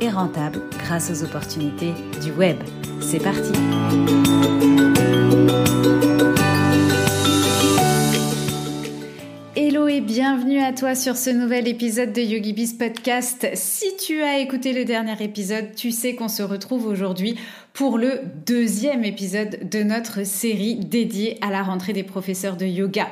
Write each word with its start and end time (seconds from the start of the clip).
et 0.00 0.10
rentable 0.10 0.60
grâce 0.78 1.10
aux 1.10 1.24
opportunités 1.24 1.92
du 2.22 2.32
web. 2.32 2.56
C'est 3.00 3.22
parti 3.22 3.52
Hello 9.56 9.88
et 9.88 10.00
bienvenue 10.00 10.60
à 10.60 10.72
toi 10.72 10.94
sur 10.94 11.16
ce 11.16 11.30
nouvel 11.30 11.68
épisode 11.68 12.12
de 12.12 12.20
YogiBiz 12.20 12.74
Podcast. 12.74 13.48
Si 13.54 13.96
tu 13.96 14.20
as 14.22 14.38
écouté 14.38 14.72
le 14.72 14.84
dernier 14.84 15.22
épisode, 15.22 15.74
tu 15.76 15.90
sais 15.90 16.14
qu'on 16.14 16.28
se 16.28 16.42
retrouve 16.42 16.86
aujourd'hui 16.86 17.36
pour 17.74 17.98
le 17.98 18.20
deuxième 18.46 19.04
épisode 19.04 19.68
de 19.68 19.82
notre 19.82 20.24
série 20.24 20.76
dédiée 20.76 21.38
à 21.40 21.50
la 21.50 21.64
rentrée 21.64 21.92
des 21.92 22.04
professeurs 22.04 22.56
de 22.56 22.64
yoga. 22.64 23.08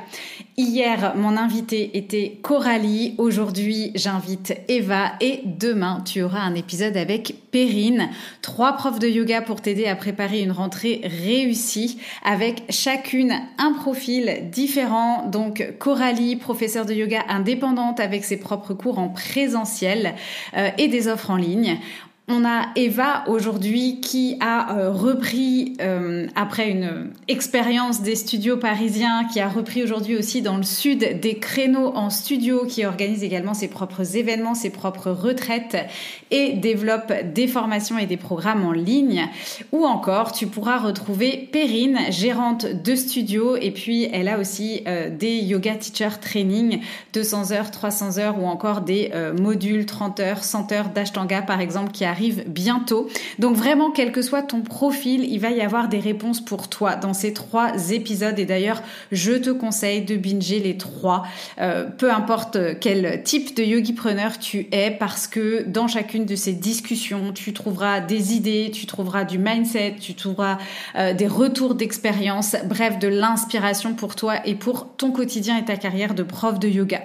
Hier, 0.57 1.15
mon 1.17 1.37
invité 1.37 1.99
était 1.99 2.39
Coralie, 2.43 3.17
aujourd'hui 3.19 3.91
j'invite 3.97 4.55
Eva 4.69 5.15
et 5.21 5.41
demain 5.45 6.01
tu 6.05 6.23
auras 6.23 6.39
un 6.39 6.55
épisode 6.55 6.97
avec 6.97 7.35
Perrine, 7.51 8.09
trois 8.41 8.75
profs 8.75 9.01
de 9.01 9.09
yoga 9.09 9.43
pour 9.43 9.61
t'aider 9.61 9.87
à 9.87 9.97
préparer 9.97 10.41
une 10.43 10.53
rentrée 10.53 11.01
réussie 11.03 11.99
avec 12.25 12.63
chacune 12.71 13.35
un 13.59 13.73
profil 13.73 14.49
différent. 14.53 15.27
Donc 15.27 15.75
Coralie, 15.81 16.37
professeure 16.37 16.87
de 16.87 16.95
yoga 16.95 17.25
indépendante 17.29 17.99
avec 17.99 18.25
ses 18.25 18.37
propres 18.37 18.75
cours 18.75 19.01
en 19.01 19.09
présentiel 19.09 20.15
euh, 20.57 20.71
et 20.79 20.87
des 20.87 21.09
offres 21.09 21.31
en 21.31 21.37
ligne. 21.37 21.81
On 22.35 22.47
a 22.47 22.69
Eva 22.77 23.25
aujourd'hui 23.27 24.01
qui 24.01 24.39
a 24.41 24.79
euh, 24.79 24.91
repris, 24.91 25.77
euh, 25.83 26.27
après 26.35 26.71
une 26.71 27.11
expérience 27.29 28.01
des 28.01 28.17
studios 28.17 28.57
parisiens, 28.57 29.25
qui 29.31 29.39
a 29.39 29.51
repris 29.51 29.83
aujourd'hui 29.83 30.17
aussi 30.17 30.41
dans 30.41 30.57
le 30.57 30.63
sud 30.63 31.21
des 31.21 31.35
créneaux 31.35 31.95
en 31.95 32.09
studio, 32.09 32.65
qui 32.67 32.87
organise 32.87 33.23
également 33.23 33.53
ses 33.53 33.69
propres 33.69 34.17
événements, 34.17 34.55
ses 34.55 34.71
propres 34.71 35.11
retraites 35.11 35.77
et 36.33 36.55
développe 36.55 37.13
des 37.33 37.47
formations 37.47 37.99
et 37.99 38.07
des 38.07 38.17
programmes 38.17 38.65
en 38.65 38.73
ligne. 38.73 39.29
Ou 39.71 39.85
encore, 39.85 40.33
tu 40.33 40.49
pourras 40.49 40.79
retrouver 40.79 41.49
Perrine, 41.53 41.99
gérante 42.11 42.67
de 42.67 42.97
studio, 42.97 43.57
et 43.57 43.71
puis 43.71 44.09
elle 44.13 44.29
a 44.29 44.39
aussi 44.39 44.83
euh, 44.89 45.11
des 45.11 45.39
yoga 45.39 45.77
teacher 45.77 46.09
training, 46.21 46.81
200 47.13 47.53
heures, 47.53 47.71
300 47.71 48.19
heures, 48.19 48.43
ou 48.43 48.47
encore 48.47 48.81
des 48.81 49.13
modules 49.39 49.87
30 49.87 50.21
heures, 50.21 50.45
100 50.45 50.73
heures 50.73 50.89
d'ashtanga 50.89 51.43
par 51.43 51.61
exemple, 51.61 51.93
qui 51.93 52.05
arrive 52.05 52.45
bientôt. 52.47 53.09
Donc 53.39 53.57
vraiment, 53.57 53.91
quel 53.91 54.13
que 54.13 54.23
soit 54.23 54.43
ton 54.43 54.63
profil, 54.63 55.25
il 55.25 55.39
va 55.39 55.51
y 55.51 55.61
avoir 55.61 55.89
des 55.89 55.99
réponses 55.99 56.41
pour 56.41 56.69
toi 56.69 56.97
dans 56.97 57.15
ces 57.15 57.33
trois 57.33 57.91
épisodes. 57.91 58.39
Et 58.39 58.47
d'ailleurs, 58.47 58.83
je 59.11 59.33
te 59.33 59.51
conseille 59.51 60.03
de 60.03 60.17
binger 60.17 60.61
les 60.61 60.77
trois, 60.77 61.25
euh, 61.61 61.85
peu 61.85 62.11
importe 62.11 62.59
quel 62.81 63.23
type 63.23 63.57
de 63.57 63.63
yogi-preneur 63.63 64.39
tu 64.39 64.69
es, 64.73 64.91
parce 64.91 65.27
que 65.27 65.65
dans 65.67 65.89
chacune 65.89 66.22
de 66.27 66.37
ces 66.37 66.53
discussions, 66.53 67.33
tu 67.33 67.53
trouveras 67.53 68.01
des 68.01 68.35
idées, 68.35 68.71
tu 68.73 68.87
trouveras 68.87 69.25
du 69.25 69.39
mindset, 69.39 69.97
tu 70.01 70.15
trouveras 70.15 70.59
euh, 70.97 71.15
des 71.15 71.27
retours 71.27 71.75
d'expérience, 71.75 72.57
bref, 72.67 72.99
de 72.99 73.09
l'inspiration 73.09 73.95
pour 73.95 74.15
toi 74.15 74.47
et 74.47 74.55
pour 74.55 74.97
ton 74.97 75.11
quotidien 75.11 75.59
et 75.59 75.65
ta 75.65 75.77
carrière 75.77 76.15
de 76.15 76.23
prof 76.23 76.59
de 76.59 76.69
yoga. 76.69 77.01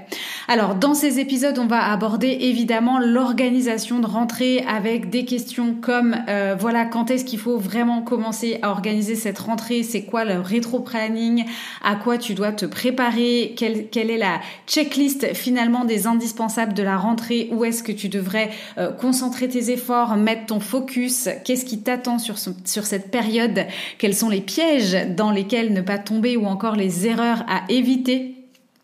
Alors, 0.48 0.76
dans 0.76 0.94
ces 0.94 1.20
épisodes, 1.20 1.58
on 1.60 1.68
va 1.68 1.92
aborder 1.92 2.38
évidemment 2.42 3.00
l'organisation 3.00 4.00
de 4.00 4.06
rentrée 4.06 4.64
avec 4.68 5.10
des 5.10 5.26
questions 5.26 5.76
comme 5.76 6.16
euh, 6.30 6.56
voilà 6.58 6.86
quand 6.86 7.12
est-ce 7.12 7.26
qu'il 7.26 7.40
faut 7.40 7.58
vraiment 7.58 8.02
commencer 8.02 8.60
à 8.62 8.70
organiser 8.70 9.16
cette 9.16 9.40
rentrée, 9.40 9.84
c'est 9.84 10.04
quoi 10.04 10.26
le 10.26 10.40
rétro-planning, 10.40 11.46
à 11.84 11.96
quoi 11.96 12.18
tu 12.18 12.34
dois 12.34 12.52
te 12.52 12.66
préparer, 12.66 13.54
quelle, 13.58 13.90
quelle 13.90 14.10
est 14.10 14.18
la 14.18 14.40
checklist 14.68 15.34
finalement 15.34 15.86
des 15.86 16.08
indispensables 16.08 16.74
de 16.74 16.84
la 16.84 16.98
rentrée, 16.98 17.50
où 17.52 17.66
est-ce 17.66 17.84
que 17.84 17.92
tu 17.92 18.10
devrais 18.10 18.50
euh, 18.78 18.92
concentrer 19.08 19.48
tes 19.48 19.72
efforts, 19.72 20.18
mettre 20.18 20.48
ton 20.48 20.60
focus, 20.60 21.30
qu'est-ce 21.46 21.64
qui 21.64 21.80
t'attend 21.80 22.20
sur, 22.20 22.36
sur 22.38 22.86
cette 22.86 23.10
période, 23.10 23.66
quels 24.00 24.14
sont 24.14 24.28
les 24.28 24.42
pièges 24.42 24.98
dans 25.16 25.32
lesquels 25.32 25.72
ne 25.72 25.80
pas 25.80 25.98
tomber 25.98 26.36
ou 26.36 26.46
encore 26.46 26.76
les 26.76 27.08
erreurs 27.08 27.46
à 27.48 27.62
éviter? 27.70 28.37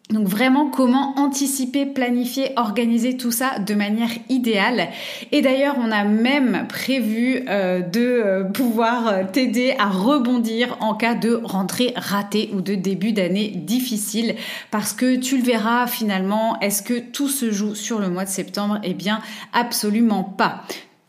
Donc 0.09 0.27
vraiment 0.27 0.69
comment 0.69 1.17
anticiper, 1.17 1.85
planifier, 1.85 2.51
organiser 2.57 3.17
tout 3.17 3.31
ça 3.31 3.57
de 3.59 3.73
manière 3.73 4.11
idéale. 4.29 4.89
Et 5.31 5.41
d'ailleurs 5.41 5.75
on 5.79 5.91
a 5.91 6.03
même 6.03 6.65
prévu 6.67 7.43
euh, 7.47 7.79
de 7.79 8.01
euh, 8.01 8.43
pouvoir 8.43 9.31
t'aider 9.31 9.75
à 9.79 9.89
rebondir 9.89 10.77
en 10.81 10.93
cas 10.93 11.15
de 11.15 11.39
rentrée 11.43 11.93
ratée 11.95 12.51
ou 12.53 12.61
de 12.61 12.75
début 12.75 13.13
d'année 13.13 13.49
difficile. 13.49 14.35
Parce 14.71 14.93
que 14.93 15.15
tu 15.15 15.37
le 15.37 15.43
verras 15.43 15.87
finalement, 15.87 16.59
est-ce 16.59 16.83
que 16.83 16.99
tout 16.99 17.29
se 17.29 17.51
joue 17.51 17.73
sur 17.73 17.99
le 17.99 18.09
mois 18.09 18.25
de 18.25 18.29
septembre? 18.29 18.79
Eh 18.83 18.93
bien 18.93 19.21
absolument 19.53 20.23
pas 20.23 20.63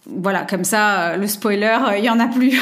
voilà, 0.07 0.43
comme 0.43 0.65
ça, 0.65 1.13
euh, 1.13 1.17
le 1.17 1.27
spoiler, 1.27 1.79
euh, 1.89 1.97
il 1.97 2.05
y 2.05 2.11
en 2.11 2.21
a 2.21 2.27
plus. 2.27 2.61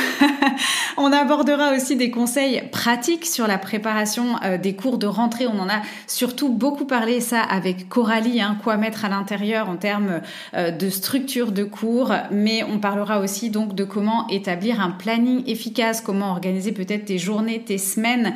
on 0.97 1.13
abordera 1.13 1.73
aussi 1.75 1.97
des 1.97 2.09
conseils 2.09 2.63
pratiques 2.71 3.27
sur 3.27 3.49
la 3.49 3.59
préparation 3.59 4.37
euh, 4.45 4.59
des 4.59 4.77
cours 4.77 4.97
de 4.97 5.09
rentrée. 5.09 5.49
On 5.49 5.59
en 5.59 5.69
a 5.69 5.83
surtout 6.07 6.51
beaucoup 6.51 6.85
parlé 6.85 7.21
ça 7.21 7.41
avec 7.41 7.89
Coralie, 7.89 8.41
hein, 8.41 8.57
quoi 8.63 8.77
mettre 8.77 9.05
à 9.05 9.09
l'intérieur 9.09 9.69
en 9.69 9.77
termes 9.77 10.21
de 10.55 10.91
structure 10.91 11.51
de 11.51 11.65
cours. 11.65 12.13
Mais 12.31 12.63
on 12.63 12.79
parlera 12.79 13.19
aussi 13.19 13.51
donc 13.51 13.75
de 13.75 13.85
comment 13.85 14.29
établir 14.29 14.81
un 14.81 14.91
planning 14.91 15.43
efficace, 15.47 16.01
comment 16.01 16.31
organiser 16.31 16.73
peut-être 16.73 17.07
tes 17.07 17.19
journées, 17.19 17.63
tes 17.63 17.79
semaines, 17.79 18.35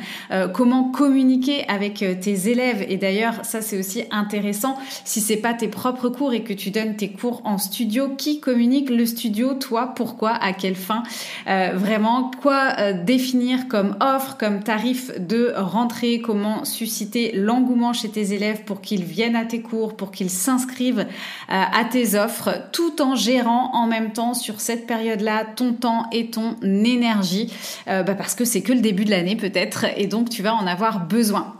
comment 0.53 0.85
communiquer 0.85 1.65
avec 1.67 2.03
tes 2.19 2.49
élèves. 2.49 2.85
Et 2.89 2.97
d'ailleurs, 2.97 3.35
ça 3.43 3.61
c'est 3.61 3.77
aussi 3.77 4.03
intéressant 4.11 4.77
si 5.05 5.21
c'est 5.21 5.37
pas 5.37 5.53
tes 5.53 5.67
propres 5.67 6.09
cours 6.09 6.33
et 6.33 6.43
que 6.43 6.53
tu 6.53 6.71
donnes 6.71 6.95
tes 6.95 7.09
cours 7.09 7.41
en 7.45 7.57
studio, 7.57 8.09
qui 8.17 8.39
communique 8.39 8.89
studio, 9.05 9.53
toi, 9.53 9.93
pourquoi, 9.95 10.31
à 10.31 10.53
quelle 10.53 10.75
fin, 10.75 11.03
euh, 11.47 11.71
vraiment 11.73 12.31
quoi 12.41 12.73
euh, 12.79 12.93
définir 12.93 13.67
comme 13.67 13.95
offre, 13.99 14.37
comme 14.37 14.63
tarif 14.63 15.11
de 15.19 15.53
rentrée, 15.55 16.21
comment 16.21 16.65
susciter 16.65 17.31
l'engouement 17.33 17.93
chez 17.93 18.09
tes 18.09 18.33
élèves 18.33 18.63
pour 18.63 18.81
qu'ils 18.81 19.03
viennent 19.03 19.35
à 19.35 19.45
tes 19.45 19.61
cours, 19.61 19.95
pour 19.95 20.11
qu'ils 20.11 20.29
s'inscrivent 20.29 20.99
euh, 20.99 21.05
à 21.49 21.85
tes 21.85 22.15
offres, 22.15 22.51
tout 22.71 23.01
en 23.01 23.15
gérant 23.15 23.71
en 23.73 23.87
même 23.87 24.13
temps 24.13 24.33
sur 24.33 24.59
cette 24.59 24.87
période-là 24.87 25.45
ton 25.55 25.73
temps 25.73 26.07
et 26.11 26.29
ton 26.29 26.55
énergie, 26.61 27.51
bah, 27.85 28.03
parce 28.03 28.35
que 28.35 28.45
c'est 28.45 28.61
que 28.61 28.73
le 28.73 28.81
début 28.81 29.05
de 29.05 29.11
l'année 29.11 29.35
peut-être, 29.35 29.85
et 29.95 30.07
donc 30.07 30.29
tu 30.29 30.41
vas 30.41 30.53
en 30.53 30.67
avoir 30.67 31.05
besoin. 31.05 31.53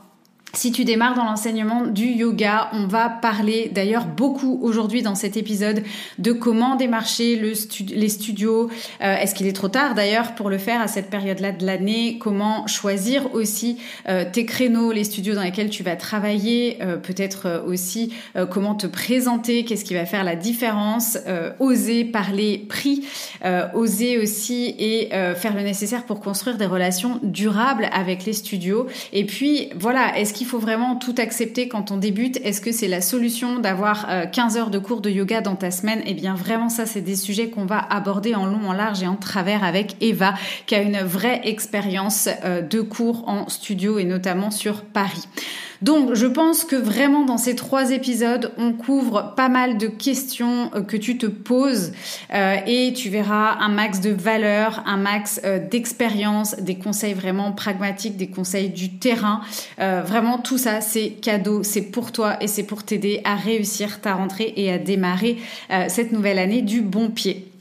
Si 0.53 0.71
tu 0.71 0.85
démarres 0.85 1.13
dans 1.13 1.25
l'enseignement 1.25 1.85
du 1.85 2.05
yoga, 2.05 2.69
on 2.71 2.87
va 2.87 3.09
parler 3.09 3.69
d'ailleurs 3.73 4.05
beaucoup 4.05 4.59
aujourd'hui 4.63 5.01
dans 5.01 5.13
cet 5.13 5.35
épisode 5.35 5.83
de 6.19 6.31
comment 6.31 6.75
démarcher 6.75 7.35
le 7.35 7.51
les 7.93 8.09
studios. 8.09 8.69
Euh, 9.01 9.17
est-ce 9.17 9.35
qu'il 9.35 9.45
est 9.45 9.55
trop 9.55 9.67
tard 9.67 9.93
d'ailleurs 9.93 10.35
pour 10.35 10.49
le 10.49 10.57
faire 10.57 10.81
à 10.81 10.87
cette 10.87 11.09
période-là 11.09 11.51
de 11.51 11.65
l'année? 11.65 12.17
Comment 12.17 12.65
choisir 12.65 13.35
aussi 13.35 13.77
euh, 14.07 14.23
tes 14.31 14.45
créneaux, 14.45 14.91
les 14.91 15.03
studios 15.03 15.35
dans 15.35 15.43
lesquels 15.43 15.69
tu 15.69 15.83
vas 15.83 15.95
travailler? 15.95 16.77
Euh, 16.81 16.95
Peut-être 16.97 17.63
aussi 17.67 18.13
comment 18.49 18.75
te 18.75 18.87
présenter? 18.87 19.65
Qu'est-ce 19.65 19.85
qui 19.85 19.93
va 19.93 20.05
faire 20.05 20.23
la 20.23 20.35
différence? 20.35 21.17
Oser 21.59 22.05
parler 22.05 22.65
prix, 22.67 23.05
oser 23.73 24.17
aussi 24.17 24.75
et 24.79 25.09
faire 25.35 25.55
le 25.55 25.61
nécessaire 25.61 26.03
pour 26.03 26.19
construire 26.19 26.57
des 26.57 26.65
relations 26.65 27.19
durables 27.23 27.89
avec 27.93 28.25
les 28.25 28.33
studios. 28.33 28.87
Et 29.13 29.25
puis 29.25 29.69
voilà, 29.75 30.17
est-ce 30.17 30.33
qu'il 30.37 30.47
faut 30.47 30.59
vraiment 30.59 30.95
tout 30.95 31.15
accepter 31.17 31.67
quand 31.67 31.91
on 31.91 31.97
débute? 31.97 32.37
Est-ce 32.43 32.61
que 32.61 32.71
c'est 32.71 32.87
la 32.87 33.01
solution 33.01 33.59
d'avoir 33.59 34.07
15 34.31 34.55
euh, 34.55 34.59
heures 34.59 34.69
de 34.69 34.77
cours 34.77 35.01
de 35.01 35.09
yoga 35.09 35.41
dans 35.41 35.55
ta 35.55 35.71
semaine? 35.71 36.01
Eh 36.05 36.13
bien 36.13 36.35
vraiment 36.35 36.69
ça 36.69 36.85
c'est 36.85 37.01
des 37.01 37.15
sujets 37.15 37.49
qu'on 37.49 37.65
va 37.65 37.79
aborder 37.79 38.35
en 38.35 38.45
long, 38.45 38.69
en 38.69 38.73
large 38.73 39.01
et 39.01 39.07
en 39.07 39.15
travers 39.15 39.63
avec 39.63 39.95
Eva 39.99 40.35
qui 40.67 40.75
a 40.75 40.81
une 40.81 40.99
vraie 40.99 41.41
expérience 41.43 42.29
euh, 42.45 42.61
de 42.61 42.81
cours 42.81 43.27
en 43.27 43.49
studio 43.49 43.97
et 43.97 44.03
notamment 44.03 44.51
sur 44.51 44.83
Paris. 44.83 45.27
Donc, 45.81 46.13
je 46.13 46.25
pense 46.25 46.63
que 46.63 46.75
vraiment 46.75 47.25
dans 47.25 47.37
ces 47.37 47.55
trois 47.55 47.91
épisodes, 47.91 48.51
on 48.57 48.73
couvre 48.73 49.33
pas 49.35 49.49
mal 49.49 49.77
de 49.77 49.87
questions 49.87 50.71
euh, 50.73 50.81
que 50.81 50.97
tu 50.97 51.17
te 51.17 51.27
poses 51.27 51.91
euh, 52.33 52.57
et 52.65 52.93
tu 52.93 53.09
verras 53.09 53.57
un 53.59 53.69
max 53.69 54.01
de 54.01 54.09
valeur, 54.09 54.83
un 54.85 54.97
max 54.97 55.41
euh, 55.43 55.59
d'expérience, 55.59 56.55
des 56.55 56.75
conseils 56.75 57.13
vraiment 57.13 57.51
pragmatiques, 57.51 58.17
des 58.17 58.29
conseils 58.29 58.69
du 58.69 58.97
terrain. 58.97 59.41
vraiment, 59.77 60.37
tout 60.37 60.57
ça, 60.57 60.81
c'est 60.81 61.09
cadeau, 61.09 61.63
c'est 61.63 61.81
pour 61.81 62.11
toi 62.11 62.37
et 62.41 62.47
c'est 62.47 62.63
pour 62.63 62.83
t'aider 62.83 63.21
à 63.23 63.35
réussir 63.35 64.01
ta 64.01 64.15
rentrée 64.15 64.53
et 64.55 64.71
à 64.71 64.77
démarrer 64.77 65.37
cette 65.87 66.11
nouvelle 66.11 66.39
année 66.39 66.61
du 66.61 66.81
bon 66.81 67.09
pied. 67.09 67.51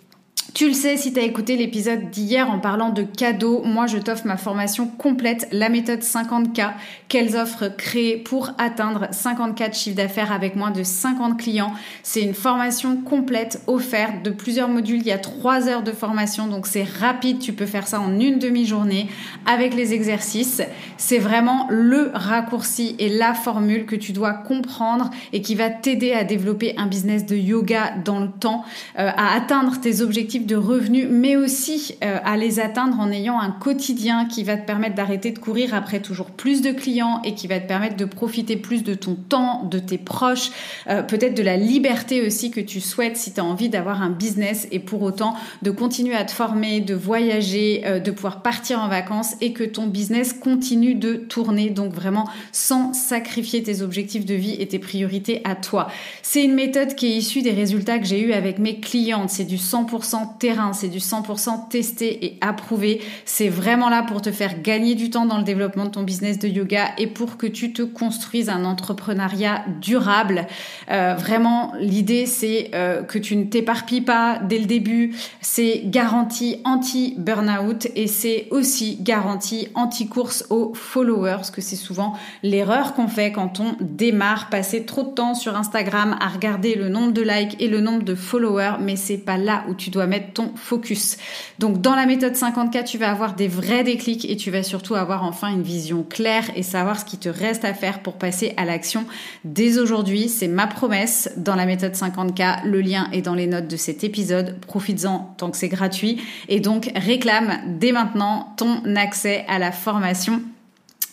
Tu 0.56 0.69
le 0.69 0.73
sais 0.73 0.97
si 0.97 1.12
tu 1.12 1.20
as 1.20 1.23
écouté 1.23 1.55
l'épisode 1.58 2.08
d'hier 2.08 2.50
en 2.50 2.58
parlant 2.58 2.88
de 2.88 3.03
cadeaux, 3.03 3.61
moi 3.62 3.87
je 3.87 3.99
t'offre 3.99 4.26
ma 4.26 4.38
formation 4.38 4.87
complète, 4.87 5.47
la 5.53 5.69
méthode 5.69 6.00
50K, 6.00 6.70
quelles 7.08 7.37
offres 7.37 7.69
créer 7.76 8.17
pour 8.17 8.53
atteindre 8.56 9.06
54 9.11 9.76
chiffres 9.76 9.97
d'affaires 9.97 10.32
avec 10.32 10.56
moins 10.56 10.70
de 10.70 10.82
50 10.82 11.38
clients. 11.38 11.75
C'est 12.03 12.23
une 12.23 12.32
formation 12.32 12.97
complète 12.97 13.61
offerte 13.67 14.23
de 14.23 14.31
plusieurs 14.31 14.70
modules, 14.70 15.00
il 15.00 15.06
y 15.06 15.12
a 15.12 15.19
3 15.19 15.69
heures 15.69 15.82
de 15.82 15.93
formation, 15.93 16.47
donc 16.47 16.67
c'est 16.67 16.85
rapide, 16.85 17.38
tu 17.38 17.53
peux 17.53 17.67
faire 17.67 17.87
ça 17.87 18.00
en 18.00 18.19
une 18.19 18.38
demi-journée 18.38 19.11
avec 19.44 19.75
les 19.75 19.93
exercices. 19.93 20.62
C'est 20.97 21.19
vraiment 21.19 21.67
le 21.69 22.12
raccourci 22.14 22.97
et 22.99 23.11
la 23.11 23.35
formule 23.35 23.85
que 23.85 23.94
tu 23.94 24.12
dois 24.12 24.32
comprendre 24.32 25.11
et 25.35 25.43
qui 25.43 25.55
va 25.55 25.69
t'aider 25.69 26.14
à 26.14 26.25
développer 26.25 26.73
un 26.79 26.87
business 26.87 27.26
de 27.26 27.37
yoga 27.37 27.93
dans 28.03 28.20
le 28.20 28.31
temps, 28.31 28.64
euh, 28.99 29.11
à 29.14 29.37
atteindre 29.37 29.79
tes 29.79 30.00
objectifs 30.00 30.45
de 30.46 30.56
revenus, 30.56 31.08
mais 31.10 31.37
aussi 31.37 31.96
euh, 32.02 32.19
à 32.25 32.37
les 32.37 32.60
atteindre 32.60 32.98
en 33.00 33.10
ayant 33.10 33.38
un 33.38 33.50
quotidien 33.50 34.25
qui 34.26 34.44
va 34.44 34.56
te 34.56 34.66
permettre 34.66 34.94
d'arrêter 34.94 35.32
de 35.32 35.38
courir 35.38 35.75
après 35.75 36.00
toujours 36.00 36.31
plus 36.31 36.62
de 36.62 36.70
clients 36.70 37.20
et 37.25 37.34
qui 37.34 37.46
va 37.46 37.60
te 37.60 37.66
permettre 37.66 37.96
de 37.96 38.04
profiter 38.04 38.56
plus 38.56 38.82
de 38.82 38.94
ton 38.94 39.14
temps, 39.14 39.64
de 39.64 39.78
tes 39.78 39.98
proches, 39.98 40.50
euh, 40.88 41.02
peut-être 41.02 41.34
de 41.34 41.43
la 41.43 41.56
liberté 41.56 42.26
aussi 42.26 42.50
que 42.50 42.60
tu 42.60 42.81
souhaites 42.81 43.16
si 43.16 43.32
tu 43.32 43.40
as 43.40 43.44
envie 43.44 43.69
d'avoir 43.69 44.02
un 44.02 44.10
business 44.10 44.69
et 44.70 44.78
pour 44.78 45.02
autant 45.02 45.34
de 45.62 45.70
continuer 45.70 46.14
à 46.14 46.25
te 46.25 46.32
former, 46.32 46.81
de 46.81 46.94
voyager, 46.94 47.82
euh, 47.84 47.98
de 47.98 48.10
pouvoir 48.10 48.43
partir 48.43 48.81
en 48.81 48.88
vacances 48.88 49.34
et 49.40 49.52
que 49.52 49.64
ton 49.64 49.87
business 49.87 50.32
continue 50.32 50.94
de 50.94 51.14
tourner, 51.14 51.70
donc 51.70 51.93
vraiment 51.93 52.28
sans 52.52 52.93
sacrifier 52.93 53.62
tes 53.62 53.82
objectifs 53.82 54.25
de 54.25 54.34
vie 54.34 54.56
et 54.60 54.69
tes 54.69 54.78
priorités 54.78 55.40
à 55.44 55.56
toi. 55.56 55.88
C'est 56.22 56.44
une 56.44 56.54
méthode 56.54 56.94
qui 56.94 57.06
est 57.06 57.16
issue 57.16 57.43
des 57.43 57.52
résultats 57.52 57.98
que 57.98 58.06
j'ai 58.06 58.20
eu 58.20 58.32
avec 58.32 58.58
mes 58.58 58.81
clientes. 58.81 59.31
C'est 59.31 59.44
du 59.44 59.56
100% 59.56 60.36
terrain, 60.38 60.73
c'est 60.73 60.88
du 60.88 60.99
100% 60.99 61.69
testé 61.69 62.25
et 62.25 62.38
approuvé. 62.41 63.00
C'est 63.25 63.49
vraiment 63.49 63.88
là 63.88 64.03
pour 64.03 64.23
te 64.23 64.31
faire 64.31 64.62
gagner 64.62 64.94
du 64.94 65.11
temps 65.11 65.27
dans 65.27 65.38
le 65.38 65.44
développement 65.44 65.85
de 65.85 65.91
ton 65.91 66.03
business 66.03 66.38
de 66.38 66.49
yoga 66.49 66.91
et 66.99 67.06
pour 67.06 67.37
que 67.37 67.47
tu 67.47 67.73
te 67.73 67.83
construises 67.83 68.49
un 68.49 68.65
entrepreneuriat 68.65 69.65
durable. 69.81 70.47
Euh, 70.91 71.15
vraiment, 71.15 71.73
l'idée 71.81 72.27
c'est 72.27 72.71
euh, 72.75 73.03
que 73.03 73.19
tu 73.19 73.37
ne 73.37 73.44
t'éparpilles 73.44 74.03
pas 74.03 74.38
dès 74.38 74.59
le 74.59 74.67
début. 74.67 75.15
C'est 75.41 75.83
garantie 75.85 76.61
anti-burnout 76.65 77.89
et 77.94 78.06
c'est 78.06 78.49
aussi 78.50 78.99
garantie 79.00 79.69
anti-course 79.75 80.47
aux 80.50 80.73
followers, 80.75 81.50
que 81.53 81.61
c'est 81.61 81.77
souvent 81.77 82.15
l'erreur 82.43 82.94
qu'on 82.94 83.09
fait 83.09 83.32
quand 83.32 83.61
on 83.61 83.77
démarre, 83.81 84.49
passer 84.50 84.85
trop 84.85 85.03
de 85.03 85.11
temps 85.11 85.35
sur 85.35 85.56
Instagram 85.56 86.17
à 86.21 86.29
regarder 86.29 86.75
le 86.75 86.89
nombre 86.89 87.12
de 87.12 87.23
likes 87.23 87.56
et 87.61 87.69
le 87.69 87.81
nombre 87.81 88.03
de 88.03 88.15
followers, 88.15 88.77
mais 88.81 88.97
c'est 88.97 89.19
pas 89.19 89.37
là 89.37 89.65
où 89.69 89.75
tu 89.75 89.91
dois 89.91 90.06
mettre 90.06 90.16
ton 90.21 90.53
focus. 90.55 91.17
Donc 91.59 91.81
dans 91.81 91.95
la 91.95 92.07
méthode 92.07 92.35
50K, 92.35 92.85
tu 92.85 92.99
vas 92.99 93.11
avoir 93.11 93.35
des 93.35 93.49
vrais 93.49 93.85
déclics 93.85 94.29
et 94.29 94.37
tu 94.37 94.51
vas 94.51 94.63
surtout 94.63 94.95
avoir 94.95 95.25
enfin 95.25 95.49
une 95.49 95.63
vision 95.63 96.03
claire 96.03 96.51
et 96.55 96.63
savoir 96.63 96.99
ce 96.99 97.05
qui 97.05 97.19
te 97.19 97.29
reste 97.29 97.65
à 97.65 97.75
faire 97.75 98.01
pour 98.01 98.15
passer 98.15 98.55
à 98.57 98.65
l'action 98.65 99.05
dès 99.45 99.79
aujourd'hui. 99.79 100.29
C'est 100.29 100.49
ma 100.49 100.67
promesse 100.67 101.31
dans 101.37 101.55
la 101.55 101.67
méthode 101.67 101.93
50K. 101.93 102.65
Le 102.65 102.81
lien 102.81 103.09
est 103.13 103.23
dans 103.23 103.35
les 103.35 103.47
notes 103.47 103.69
de 103.69 103.77
cet 103.77 104.05
épisode. 104.05 104.59
Profites-en 104.61 105.35
tant 105.37 105.51
que 105.51 105.57
c'est 105.57 105.69
gratuit 105.69 106.21
et 106.49 106.61
donc 106.61 106.91
réclame 106.95 107.59
dès 107.79 107.93
maintenant 107.93 108.55
ton 108.57 108.83
accès 108.97 109.45
à 109.49 109.59
la 109.59 109.73
formation 109.73 110.43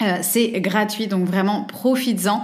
euh, 0.04 0.20
c'est 0.22 0.52
gratuit, 0.62 1.08
donc 1.08 1.26
vraiment 1.26 1.64
profites-en. 1.64 2.44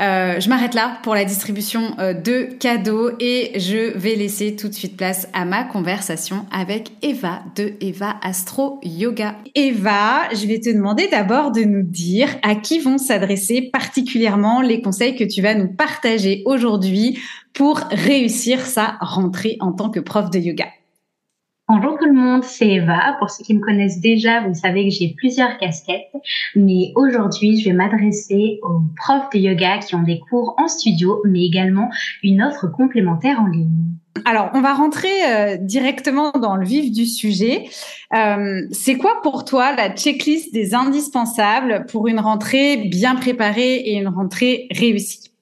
Euh, 0.00 0.38
je 0.38 0.48
m'arrête 0.48 0.74
là 0.74 0.98
pour 1.02 1.14
la 1.14 1.24
distribution 1.24 1.94
euh, 1.98 2.12
de 2.14 2.44
cadeaux 2.60 3.10
et 3.18 3.58
je 3.58 3.96
vais 3.98 4.14
laisser 4.14 4.54
tout 4.54 4.68
de 4.68 4.74
suite 4.74 4.96
place 4.96 5.26
à 5.32 5.44
ma 5.44 5.64
conversation 5.64 6.46
avec 6.52 6.92
Eva 7.02 7.40
de 7.56 7.72
Eva 7.80 8.16
Astro 8.22 8.78
Yoga. 8.84 9.36
Eva, 9.56 10.28
je 10.32 10.46
vais 10.46 10.60
te 10.60 10.70
demander 10.70 11.08
d'abord 11.08 11.50
de 11.50 11.62
nous 11.62 11.82
dire 11.82 12.28
à 12.42 12.54
qui 12.54 12.78
vont 12.78 12.98
s'adresser 12.98 13.70
particulièrement 13.72 14.60
les 14.60 14.80
conseils 14.82 15.16
que 15.16 15.24
tu 15.24 15.42
vas 15.42 15.54
nous 15.54 15.68
partager 15.68 16.42
aujourd'hui 16.46 17.18
pour 17.52 17.78
réussir 17.90 18.64
sa 18.66 18.98
rentrée 19.00 19.56
en 19.58 19.72
tant 19.72 19.90
que 19.90 19.98
prof 19.98 20.30
de 20.30 20.38
yoga. 20.38 20.66
Bonjour 21.70 21.98
tout 21.98 22.06
le 22.06 22.14
monde, 22.14 22.44
c'est 22.44 22.66
Eva. 22.66 23.16
Pour 23.18 23.28
ceux 23.28 23.44
qui 23.44 23.52
me 23.52 23.60
connaissent 23.60 24.00
déjà, 24.00 24.40
vous 24.40 24.54
savez 24.54 24.84
que 24.84 24.90
j'ai 24.90 25.14
plusieurs 25.14 25.58
casquettes, 25.58 26.08
mais 26.56 26.92
aujourd'hui, 26.96 27.60
je 27.60 27.68
vais 27.68 27.74
m'adresser 27.74 28.58
aux 28.62 28.80
profs 28.96 29.28
de 29.34 29.38
yoga 29.38 29.76
qui 29.76 29.94
ont 29.94 30.02
des 30.02 30.18
cours 30.18 30.54
en 30.56 30.66
studio, 30.66 31.20
mais 31.26 31.44
également 31.44 31.90
une 32.22 32.40
offre 32.40 32.68
complémentaire 32.68 33.38
en 33.42 33.48
ligne. 33.48 33.84
Alors, 34.24 34.48
on 34.54 34.62
va 34.62 34.72
rentrer 34.72 35.10
euh, 35.30 35.58
directement 35.58 36.30
dans 36.30 36.56
le 36.56 36.64
vif 36.64 36.90
du 36.90 37.04
sujet. 37.04 37.68
Euh, 38.14 38.62
c'est 38.70 38.96
quoi 38.96 39.20
pour 39.22 39.44
toi 39.44 39.76
la 39.76 39.90
checklist 39.94 40.54
des 40.54 40.74
indispensables 40.74 41.84
pour 41.90 42.08
une 42.08 42.18
rentrée 42.18 42.88
bien 42.88 43.14
préparée 43.14 43.74
et 43.74 43.98
une 43.98 44.08
rentrée 44.08 44.68
réussie? 44.70 45.32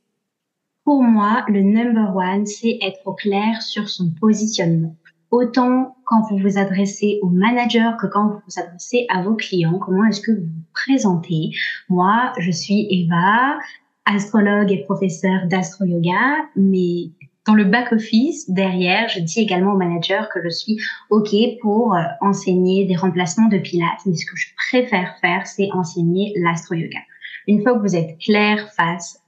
Pour 0.83 1.05
moi, 1.05 1.45
le 1.47 1.61
number 1.61 2.17
one, 2.17 2.47
c'est 2.47 2.81
être 2.83 2.99
au 3.05 3.13
clair 3.13 3.63
sur 3.63 3.89
son 3.89 4.11
positionnement 4.11 4.97
autant 5.31 5.96
quand 6.07 6.23
vous 6.31 6.39
vous 6.39 6.57
adressez 6.57 7.19
au 7.23 7.29
manager 7.29 7.97
que 7.97 8.07
quand 8.07 8.29
vous 8.29 8.41
vous 8.47 8.61
adressez 8.61 9.07
à 9.11 9.23
vos 9.23 9.35
clients. 9.35 9.79
Comment 9.79 10.05
est-ce 10.07 10.21
que 10.21 10.33
vous 10.33 10.47
vous 10.47 10.65
présentez? 10.73 11.51
Moi, 11.89 12.33
je 12.39 12.51
suis 12.51 12.87
Eva, 12.91 13.59
astrologue 14.07 14.71
et 14.71 14.85
professeur 14.85 15.47
d'astro-yoga, 15.47 16.47
mais 16.55 17.11
dans 17.47 17.55
le 17.55 17.65
back-office, 17.65 18.51
derrière, 18.51 19.09
je 19.09 19.21
dis 19.21 19.41
également 19.41 19.73
au 19.73 19.77
manager 19.77 20.29
que 20.31 20.43
je 20.43 20.49
suis 20.49 20.81
OK 21.11 21.31
pour 21.61 21.95
euh, 21.95 22.03
enseigner 22.21 22.87
des 22.87 22.97
remplacements 22.97 23.49
de 23.49 23.59
pilates, 23.59 24.01
mais 24.05 24.17
ce 24.17 24.27
que 24.27 24.37
je 24.37 24.49
préfère 24.57 25.17
faire, 25.21 25.47
c'est 25.47 25.69
enseigner 25.73 26.33
l'astro-yoga. 26.37 26.99
Une 27.47 27.63
fois 27.63 27.75
que 27.75 27.81
vous 27.81 27.95
êtes 27.95 28.19
clair 28.19 28.69
face 28.77 29.21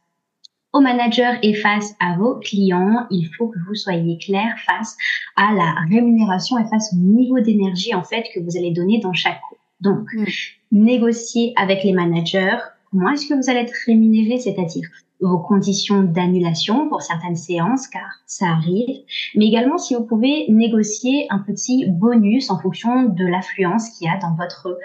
au 0.78 0.80
manager 0.80 1.34
et 1.42 1.54
face 1.54 1.94
à 1.98 2.16
vos 2.16 2.36
clients, 2.36 3.06
il 3.10 3.28
faut 3.36 3.48
que 3.48 3.58
vous 3.66 3.74
soyez 3.74 4.16
clair 4.18 4.54
face 4.64 4.96
à 5.36 5.52
la 5.52 5.74
rémunération 5.90 6.56
et 6.58 6.68
face 6.68 6.92
au 6.92 6.96
niveau 6.96 7.40
d'énergie 7.40 7.94
en 7.94 8.04
fait 8.04 8.24
que 8.34 8.40
vous 8.40 8.56
allez 8.56 8.70
donner 8.70 9.00
dans 9.00 9.12
chaque 9.12 9.40
cours. 9.48 9.58
Donc, 9.80 10.06
mm. 10.14 10.24
négocier 10.72 11.52
avec 11.56 11.82
les 11.82 11.92
managers 11.92 12.58
comment 12.90 13.10
est-ce 13.10 13.26
que 13.26 13.34
vous 13.34 13.50
allez 13.50 13.60
être 13.60 13.74
rémunéré, 13.86 14.38
c'est-à-dire 14.38 14.88
vos 15.20 15.38
conditions 15.38 16.02
d'annulation 16.02 16.88
pour 16.88 17.02
certaines 17.02 17.36
séances, 17.36 17.88
car 17.88 18.08
ça 18.26 18.46
arrive, 18.46 19.00
mais 19.34 19.46
également 19.46 19.76
si 19.76 19.94
vous 19.94 20.04
pouvez 20.04 20.46
négocier 20.48 21.26
un 21.30 21.40
petit 21.40 21.86
bonus 21.86 22.50
en 22.50 22.58
fonction 22.58 23.04
de 23.04 23.26
l'affluence 23.26 23.90
qu'il 23.90 24.06
y 24.06 24.10
a 24.10 24.16
dans 24.18 24.34
votre 24.36 24.78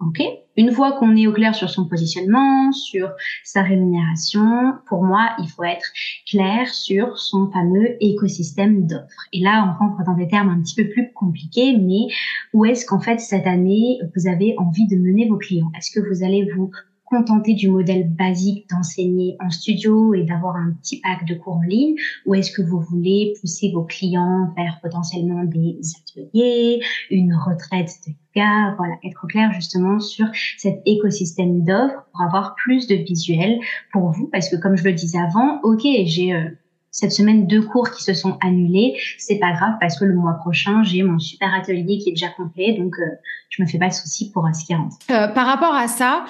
Ok. 0.00 0.22
Une 0.56 0.70
fois 0.70 0.92
qu'on 0.92 1.16
est 1.16 1.26
au 1.26 1.32
clair 1.32 1.54
sur 1.54 1.70
son 1.70 1.88
positionnement, 1.88 2.70
sur 2.72 3.10
sa 3.44 3.62
rémunération, 3.62 4.74
pour 4.88 5.02
moi, 5.02 5.30
il 5.40 5.48
faut 5.48 5.64
être 5.64 5.86
clair 6.28 6.68
sur 6.68 7.18
son 7.18 7.50
fameux 7.50 7.96
écosystème 8.00 8.86
d'offres. 8.86 9.26
Et 9.32 9.40
là, 9.40 9.64
on 9.68 9.78
rentre 9.78 10.04
dans 10.04 10.14
des 10.14 10.28
termes 10.28 10.50
un 10.50 10.60
petit 10.60 10.76
peu 10.76 10.88
plus 10.88 11.12
compliqués, 11.12 11.76
mais 11.76 12.06
où 12.52 12.64
est-ce 12.64 12.86
qu'en 12.86 13.00
fait 13.00 13.18
cette 13.18 13.46
année 13.46 13.98
vous 14.14 14.28
avez 14.28 14.54
envie 14.58 14.86
de 14.86 14.96
mener 14.96 15.28
vos 15.28 15.36
clients? 15.36 15.70
Est-ce 15.76 15.90
que 15.90 16.06
vous 16.06 16.24
allez 16.24 16.48
vous 16.56 16.70
contenter 17.08 17.54
du 17.54 17.68
modèle 17.68 18.08
basique 18.08 18.68
d'enseigner 18.70 19.36
en 19.40 19.50
studio 19.50 20.14
et 20.14 20.24
d'avoir 20.24 20.56
un 20.56 20.72
petit 20.80 21.00
pack 21.00 21.26
de 21.26 21.34
cours 21.34 21.56
en 21.56 21.62
ligne 21.62 21.94
ou 22.26 22.34
est-ce 22.34 22.52
que 22.52 22.62
vous 22.62 22.80
voulez 22.80 23.34
pousser 23.40 23.70
vos 23.72 23.84
clients 23.84 24.52
vers 24.56 24.78
potentiellement 24.82 25.44
des 25.44 25.78
ateliers, 26.02 26.80
une 27.10 27.34
retraite 27.34 27.90
de 28.06 28.12
yoga, 28.34 28.74
voilà, 28.76 28.94
être 29.04 29.26
clair 29.26 29.52
justement 29.52 30.00
sur 30.00 30.26
cet 30.56 30.80
écosystème 30.86 31.64
d'offres 31.64 32.04
pour 32.12 32.22
avoir 32.22 32.54
plus 32.54 32.86
de 32.86 32.96
visuels 32.96 33.58
pour 33.92 34.10
vous? 34.10 34.28
Parce 34.32 34.48
que 34.48 34.56
comme 34.56 34.76
je 34.76 34.84
le 34.84 34.92
disais 34.92 35.18
avant, 35.18 35.60
ok, 35.62 35.82
j'ai 36.04 36.34
euh, 36.34 36.48
cette 36.90 37.12
semaine 37.12 37.46
deux 37.46 37.62
cours 37.62 37.90
qui 37.90 38.02
se 38.02 38.14
sont 38.14 38.36
annulés, 38.40 38.96
c'est 39.18 39.38
pas 39.38 39.52
grave 39.52 39.74
parce 39.80 39.98
que 39.98 40.04
le 40.04 40.14
mois 40.14 40.34
prochain 40.34 40.82
j'ai 40.82 41.02
mon 41.02 41.18
super 41.18 41.54
atelier 41.54 41.98
qui 41.98 42.10
est 42.10 42.12
déjà 42.12 42.28
complet, 42.28 42.76
donc 42.78 42.98
euh, 42.98 43.04
je 43.50 43.62
me 43.62 43.68
fais 43.68 43.78
pas 43.78 43.88
de 43.88 43.94
soucis 43.94 44.30
pour 44.32 44.46
ce 44.52 44.64
qui 44.64 44.74
rentre. 44.74 44.96
Euh, 45.10 45.28
par 45.28 45.46
rapport 45.46 45.74
à 45.74 45.88
ça, 45.88 46.24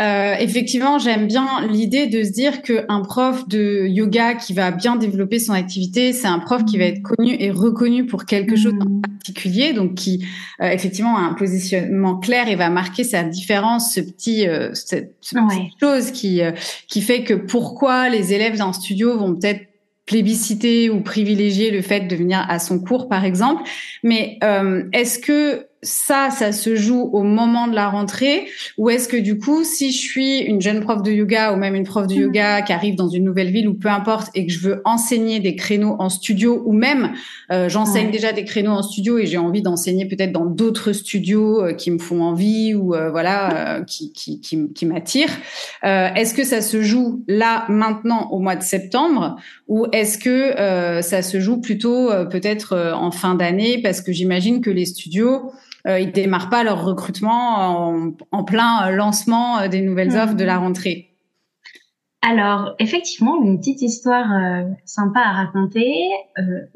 euh, 0.00 0.34
effectivement, 0.38 0.98
j'aime 0.98 1.26
bien 1.26 1.66
l'idée 1.70 2.06
de 2.06 2.24
se 2.24 2.30
dire 2.30 2.62
qu'un 2.62 3.02
prof 3.02 3.46
de 3.46 3.86
yoga 3.86 4.34
qui 4.34 4.54
va 4.54 4.70
bien 4.70 4.96
développer 4.96 5.38
son 5.38 5.52
activité, 5.52 6.14
c'est 6.14 6.26
un 6.26 6.38
prof 6.38 6.64
qui 6.64 6.78
va 6.78 6.84
être 6.84 7.02
connu 7.02 7.36
et 7.38 7.50
reconnu 7.50 8.06
pour 8.06 8.24
quelque 8.24 8.56
chose 8.56 8.72
en 8.80 8.88
mm. 8.88 9.02
particulier, 9.02 9.74
donc 9.74 9.94
qui 9.94 10.24
euh, 10.62 10.70
effectivement 10.70 11.18
a 11.18 11.20
un 11.20 11.34
positionnement 11.34 12.16
clair 12.16 12.48
et 12.48 12.56
va 12.56 12.70
marquer 12.70 13.04
sa 13.04 13.22
différence, 13.22 13.94
ce 13.94 14.00
petit, 14.00 14.48
euh, 14.48 14.70
cette, 14.72 15.18
petite 15.20 15.78
chose 15.78 16.10
qui 16.10 16.40
qui 16.88 17.02
fait 17.02 17.22
que 17.22 17.34
pourquoi 17.34 18.08
les 18.08 18.32
élèves 18.32 18.56
d'un 18.56 18.72
studio 18.72 19.18
vont 19.18 19.34
peut-être 19.34 19.60
plébisciter 20.06 20.88
ou 20.88 21.02
privilégier 21.02 21.70
le 21.70 21.82
fait 21.82 22.08
de 22.08 22.16
venir 22.16 22.44
à 22.48 22.58
son 22.58 22.80
cours, 22.80 23.08
par 23.08 23.24
exemple. 23.24 23.62
Mais 24.02 24.38
est-ce 24.92 25.18
que 25.18 25.66
ça, 25.82 26.30
ça 26.30 26.52
se 26.52 26.76
joue 26.76 27.10
au 27.12 27.24
moment 27.24 27.66
de 27.66 27.74
la 27.74 27.88
rentrée 27.88 28.46
ou 28.78 28.88
est-ce 28.88 29.08
que 29.08 29.16
du 29.16 29.38
coup, 29.38 29.64
si 29.64 29.90
je 29.90 29.98
suis 29.98 30.38
une 30.38 30.60
jeune 30.60 30.80
prof 30.80 31.02
de 31.02 31.10
yoga 31.10 31.52
ou 31.52 31.56
même 31.56 31.74
une 31.74 31.82
prof 31.84 32.06
de 32.06 32.14
yoga 32.14 32.60
mm. 32.60 32.64
qui 32.64 32.72
arrive 32.72 32.94
dans 32.94 33.08
une 33.08 33.24
nouvelle 33.24 33.50
ville 33.50 33.68
ou 33.68 33.74
peu 33.74 33.88
importe 33.88 34.28
et 34.34 34.46
que 34.46 34.52
je 34.52 34.60
veux 34.60 34.80
enseigner 34.84 35.40
des 35.40 35.56
créneaux 35.56 35.96
en 35.98 36.08
studio 36.08 36.62
ou 36.66 36.72
même 36.72 37.12
euh, 37.50 37.68
j'enseigne 37.68 38.12
déjà 38.12 38.32
des 38.32 38.44
créneaux 38.44 38.70
en 38.70 38.82
studio 38.82 39.18
et 39.18 39.26
j'ai 39.26 39.38
envie 39.38 39.62
d'enseigner 39.62 40.06
peut-être 40.06 40.30
dans 40.30 40.46
d'autres 40.46 40.92
studios 40.92 41.64
euh, 41.64 41.72
qui 41.72 41.90
me 41.90 41.98
font 41.98 42.22
envie 42.22 42.74
ou 42.74 42.94
euh, 42.94 43.10
voilà 43.10 43.80
qui, 43.86 44.12
qui, 44.12 44.40
qui, 44.40 44.72
qui 44.72 44.86
m'attirent, 44.86 45.36
est-ce 45.82 46.34
que 46.34 46.44
ça 46.44 46.60
se 46.60 46.82
joue 46.82 47.24
là 47.26 47.64
maintenant 47.68 48.28
au 48.30 48.38
mois 48.38 48.56
de 48.56 48.62
septembre 48.62 49.36
ou 49.66 49.86
est-ce 49.92 50.18
que 50.18 51.02
ça 51.02 51.22
se 51.22 51.40
joue 51.40 51.60
plutôt 51.60 52.10
peut-être 52.30 52.92
en 52.94 53.10
fin 53.10 53.34
d'année? 53.34 53.80
Parce 53.82 54.00
que 54.00 54.12
j'imagine 54.12 54.60
que 54.60 54.70
les 54.70 54.84
studios 54.84 55.50
euh, 55.86 56.00
ils 56.00 56.12
démarrent 56.12 56.50
pas 56.50 56.64
leur 56.64 56.84
recrutement 56.84 58.12
en, 58.30 58.44
plein 58.44 58.86
euh, 58.86 58.90
lancement 58.90 59.58
euh, 59.58 59.68
des 59.68 59.80
nouvelles 59.80 60.16
offres 60.16 60.34
de 60.34 60.44
la 60.44 60.56
mhm. 60.56 60.64
rentrée. 60.64 61.08
Alors, 62.24 62.76
effectivement, 62.78 63.42
une 63.42 63.58
petite 63.58 63.82
histoire 63.82 64.30
euh, 64.32 64.62
sympa 64.84 65.18
à 65.18 65.32
raconter. 65.32 65.92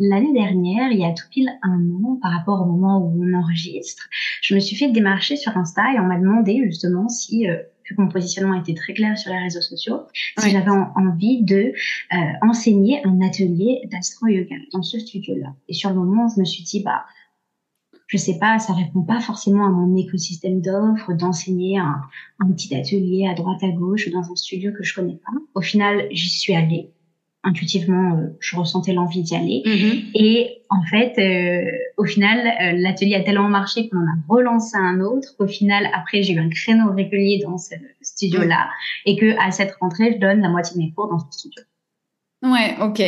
L'année 0.00 0.32
dernière, 0.32 0.90
il 0.90 0.98
y 0.98 1.04
a 1.04 1.12
tout 1.12 1.26
pile 1.30 1.48
un 1.62 1.78
an, 2.04 2.18
par 2.20 2.32
rapport 2.32 2.62
au 2.62 2.64
moment 2.64 2.98
où 2.98 3.22
on 3.24 3.32
enregistre, 3.38 4.08
je 4.42 4.56
me 4.56 4.60
suis 4.60 4.74
fait 4.74 4.90
démarcher 4.90 5.36
sur 5.36 5.56
Insta 5.56 5.82
et 5.94 6.00
on 6.00 6.06
m'a 6.06 6.18
demandé 6.18 6.60
justement 6.64 7.08
si, 7.08 7.46
vu 7.46 7.94
que 7.96 8.02
mon 8.02 8.08
positionnement 8.08 8.54
était 8.54 8.74
très 8.74 8.92
clair 8.92 9.16
sur 9.16 9.32
les 9.32 9.38
réseaux 9.38 9.60
sociaux, 9.60 10.00
si 10.36 10.50
j'avais 10.50 10.70
envie 10.70 11.44
de 11.44 11.72
enseigner 12.42 13.00
un 13.04 13.20
atelier 13.20 13.82
d'astro-yoga 13.92 14.56
dans 14.72 14.82
ce 14.82 14.98
studio-là. 14.98 15.54
Et 15.68 15.74
sur 15.74 15.90
le 15.90 15.96
moment, 15.96 16.26
je 16.26 16.40
me 16.40 16.44
suis 16.44 16.64
dit, 16.64 16.82
bah, 16.82 17.04
je 18.06 18.16
sais 18.16 18.38
pas, 18.38 18.58
ça 18.58 18.72
répond 18.72 19.02
pas 19.02 19.20
forcément 19.20 19.66
à 19.66 19.70
mon 19.70 19.96
écosystème 19.96 20.60
d'offres, 20.60 21.12
d'enseigner 21.12 21.78
un, 21.78 22.00
un, 22.38 22.52
petit 22.52 22.74
atelier 22.74 23.26
à 23.28 23.34
droite 23.34 23.62
à 23.62 23.68
gauche 23.68 24.08
dans 24.10 24.30
un 24.30 24.36
studio 24.36 24.72
que 24.72 24.84
je 24.84 24.94
connais 24.94 25.16
pas. 25.16 25.32
Au 25.54 25.60
final, 25.60 26.06
j'y 26.10 26.30
suis 26.30 26.54
allée. 26.54 26.90
Intuitivement, 27.42 28.16
euh, 28.16 28.36
je 28.40 28.56
ressentais 28.56 28.92
l'envie 28.92 29.22
d'y 29.22 29.34
aller. 29.36 29.62
Mm-hmm. 29.64 30.10
Et 30.14 30.62
en 30.68 30.82
fait, 30.82 31.16
euh, 31.18 31.70
au 31.96 32.04
final, 32.04 32.38
euh, 32.40 32.78
l'atelier 32.80 33.14
a 33.14 33.22
tellement 33.22 33.48
marché 33.48 33.88
qu'on 33.88 33.98
en 33.98 34.06
a 34.06 34.16
relancé 34.28 34.76
un 34.76 35.00
autre. 35.00 35.28
Au 35.38 35.46
final, 35.46 35.88
après, 35.94 36.22
j'ai 36.22 36.32
eu 36.32 36.40
un 36.40 36.48
créneau 36.48 36.92
régulier 36.92 37.40
dans 37.44 37.58
ce 37.58 37.74
studio-là 38.02 38.68
et 39.04 39.16
que 39.16 39.36
à 39.38 39.52
cette 39.52 39.72
rentrée, 39.80 40.14
je 40.14 40.18
donne 40.18 40.40
la 40.40 40.48
moitié 40.48 40.76
de 40.76 40.84
mes 40.84 40.92
cours 40.92 41.08
dans 41.08 41.20
ce 41.20 41.38
studio. 41.38 41.62
Ouais, 42.42 42.76
ok. 42.80 43.00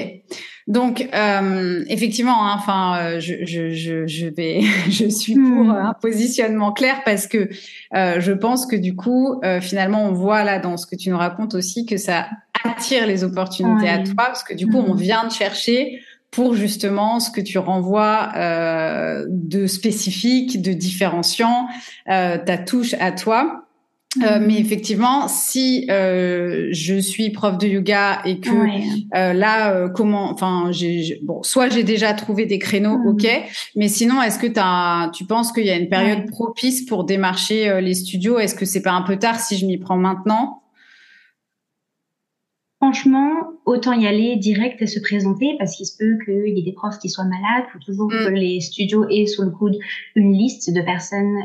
Donc 0.69 1.09
euh, 1.15 1.83
effectivement, 1.89 2.47
hein, 2.47 2.55
enfin, 2.59 2.99
euh, 2.99 3.21
je, 3.21 3.47
je, 3.47 3.71
je, 3.71 4.07
je, 4.07 4.27
vais, 4.27 4.61
je 4.91 5.09
suis 5.09 5.35
pour 5.35 5.65
hmm. 5.65 5.71
un 5.71 5.95
positionnement 5.95 6.73
clair 6.73 7.01
parce 7.07 7.27
que 7.27 7.49
euh, 7.95 8.21
je 8.21 8.33
pense 8.33 8.67
que 8.67 8.77
du 8.77 8.95
coup, 8.95 9.41
euh, 9.45 9.63
finalement, 9.63 10.05
on 10.05 10.13
voit 10.13 10.45
là 10.45 10.59
dans 10.59 10.77
ce 10.77 10.87
que 10.87 10.95
tu 10.95 11.09
nous 11.09 11.17
racontes 11.17 11.55
aussi 11.55 11.87
que 11.87 11.97
ça 11.97 12.27
attire 12.65 13.07
les 13.07 13.25
opportunités 13.25 13.89
à 13.89 13.99
toi 14.01 14.15
parce 14.17 14.45
que 14.45 14.53
du 14.53 14.67
coup, 14.67 14.77
on 14.77 14.95
hmm. 14.95 14.99
vient 14.99 15.27
de 15.27 15.33
chercher 15.33 16.03
pour 16.31 16.55
justement 16.55 17.19
ce 17.19 17.31
que 17.31 17.41
tu 17.41 17.57
renvoies 17.57 18.31
euh, 18.37 19.25
de 19.27 19.67
spécifique, 19.67 20.61
de 20.61 20.75
différenciant, 20.75 21.67
ta 22.05 22.59
touche 22.59 22.95
à 23.01 23.13
toi. 23.13 23.68
Euh, 24.17 24.39
mais 24.41 24.59
effectivement, 24.59 25.29
si 25.29 25.87
euh, 25.91 26.69
je 26.71 26.99
suis 26.99 27.29
prof 27.29 27.59
de 27.59 27.67
yoga 27.67 28.23
et 28.25 28.41
que 28.41 28.49
euh, 28.49 29.35
là, 29.35 29.75
euh, 29.75 29.89
comment, 29.91 30.31
enfin, 30.33 30.69
j'ai, 30.73 31.21
bon, 31.23 31.43
soit 31.43 31.69
j'ai 31.69 31.85
déjà 31.85 32.15
trouvé 32.15 32.47
des 32.47 32.59
créneaux, 32.59 32.97
mm. 32.97 33.07
ok, 33.07 33.29
mais 33.77 33.89
sinon, 33.89 34.23
est-ce 34.23 34.39
que 34.39 34.47
as, 34.57 35.11
tu 35.13 35.27
penses 35.27 35.53
qu'il 35.53 35.67
y 35.67 35.71
a 35.71 35.77
une 35.77 35.91
période 35.91 36.27
propice 36.31 36.87
pour 36.87 37.05
démarcher 37.05 37.83
les 37.83 37.93
studios? 37.93 38.39
Est-ce 38.39 38.55
que 38.55 38.65
c'est 38.65 38.83
pas 38.83 38.93
un 38.93 39.03
peu 39.03 39.19
tard 39.19 39.39
si 39.39 39.59
je 39.59 39.67
m'y 39.67 39.77
prends 39.77 39.99
maintenant? 39.99 40.63
Franchement, 42.79 43.33
autant 43.67 43.93
y 43.93 44.07
aller 44.07 44.37
direct 44.37 44.81
et 44.81 44.87
se 44.87 45.01
présenter 45.01 45.57
parce 45.59 45.77
qu'il 45.77 45.85
se 45.85 45.97
peut 45.99 46.17
qu'il 46.25 46.57
y 46.57 46.61
ait 46.61 46.65
des 46.65 46.73
profs 46.73 46.99
qui 46.99 47.11
soient 47.11 47.25
malades. 47.25 47.67
Il 47.69 47.73
faut 47.73 47.85
toujours 47.85 48.11
mm. 48.11 48.25
que 48.25 48.31
les 48.31 48.61
studios 48.63 49.07
aient 49.11 49.27
sous 49.27 49.43
le 49.43 49.51
coude 49.51 49.77
une 50.15 50.33
liste 50.33 50.73
de 50.73 50.81
personnes 50.81 51.37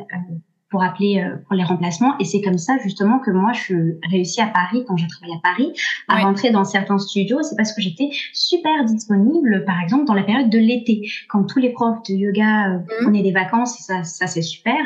pour 0.74 0.82
appeler 0.82 1.20
euh, 1.20 1.36
pour 1.46 1.56
les 1.56 1.64
remplacements. 1.64 2.18
Et 2.20 2.26
c'est 2.26 2.42
comme 2.42 2.58
ça 2.58 2.78
justement 2.82 3.20
que 3.20 3.30
moi 3.30 3.52
je 3.54 3.76
réussis 4.10 4.42
à 4.42 4.48
Paris 4.48 4.84
quand 4.88 4.98
je 4.98 5.08
travaille 5.08 5.36
à 5.36 5.40
Paris 5.44 5.72
à 6.08 6.24
rentrer 6.24 6.50
dans 6.50 6.64
certains 6.64 6.98
studios. 6.98 7.44
C'est 7.44 7.56
parce 7.56 7.74
que 7.74 7.80
j'étais 7.80 8.10
super 8.34 8.84
disponible, 8.86 9.66
par 9.66 9.80
exemple 9.84 10.06
dans 10.06 10.16
la 10.16 10.24
période 10.24 10.50
de 10.50 10.58
l'été, 10.58 11.08
quand 11.30 11.44
tous 11.44 11.60
les 11.60 11.70
profs 11.70 12.02
de 12.10 12.16
yoga 12.16 12.70
euh, 12.70 12.78
mmh. 12.80 13.04
prenaient 13.04 13.22
des 13.22 13.32
vacances. 13.32 13.80
Et 13.80 13.84
ça, 13.84 14.04
ça 14.04 14.26
c'est 14.26 14.42
super. 14.42 14.80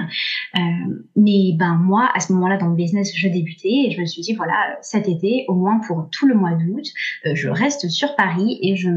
Euh, 0.58 0.60
mais 1.16 1.54
ben 1.58 1.76
moi 1.76 2.10
à 2.14 2.20
ce 2.20 2.34
moment-là 2.34 2.58
dans 2.58 2.68
le 2.68 2.76
business 2.76 3.14
je 3.16 3.30
débutais 3.30 3.88
et 3.88 3.92
je 3.92 4.02
me 4.02 4.06
suis 4.06 4.22
dit 4.22 4.34
voilà 4.34 4.78
cet 4.82 5.08
été 5.08 5.46
au 5.48 5.56
moins 5.56 5.80
pour 5.88 6.10
tout 6.12 6.28
le 6.28 6.36
mois 6.36 6.52
d'août 6.52 6.86
euh, 7.26 7.32
je 7.34 7.48
reste 7.48 7.88
sur 7.90 8.14
Paris 8.18 8.60
et 8.62 8.76
je 8.76 8.90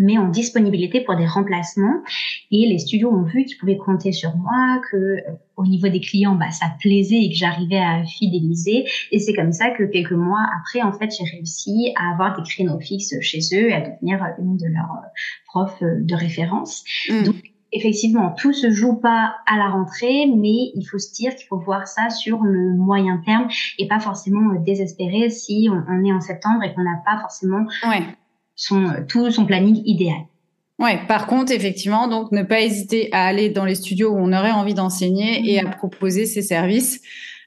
mais 0.00 0.18
en 0.18 0.28
disponibilité 0.28 1.02
pour 1.02 1.14
des 1.14 1.26
remplacements. 1.26 2.02
Et 2.50 2.66
les 2.66 2.78
studios 2.78 3.10
ont 3.10 3.22
vu 3.22 3.44
qu'ils 3.44 3.58
pouvaient 3.58 3.76
compter 3.76 4.12
sur 4.12 4.34
moi, 4.36 4.80
que 4.90 4.96
euh, 4.96 5.20
au 5.56 5.66
niveau 5.66 5.88
des 5.88 6.00
clients, 6.00 6.34
bah, 6.34 6.50
ça 6.50 6.66
plaisait 6.80 7.22
et 7.22 7.28
que 7.28 7.36
j'arrivais 7.36 7.78
à 7.78 8.02
fidéliser. 8.04 8.86
Et 9.12 9.18
c'est 9.18 9.34
comme 9.34 9.52
ça 9.52 9.70
que 9.70 9.84
quelques 9.84 10.12
mois 10.12 10.44
après, 10.58 10.82
en 10.82 10.92
fait, 10.92 11.10
j'ai 11.16 11.30
réussi 11.30 11.92
à 11.96 12.12
avoir 12.12 12.36
des 12.36 12.42
créneaux 12.42 12.80
fixes 12.80 13.14
chez 13.20 13.40
eux 13.52 13.68
et 13.68 13.74
à 13.74 13.80
devenir 13.80 14.24
une 14.38 14.56
de 14.56 14.66
leurs 14.66 14.90
euh, 14.90 15.08
profs 15.46 15.82
euh, 15.82 16.00
de 16.00 16.14
référence. 16.14 16.82
Mmh. 17.10 17.22
Donc, 17.24 17.36
effectivement, 17.72 18.34
tout 18.36 18.54
se 18.54 18.70
joue 18.70 18.96
pas 18.96 19.36
à 19.46 19.58
la 19.58 19.68
rentrée, 19.68 20.26
mais 20.26 20.72
il 20.74 20.84
faut 20.90 20.98
se 20.98 21.12
dire 21.12 21.36
qu'il 21.36 21.46
faut 21.46 21.58
voir 21.58 21.86
ça 21.86 22.08
sur 22.08 22.42
le 22.42 22.74
moyen 22.74 23.22
terme 23.24 23.48
et 23.78 23.86
pas 23.86 24.00
forcément 24.00 24.54
désespérer 24.54 25.30
si 25.30 25.68
on, 25.70 26.04
est 26.04 26.12
en 26.12 26.20
septembre 26.20 26.64
et 26.64 26.74
qu'on 26.74 26.82
n'a 26.82 27.00
pas 27.04 27.20
forcément 27.20 27.66
ouais 27.86 28.02
son, 28.60 28.92
tout 29.08 29.30
son 29.30 29.46
planning 29.46 29.80
idéal. 29.86 30.26
Ouais, 30.78 30.98
par 31.08 31.26
contre, 31.26 31.52
effectivement, 31.52 32.08
donc 32.08 32.30
ne 32.32 32.42
pas 32.42 32.60
hésiter 32.60 33.08
à 33.12 33.26
aller 33.26 33.48
dans 33.48 33.64
les 33.64 33.74
studios 33.74 34.10
où 34.10 34.18
on 34.18 34.32
aurait 34.32 34.50
envie 34.50 34.74
d'enseigner 34.74 35.50
et 35.50 35.58
à 35.58 35.64
mhm. 35.64 35.70
proposer 35.70 36.26
ses 36.26 36.42
services 36.42 37.00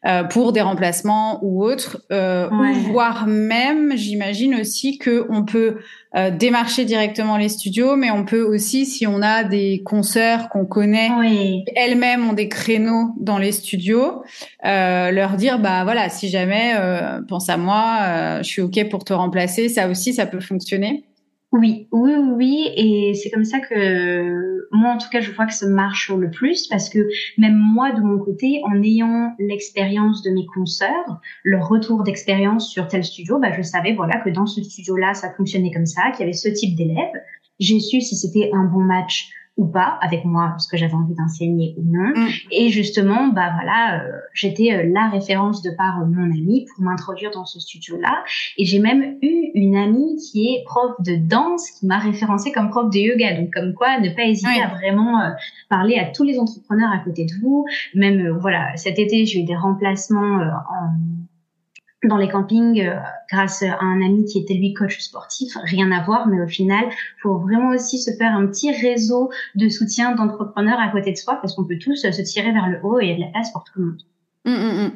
euh, 0.05 0.23
pour 0.23 0.51
des 0.51 0.61
remplacements 0.61 1.39
ou 1.43 1.63
autres, 1.63 2.01
euh, 2.11 2.49
voire 2.89 3.25
même, 3.25 3.93
j'imagine 3.95 4.55
aussi 4.55 4.97
que 4.97 5.25
on 5.29 5.45
peut 5.45 5.77
euh, 6.15 6.29
démarcher 6.29 6.85
directement 6.85 7.37
les 7.37 7.49
studios, 7.49 7.95
mais 7.95 8.11
on 8.11 8.25
peut 8.25 8.43
aussi, 8.43 8.85
si 8.85 9.07
on 9.07 9.21
a 9.21 9.43
des 9.43 9.81
concerts 9.83 10.49
qu'on 10.49 10.65
connaît, 10.65 11.09
elles-mêmes 11.75 12.29
ont 12.29 12.33
des 12.33 12.49
créneaux 12.49 13.15
dans 13.17 13.37
les 13.37 13.51
studios, 13.51 14.23
euh, 14.65 15.11
leur 15.11 15.37
dire 15.37 15.57
bah 15.57 15.83
voilà, 15.83 16.09
si 16.09 16.29
jamais 16.29 16.75
euh, 16.75 17.21
pense 17.27 17.49
à 17.49 17.57
moi, 17.57 18.41
je 18.41 18.47
suis 18.47 18.61
ok 18.61 18.89
pour 18.89 19.05
te 19.05 19.13
remplacer, 19.13 19.69
ça 19.69 19.87
aussi, 19.87 20.13
ça 20.13 20.25
peut 20.25 20.41
fonctionner. 20.41 21.05
Oui, 21.53 21.87
oui, 21.91 22.15
oui, 22.15 22.71
et 22.75 23.13
c'est 23.13 23.29
comme 23.29 23.45
ça 23.45 23.59
que 23.59 24.67
moi, 24.71 24.91
en 24.91 24.97
tout 24.97 25.07
cas, 25.11 25.21
je 25.21 25.31
vois 25.31 25.45
que 25.45 25.53
ça 25.53 25.67
marche 25.67 26.09
le 26.09 26.31
plus 26.31 26.65
parce 26.65 26.89
que 26.89 27.07
même 27.37 27.55
moi, 27.55 27.91
de 27.91 28.01
mon 28.01 28.17
côté, 28.17 28.59
en 28.65 28.81
ayant 28.81 29.35
l'expérience 29.37 30.23
de 30.23 30.31
mes 30.31 30.47
consoeurs, 30.47 31.21
leur 31.43 31.69
retour 31.69 32.01
d'expérience 32.01 32.71
sur 32.71 32.87
tel 32.87 33.03
studio, 33.03 33.37
bah, 33.37 33.51
je 33.55 33.61
savais 33.61 33.93
voilà 33.93 34.19
que 34.21 34.31
dans 34.31 34.47
ce 34.47 34.63
studio-là, 34.63 35.13
ça 35.13 35.31
fonctionnait 35.37 35.69
comme 35.71 35.85
ça, 35.85 36.09
qu'il 36.09 36.21
y 36.21 36.23
avait 36.23 36.33
ce 36.33 36.49
type 36.49 36.75
d'élèves. 36.75 37.21
J'ai 37.59 37.79
su 37.79 38.01
si 38.01 38.15
c'était 38.15 38.49
un 38.51 38.63
bon 38.63 38.81
match 38.81 39.29
ou 39.55 39.67
pas 39.67 39.99
avec 40.01 40.25
moi 40.25 40.55
ce 40.57 40.67
que 40.67 40.77
j'avais 40.77 40.93
envie 40.93 41.13
d'enseigner 41.13 41.75
ou 41.77 41.83
non. 41.85 42.09
Mm. 42.09 42.27
et 42.51 42.69
justement 42.69 43.27
bah 43.27 43.51
voilà 43.53 44.01
euh, 44.01 44.11
j'étais 44.33 44.73
euh, 44.73 44.91
la 44.91 45.09
référence 45.09 45.61
de 45.61 45.69
par 45.77 46.01
euh, 46.01 46.05
mon 46.05 46.25
ami 46.25 46.65
pour 46.65 46.83
m'introduire 46.83 47.29
dans 47.31 47.45
ce 47.45 47.59
studio 47.59 47.97
là 47.99 48.23
et 48.57 48.65
j'ai 48.65 48.79
même 48.79 49.17
eu 49.21 49.51
une 49.53 49.75
amie 49.75 50.17
qui 50.17 50.47
est 50.47 50.63
prof 50.65 50.93
de 51.01 51.15
danse 51.15 51.69
qui 51.71 51.85
m'a 51.85 51.99
référencé 51.99 52.51
comme 52.51 52.69
prof 52.71 52.89
de 52.89 52.97
yoga. 52.97 53.39
Donc 53.39 53.53
comme 53.53 53.73
quoi 53.73 53.99
ne 53.99 54.09
pas 54.09 54.23
hésiter 54.23 54.61
à 54.61 54.69
vraiment 54.69 55.19
parler 55.69 55.97
à 55.97 56.05
tous 56.05 56.23
les 56.23 56.39
entrepreneurs 56.39 56.91
à 56.91 56.99
côté 56.99 57.25
de 57.25 57.33
vous. 57.41 57.65
Même 57.93 58.29
voilà 58.39 58.75
cet 58.75 58.97
été 58.97 59.25
j'ai 59.25 59.41
eu 59.41 59.43
des 59.43 59.55
remplacements 59.55 60.37
en 60.37 61.22
dans 62.07 62.17
les 62.17 62.27
campings 62.27 62.81
euh, 62.81 62.95
grâce 63.31 63.63
à 63.63 63.79
un 63.81 64.01
ami 64.01 64.25
qui 64.25 64.39
était 64.39 64.53
lui 64.53 64.73
coach 64.73 64.99
sportif, 64.99 65.53
rien 65.63 65.91
à 65.91 66.03
voir, 66.03 66.27
mais 66.27 66.41
au 66.41 66.47
final, 66.47 66.85
faut 67.21 67.37
vraiment 67.37 67.69
aussi 67.69 67.99
se 67.99 68.11
faire 68.11 68.33
un 68.33 68.45
petit 68.47 68.71
réseau 68.71 69.31
de 69.55 69.69
soutien 69.69 70.13
d'entrepreneurs 70.13 70.79
à 70.79 70.89
côté 70.89 71.11
de 71.11 71.17
soi 71.17 71.37
parce 71.41 71.55
qu'on 71.55 71.65
peut 71.65 71.77
tous 71.79 71.95
se 71.95 72.21
tirer 72.21 72.51
vers 72.51 72.67
le 72.67 72.79
haut 72.83 72.99
et 72.99 73.05
il 73.05 73.09
y 73.09 73.13
a 73.13 73.15
de 73.15 73.21
la 73.21 73.27
place 73.27 73.51
pour 73.51 73.63
tout 73.63 73.79
le 73.79 73.85
monde. 73.85 74.01
Hum, 74.45 74.53
hum, 74.55 74.79
hum. 74.79 74.91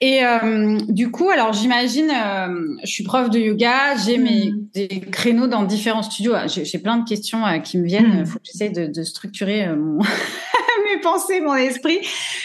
Et 0.00 0.24
euh, 0.24 0.78
du 0.88 1.12
coup, 1.12 1.30
alors 1.30 1.52
j'imagine, 1.52 2.10
euh, 2.10 2.76
je 2.82 2.90
suis 2.90 3.04
prof 3.04 3.30
de 3.30 3.38
yoga, 3.38 3.96
j'ai 4.04 4.18
mes 4.18 4.52
des 4.74 4.88
créneaux 4.88 5.46
dans 5.46 5.62
différents 5.62 6.02
studios. 6.02 6.32
Ah, 6.34 6.48
j'ai 6.48 6.78
plein 6.78 6.96
de 6.96 7.08
questions 7.08 7.44
qui 7.62 7.78
me 7.78 7.86
viennent. 7.86 8.16
Il 8.18 8.26
faut 8.26 8.40
que 8.40 8.44
j'essaie 8.44 8.70
de, 8.70 8.86
de, 8.86 9.02
structurer 9.04 9.68
mon 9.76 9.98
mes 10.94 11.00
pensées, 11.00 11.40
mon 11.40 11.54
esprit. 11.54 12.00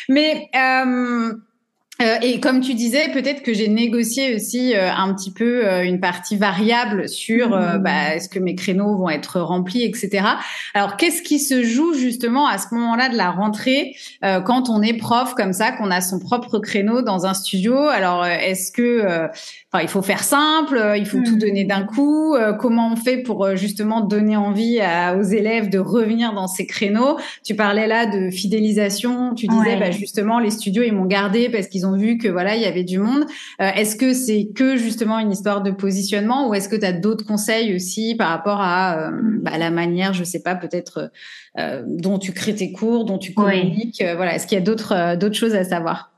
Mais 0.08 0.52
Euh, 2.02 2.18
et 2.22 2.40
comme 2.40 2.62
tu 2.62 2.74
disais, 2.74 3.10
peut-être 3.12 3.42
que 3.42 3.54
j'ai 3.54 3.68
négocié 3.68 4.36
aussi 4.36 4.76
euh, 4.76 4.92
un 4.92 5.14
petit 5.14 5.32
peu 5.32 5.66
euh, 5.66 5.84
une 5.84 6.00
partie 6.00 6.36
variable 6.36 7.10
sur 7.10 7.50
mmh. 7.50 7.78
bah, 7.80 8.16
est-ce 8.16 8.30
que 8.30 8.40
mes 8.40 8.56
créneaux 8.56 8.96
vont 8.96 9.10
être 9.10 9.40
remplis, 9.40 9.84
etc. 9.84 10.26
Alors, 10.74 10.98
qu'est-ce 10.98 11.22
qui 11.22 11.40
se 11.40 11.64
joue 11.64 11.94
justement 11.94 12.48
à 12.48 12.58
ce 12.58 12.74
moment-là 12.76 13.10
de 13.10 13.18
la 13.18 13.32
rentrée 13.32 13.96
quand 14.22 14.70
on 14.70 14.82
est 14.82 14.94
prof 14.94 15.34
comme 15.36 15.54
ça, 15.54 15.72
qu'on 15.72 15.92
a 15.92 16.02
son 16.02 16.20
propre 16.20 16.60
créneau 16.60 17.02
dans 17.02 17.26
un 17.26 17.34
studio? 17.34 17.78
Alors, 17.78 18.26
est-ce 18.26 18.72
que 18.72 19.28
Enfin, 19.74 19.84
il 19.84 19.90
faut 19.90 20.02
faire 20.02 20.24
simple, 20.24 20.82
il 20.98 21.06
faut 21.06 21.20
tout 21.20 21.36
donner 21.36 21.66
d'un 21.66 21.84
mmh. 21.84 21.88
coup. 21.88 22.36
comment 22.60 22.92
on 22.92 22.96
fait 22.96 23.18
pour 23.18 23.56
justement 23.56 24.02
donner 24.02 24.38
envie 24.38 24.80
à, 24.80 25.16
aux 25.18 25.24
élèves 25.24 25.70
de 25.70 25.80
revenir 25.80 26.34
dans 26.34 26.48
ces 26.48 26.66
créneaux? 26.66 27.18
Tu 27.44 27.56
parlais 27.56 27.88
là 27.88 28.06
de 28.06 28.30
fidélisation. 28.30 29.34
Tu 29.36 29.48
disais 29.48 29.78
bah, 29.78 29.92
justement 29.92 30.40
les 30.40 30.52
studios 30.52 30.84
ils 30.84 30.94
m'ont 30.94 31.06
gardé 31.06 31.50
parce 31.50 31.68
qu'ils 31.68 31.86
ont 31.86 31.87
vu 31.96 32.18
que 32.18 32.28
voilà, 32.28 32.56
il 32.56 32.62
y 32.62 32.66
avait 32.66 32.84
du 32.84 33.00
monde. 33.00 33.26
Euh, 33.62 33.70
est-ce 33.76 33.96
que 33.96 34.14
c'est 34.14 34.50
que 34.56 34.78
justement 34.78 35.20
une 35.20 35.32
histoire 35.32 35.62
de 35.62 35.72
positionnement 35.72 36.48
ou 36.48 36.54
est-ce 36.54 36.70
que 36.70 36.76
tu 36.76 36.86
as 36.86 36.94
d'autres 36.94 37.26
conseils 37.26 37.76
aussi 37.76 38.16
par 38.16 38.30
rapport 38.30 38.62
à 38.62 38.98
euh, 38.98 39.12
bah, 39.42 39.58
la 39.58 39.72
manière, 39.72 40.14
je 40.14 40.24
sais 40.24 40.42
pas, 40.42 40.56
peut-être 40.56 41.12
euh, 41.58 41.84
dont 41.86 42.20
tu 42.20 42.32
crées 42.32 42.56
tes 42.56 42.72
cours, 42.72 43.06
dont 43.06 43.18
tu 43.18 43.34
communiques. 43.34 44.04
voilà, 44.16 44.36
est-ce 44.36 44.48
qu'il 44.48 44.58
y 44.58 44.62
a 44.62 44.64
d'autres 44.64 45.16
d'autres 45.16 45.36
choses 45.36 45.56
à 45.56 45.64
savoir? 45.64 46.12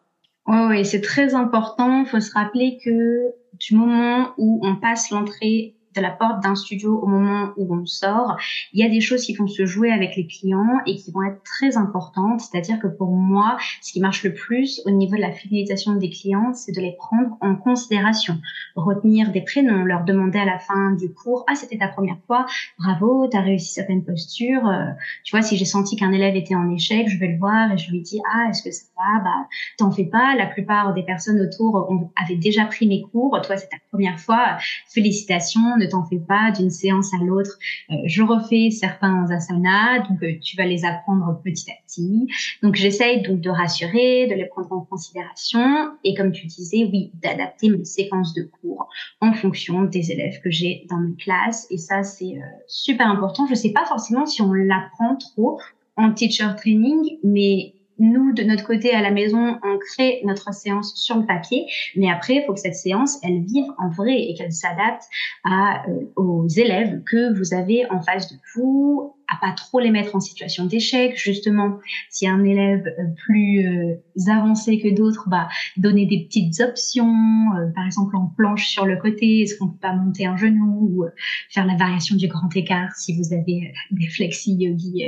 Oui, 0.47 0.57
oui, 0.69 0.85
c'est 0.85 1.01
très 1.01 1.35
important. 1.35 2.03
Il 2.03 2.07
faut 2.07 2.19
se 2.19 2.31
rappeler 2.33 2.79
que 2.83 3.33
du 3.59 3.75
moment 3.75 4.29
où 4.37 4.59
on 4.63 4.75
passe 4.75 5.11
l'entrée 5.11 5.75
de 5.99 6.03
la 6.03 6.11
porte 6.11 6.41
d'un 6.41 6.55
studio 6.55 6.99
au 6.99 7.07
moment 7.07 7.51
où 7.57 7.73
on 7.75 7.85
sort, 7.85 8.37
il 8.73 8.79
y 8.79 8.83
a 8.83 8.89
des 8.89 9.01
choses 9.01 9.23
qui 9.25 9.35
vont 9.35 9.47
se 9.47 9.65
jouer 9.65 9.91
avec 9.91 10.15
les 10.15 10.27
clients 10.27 10.79
et 10.85 10.95
qui 10.95 11.11
vont 11.11 11.23
être 11.23 11.43
très 11.43 11.77
importantes. 11.77 12.41
C'est-à-dire 12.41 12.79
que 12.79 12.87
pour 12.87 13.11
moi, 13.11 13.57
ce 13.81 13.93
qui 13.93 13.99
marche 13.99 14.23
le 14.23 14.33
plus 14.33 14.81
au 14.85 14.91
niveau 14.91 15.15
de 15.15 15.21
la 15.21 15.31
fidélisation 15.31 15.93
des 15.93 16.09
clients, 16.09 16.53
c'est 16.53 16.71
de 16.71 16.81
les 16.81 16.95
prendre 16.97 17.37
en 17.41 17.55
considération, 17.55 18.39
retenir 18.75 19.31
des 19.31 19.41
prénoms, 19.41 19.83
leur 19.83 20.03
demander 20.03 20.39
à 20.39 20.45
la 20.45 20.59
fin 20.59 20.91
du 20.91 21.13
cours, 21.13 21.43
ah 21.47 21.55
c'était 21.55 21.77
ta 21.77 21.87
première 21.87 22.17
fois, 22.27 22.45
bravo, 22.77 23.27
tu 23.29 23.37
as 23.37 23.41
réussi 23.41 23.73
certaines 23.73 24.03
postures. 24.03 24.67
Euh, 24.67 24.85
tu 25.23 25.35
vois, 25.35 25.41
si 25.41 25.57
j'ai 25.57 25.65
senti 25.65 25.95
qu'un 25.95 26.11
élève 26.11 26.35
était 26.35 26.55
en 26.55 26.69
échec, 26.69 27.07
je 27.07 27.17
vais 27.17 27.27
le 27.27 27.37
voir 27.37 27.71
et 27.71 27.77
je 27.77 27.91
lui 27.91 28.01
dis, 28.01 28.19
ah 28.33 28.47
est-ce 28.49 28.63
que 28.63 28.71
ça 28.71 28.85
va? 28.97 29.23
Bah 29.23 29.47
t'en 29.77 29.91
fais 29.91 30.05
pas. 30.05 30.35
La 30.35 30.45
plupart 30.45 30.93
des 30.93 31.03
personnes 31.03 31.39
autour 31.39 31.87
ont, 31.89 32.11
avaient 32.15 32.35
déjà 32.35 32.65
pris 32.65 32.87
mes 32.87 33.01
cours. 33.01 33.39
Toi 33.41 33.57
c'est 33.57 33.69
ta 33.69 33.77
première 33.91 34.19
fois. 34.19 34.57
Félicitations 34.87 35.77
t'en 35.89 36.05
fais 36.05 36.19
pas 36.19 36.51
d'une 36.51 36.69
séance 36.69 37.13
à 37.13 37.17
l'autre. 37.23 37.57
Euh, 37.89 37.95
je 38.05 38.23
refais 38.23 38.69
certains 38.71 39.29
asanas, 39.29 40.07
donc 40.09 40.21
euh, 40.23 40.39
tu 40.41 40.55
vas 40.57 40.65
les 40.65 40.85
apprendre 40.85 41.41
petit 41.43 41.69
à 41.71 41.73
petit. 41.85 42.27
Donc 42.63 42.75
j'essaye 42.75 43.21
donc 43.21 43.41
de 43.41 43.49
rassurer, 43.49 44.27
de 44.27 44.35
les 44.35 44.45
prendre 44.45 44.71
en 44.71 44.81
considération 44.81 45.91
et 46.03 46.13
comme 46.13 46.31
tu 46.31 46.47
disais, 46.47 46.89
oui, 46.91 47.11
d'adapter 47.21 47.69
mes 47.69 47.85
séquences 47.85 48.33
de 48.33 48.43
cours 48.43 48.89
en 49.21 49.33
fonction 49.33 49.83
des 49.83 50.11
élèves 50.11 50.39
que 50.43 50.49
j'ai 50.49 50.85
dans 50.89 50.97
mes 50.97 51.15
classes 51.15 51.67
et 51.69 51.77
ça 51.77 52.03
c'est 52.03 52.37
euh, 52.37 52.41
super 52.67 53.07
important. 53.07 53.47
Je 53.47 53.55
sais 53.55 53.71
pas 53.71 53.85
forcément 53.85 54.25
si 54.25 54.41
on 54.41 54.53
l'apprend 54.53 55.15
trop 55.15 55.59
en 55.95 56.13
teacher 56.13 56.47
training, 56.57 57.17
mais 57.23 57.73
nous, 57.99 58.33
de 58.33 58.43
notre 58.43 58.65
côté, 58.65 58.91
à 58.91 59.01
la 59.01 59.11
maison, 59.11 59.59
on 59.63 59.77
crée 59.77 60.21
notre 60.25 60.53
séance 60.53 60.93
sur 60.95 61.17
le 61.17 61.25
papier, 61.25 61.67
mais 61.95 62.09
après, 62.09 62.35
il 62.35 62.43
faut 62.45 62.53
que 62.53 62.59
cette 62.59 62.75
séance, 62.75 63.17
elle 63.23 63.43
vive 63.43 63.67
en 63.77 63.89
vrai 63.89 64.15
et 64.19 64.33
qu'elle 64.35 64.51
s'adapte 64.51 65.03
à, 65.43 65.87
euh, 65.87 66.05
aux 66.15 66.47
élèves 66.47 67.01
que 67.03 67.37
vous 67.37 67.53
avez 67.53 67.89
en 67.91 68.01
face 68.01 68.31
de 68.31 68.37
vous, 68.55 69.15
à 69.29 69.37
pas 69.39 69.53
trop 69.53 69.79
les 69.79 69.91
mettre 69.91 70.15
en 70.15 70.19
situation 70.19 70.65
d'échec. 70.65 71.17
Justement, 71.17 71.79
si 72.09 72.27
un 72.27 72.43
élève 72.43 72.85
euh, 72.87 73.03
plus 73.25 73.65
euh, 73.65 74.31
avancé 74.31 74.79
que 74.79 74.93
d'autres, 74.93 75.29
bah, 75.29 75.47
donner 75.77 76.05
des 76.05 76.25
petites 76.25 76.59
options, 76.61 77.13
euh, 77.57 77.71
par 77.75 77.85
exemple 77.85 78.15
en 78.15 78.31
planche 78.37 78.67
sur 78.67 78.85
le 78.85 78.97
côté, 78.97 79.41
est-ce 79.41 79.57
qu'on 79.57 79.67
peut 79.67 79.79
pas 79.81 79.93
monter 79.93 80.25
un 80.25 80.37
genou 80.37 80.89
ou 80.91 81.05
faire 81.49 81.65
la 81.65 81.75
variation 81.75 82.15
du 82.15 82.27
grand 82.27 82.55
écart 82.55 82.91
si 82.95 83.17
vous 83.17 83.33
avez 83.33 83.73
des 83.91 84.07
flexi 84.07 84.55
yogi 84.55 85.03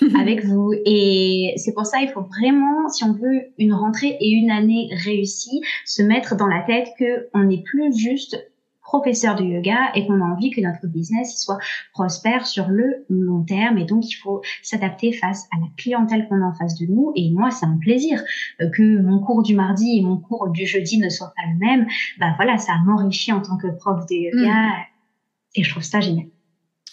avec 0.18 0.44
vous. 0.44 0.72
Et 0.84 1.54
c'est 1.56 1.72
pour 1.72 1.86
ça, 1.86 2.00
il 2.00 2.08
faut 2.08 2.22
vraiment, 2.22 2.88
si 2.88 3.04
on 3.04 3.12
veut 3.12 3.52
une 3.58 3.72
rentrée 3.72 4.16
et 4.20 4.30
une 4.30 4.50
année 4.50 4.88
réussie, 5.04 5.62
se 5.84 6.02
mettre 6.02 6.36
dans 6.36 6.46
la 6.46 6.60
tête 6.60 6.88
que 6.98 7.28
on 7.34 7.44
n'est 7.44 7.62
plus 7.62 7.96
juste 7.96 8.36
professeur 8.92 9.36
de 9.36 9.44
yoga 9.44 9.90
et 9.94 10.06
qu'on 10.06 10.20
a 10.20 10.24
envie 10.24 10.50
que 10.50 10.60
notre 10.60 10.86
business 10.86 11.42
soit 11.42 11.58
prospère 11.94 12.46
sur 12.46 12.68
le 12.68 13.06
long 13.08 13.42
terme. 13.42 13.78
Et 13.78 13.86
donc 13.86 14.06
il 14.06 14.16
faut 14.16 14.42
s'adapter 14.62 15.12
face 15.12 15.48
à 15.50 15.58
la 15.58 15.66
clientèle 15.78 16.28
qu'on 16.28 16.42
a 16.42 16.46
en 16.46 16.54
face 16.54 16.78
de 16.78 16.86
nous. 16.86 17.10
Et 17.16 17.30
moi 17.30 17.50
c'est 17.50 17.64
un 17.64 17.78
plaisir 17.78 18.22
euh, 18.60 18.68
que 18.68 19.00
mon 19.00 19.18
cours 19.20 19.42
du 19.42 19.54
mardi 19.54 19.98
et 19.98 20.02
mon 20.02 20.18
cours 20.18 20.50
du 20.50 20.66
jeudi 20.66 20.98
ne 20.98 21.08
soient 21.08 21.32
pas 21.34 21.48
le 21.50 21.58
même. 21.58 21.86
Bah 22.20 22.34
voilà 22.36 22.58
ça 22.58 22.74
m'enrichit 22.84 23.32
en 23.32 23.40
tant 23.40 23.56
que 23.56 23.68
prof 23.68 24.04
de 24.10 24.14
yoga. 24.14 24.52
Mm. 24.52 24.72
et 25.56 25.62
je 25.64 25.70
trouve 25.70 25.82
ça 25.82 26.00
génial 26.00 26.31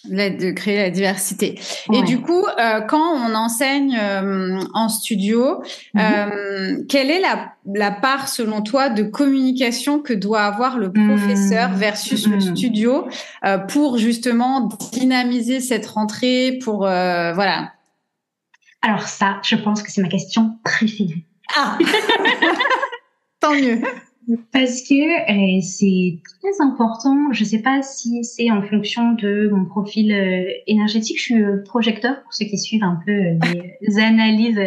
de 0.08 0.50
créer 0.52 0.78
la 0.78 0.90
diversité. 0.90 1.60
Et 1.92 2.02
du 2.02 2.20
coup, 2.20 2.44
euh, 2.46 2.80
quand 2.80 3.14
on 3.16 3.34
enseigne 3.34 3.96
euh, 4.00 4.60
en 4.72 4.88
studio, 4.88 5.62
mhm. 5.94 6.00
euh, 6.00 6.82
quelle 6.88 7.10
est 7.10 7.20
la, 7.20 7.52
la, 7.66 7.90
part, 7.90 8.28
selon 8.28 8.62
toi, 8.62 8.88
de 8.88 9.02
communication 9.02 10.00
que 10.00 10.12
doit 10.12 10.42
avoir 10.42 10.78
le 10.78 10.92
professeur 10.92 11.70
mhm. 11.70 11.76
versus 11.76 12.26
le 12.26 12.36
mhm. 12.36 12.56
studio 12.56 13.08
pour 13.68 13.98
justement 13.98 14.68
dynamiser 14.92 15.60
cette 15.60 15.86
rentrée, 15.86 16.58
pour 16.62 16.78
voilà. 16.78 17.72
Alors 18.82 19.02
ça, 19.02 19.40
je 19.42 19.56
pense 19.56 19.82
que 19.82 19.90
c'est 19.92 20.00
ma 20.00 20.08
question 20.08 20.58
préférée. 20.64 21.26
Ah, 21.54 21.76
tant 23.40 23.54
mieux 23.54 23.80
parce 24.52 24.82
que 24.82 25.56
euh, 25.56 25.60
c'est 25.60 26.18
très 26.40 26.64
important. 26.64 27.32
Je 27.32 27.44
sais 27.44 27.60
pas 27.60 27.82
si 27.82 28.24
c'est 28.24 28.50
en 28.50 28.62
fonction 28.62 29.12
de 29.12 29.48
mon 29.52 29.64
profil 29.64 30.12
euh, 30.12 30.44
énergétique. 30.66 31.18
Je 31.18 31.22
suis 31.22 31.42
euh, 31.42 31.62
projecteur 31.64 32.22
pour 32.22 32.32
ceux 32.32 32.46
qui 32.46 32.58
suivent 32.58 32.84
un 32.84 32.98
peu 33.04 33.12
les 33.12 33.98
analyses 34.02 34.60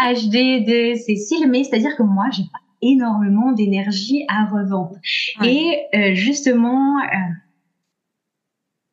HD 0.00 0.64
de 0.64 0.94
Cécile, 0.96 1.48
mais 1.48 1.64
c'est-à-dire 1.64 1.96
que 1.96 2.02
moi, 2.02 2.26
j'ai 2.32 2.44
pas 2.44 2.60
énormément 2.82 3.52
d'énergie 3.52 4.24
à 4.28 4.46
revendre. 4.46 4.96
Et 5.42 6.14
justement, 6.14 6.98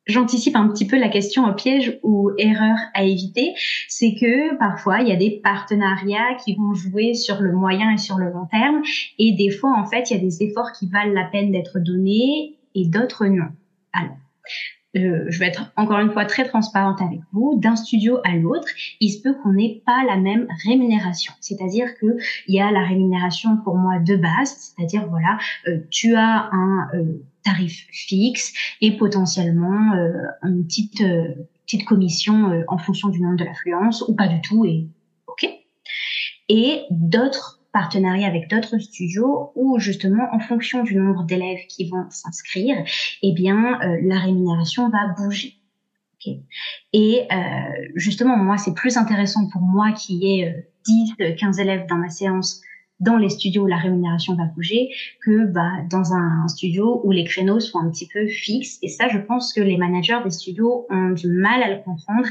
j'anticipe 0.06 0.56
un 0.56 0.68
petit 0.68 0.86
peu 0.86 0.98
la 0.98 1.08
question 1.08 1.46
au 1.46 1.52
piège 1.54 1.98
ou 2.02 2.30
erreur 2.38 2.76
à 2.94 3.04
éviter, 3.04 3.54
c'est 3.88 4.14
que 4.14 4.56
parfois 4.58 5.00
il 5.00 5.08
y 5.08 5.12
a 5.12 5.16
des 5.16 5.40
partenariats 5.42 6.34
qui 6.44 6.54
vont 6.54 6.74
jouer 6.74 7.14
sur 7.14 7.40
le 7.40 7.52
moyen 7.52 7.92
et 7.92 7.98
sur 7.98 8.16
le 8.16 8.30
long 8.30 8.46
terme, 8.46 8.82
et 9.18 9.32
des 9.32 9.50
fois 9.50 9.74
en 9.76 9.86
fait 9.86 10.10
il 10.10 10.16
y 10.16 10.20
a 10.20 10.22
des 10.22 10.42
efforts 10.42 10.72
qui 10.72 10.88
valent 10.88 11.12
la 11.12 11.24
peine 11.24 11.52
d'être 11.52 11.78
donnés 11.78 12.56
et 12.74 12.86
d'autres 12.86 13.26
non. 13.26 13.48
Alors, 13.92 14.16
euh, 14.96 15.24
je 15.28 15.38
vais 15.40 15.46
être 15.46 15.72
encore 15.76 15.98
une 15.98 16.12
fois 16.12 16.24
très 16.24 16.44
transparente 16.44 17.00
avec 17.00 17.20
vous, 17.32 17.58
d'un 17.58 17.74
studio 17.74 18.18
à 18.24 18.36
l'autre, 18.36 18.68
il 19.00 19.10
se 19.10 19.20
peut 19.22 19.34
qu'on 19.42 19.52
n'ait 19.52 19.82
pas 19.84 20.04
la 20.04 20.16
même 20.16 20.46
rémunération. 20.64 21.32
C'est-à-dire 21.40 21.88
que 22.00 22.16
il 22.46 22.54
y 22.54 22.60
a 22.60 22.70
la 22.70 22.84
rémunération 22.84 23.56
pour 23.56 23.76
moi 23.76 23.98
de 23.98 24.16
base, 24.16 24.54
c'est-à-dire 24.56 25.06
voilà, 25.08 25.38
euh, 25.66 25.78
tu 25.90 26.14
as 26.14 26.48
un 26.52 26.88
euh, 26.94 27.22
tarif 27.44 27.86
fixe 27.92 28.52
et 28.80 28.96
potentiellement 28.96 29.94
euh, 29.94 30.12
une 30.42 30.64
petite 30.64 31.02
petite 31.66 31.84
commission 31.84 32.64
en 32.68 32.78
fonction 32.78 33.08
du 33.08 33.20
nombre 33.20 33.36
de 33.36 33.44
l'affluence 33.44 34.02
ou 34.08 34.14
pas 34.14 34.28
du 34.28 34.40
tout 34.42 34.64
et 34.64 34.86
ok. 35.26 35.48
Et 36.48 36.82
d'autres 36.90 37.64
partenariat 37.74 38.28
avec 38.28 38.48
d'autres 38.48 38.78
studios 38.78 39.50
où 39.56 39.78
justement 39.78 40.32
en 40.32 40.38
fonction 40.38 40.84
du 40.84 40.94
nombre 40.94 41.24
d'élèves 41.24 41.66
qui 41.68 41.90
vont 41.90 42.06
s'inscrire, 42.08 42.76
eh 43.22 43.32
bien 43.32 43.80
euh, 43.82 43.98
la 44.04 44.20
rémunération 44.20 44.88
va 44.88 45.08
bouger. 45.18 45.58
Et 46.94 47.26
euh, 47.30 47.36
justement 47.96 48.38
moi 48.38 48.56
c'est 48.56 48.72
plus 48.72 48.96
intéressant 48.96 49.50
pour 49.50 49.60
moi 49.60 49.92
qui 49.92 50.24
ai 50.24 50.48
euh, 50.48 50.52
10 50.86 51.36
15 51.36 51.58
élèves 51.58 51.86
dans 51.86 51.96
ma 51.96 52.08
séance 52.08 52.62
dans 53.00 53.16
les 53.16 53.28
studios 53.28 53.64
où 53.64 53.66
la 53.66 53.76
rémunération 53.76 54.34
va 54.34 54.44
bouger 54.44 54.90
que 55.24 55.46
bah, 55.46 55.70
dans 55.90 56.12
un, 56.12 56.48
studio 56.48 57.00
où 57.04 57.10
les 57.10 57.24
créneaux 57.24 57.60
sont 57.60 57.78
un 57.78 57.90
petit 57.90 58.08
peu 58.12 58.26
fixes. 58.26 58.78
Et 58.82 58.88
ça, 58.88 59.08
je 59.08 59.18
pense 59.18 59.52
que 59.52 59.60
les 59.60 59.76
managers 59.76 60.20
des 60.22 60.30
studios 60.30 60.86
ont 60.90 61.10
du 61.10 61.28
mal 61.28 61.62
à 61.62 61.70
le 61.70 61.82
comprendre. 61.82 62.28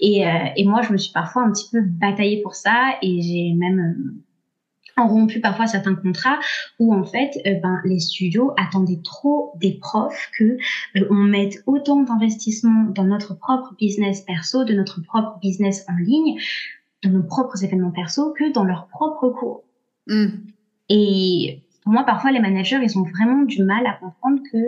Et, 0.00 0.26
euh, 0.26 0.30
et 0.56 0.64
moi, 0.64 0.82
je 0.82 0.92
me 0.92 0.98
suis 0.98 1.12
parfois 1.12 1.42
un 1.42 1.52
petit 1.52 1.68
peu 1.70 1.80
bataillée 1.80 2.42
pour 2.42 2.54
ça 2.54 2.96
et 3.02 3.22
j'ai 3.22 3.54
même 3.54 4.22
ont 4.96 5.08
rompu 5.08 5.40
parfois 5.40 5.66
certains 5.66 5.94
contrats 5.94 6.38
où 6.78 6.94
en 6.94 7.04
fait 7.04 7.30
euh, 7.46 7.58
ben, 7.60 7.80
les 7.84 8.00
studios 8.00 8.52
attendaient 8.56 9.00
trop 9.02 9.52
des 9.56 9.72
profs 9.72 10.30
que 10.38 10.56
euh, 10.96 11.06
on 11.10 11.14
mette 11.14 11.62
autant 11.66 12.02
d'investissement 12.02 12.84
dans 12.94 13.04
notre 13.04 13.34
propre 13.34 13.74
business 13.78 14.20
perso, 14.22 14.64
de 14.64 14.74
notre 14.74 15.02
propre 15.02 15.38
business 15.40 15.84
en 15.88 15.96
ligne, 15.96 16.38
de 17.02 17.08
nos 17.08 17.22
propres 17.22 17.64
événements 17.64 17.90
perso 17.90 18.32
que 18.32 18.52
dans 18.52 18.64
leurs 18.64 18.86
propres 18.88 19.30
cours. 19.30 19.64
Hmm. 20.06 20.28
Et 20.88 21.62
pour 21.82 21.92
moi 21.92 22.04
parfois 22.04 22.30
les 22.30 22.40
managers 22.40 22.80
ils 22.82 22.98
ont 22.98 23.04
vraiment 23.04 23.42
du 23.42 23.62
mal 23.62 23.86
à 23.86 23.94
comprendre 23.94 24.40
que 24.52 24.58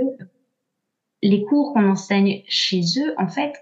les 1.23 1.45
cours 1.45 1.73
qu'on 1.73 1.89
enseigne 1.89 2.43
chez 2.49 2.83
eux, 2.99 3.15
en 3.19 3.29
fait, 3.29 3.53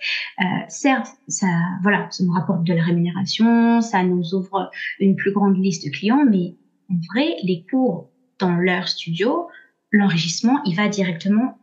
euh, 0.40 0.44
certes, 0.68 1.08
ça, 1.28 1.46
voilà, 1.82 2.08
ça 2.10 2.24
nous 2.24 2.32
rapporte 2.32 2.64
de 2.64 2.74
la 2.74 2.82
rémunération, 2.82 3.80
ça 3.80 4.02
nous 4.02 4.34
ouvre 4.34 4.70
une 4.98 5.16
plus 5.16 5.32
grande 5.32 5.56
liste 5.56 5.84
de 5.84 5.90
clients, 5.90 6.24
mais 6.28 6.54
en 6.90 6.96
vrai, 7.12 7.37
les 7.42 7.64
cours 7.70 8.10
dans 8.38 8.56
leur 8.56 8.88
studio, 8.88 9.48
l'enrichissement, 9.90 10.60
il 10.64 10.74
va 10.74 10.88
directement 10.88 11.58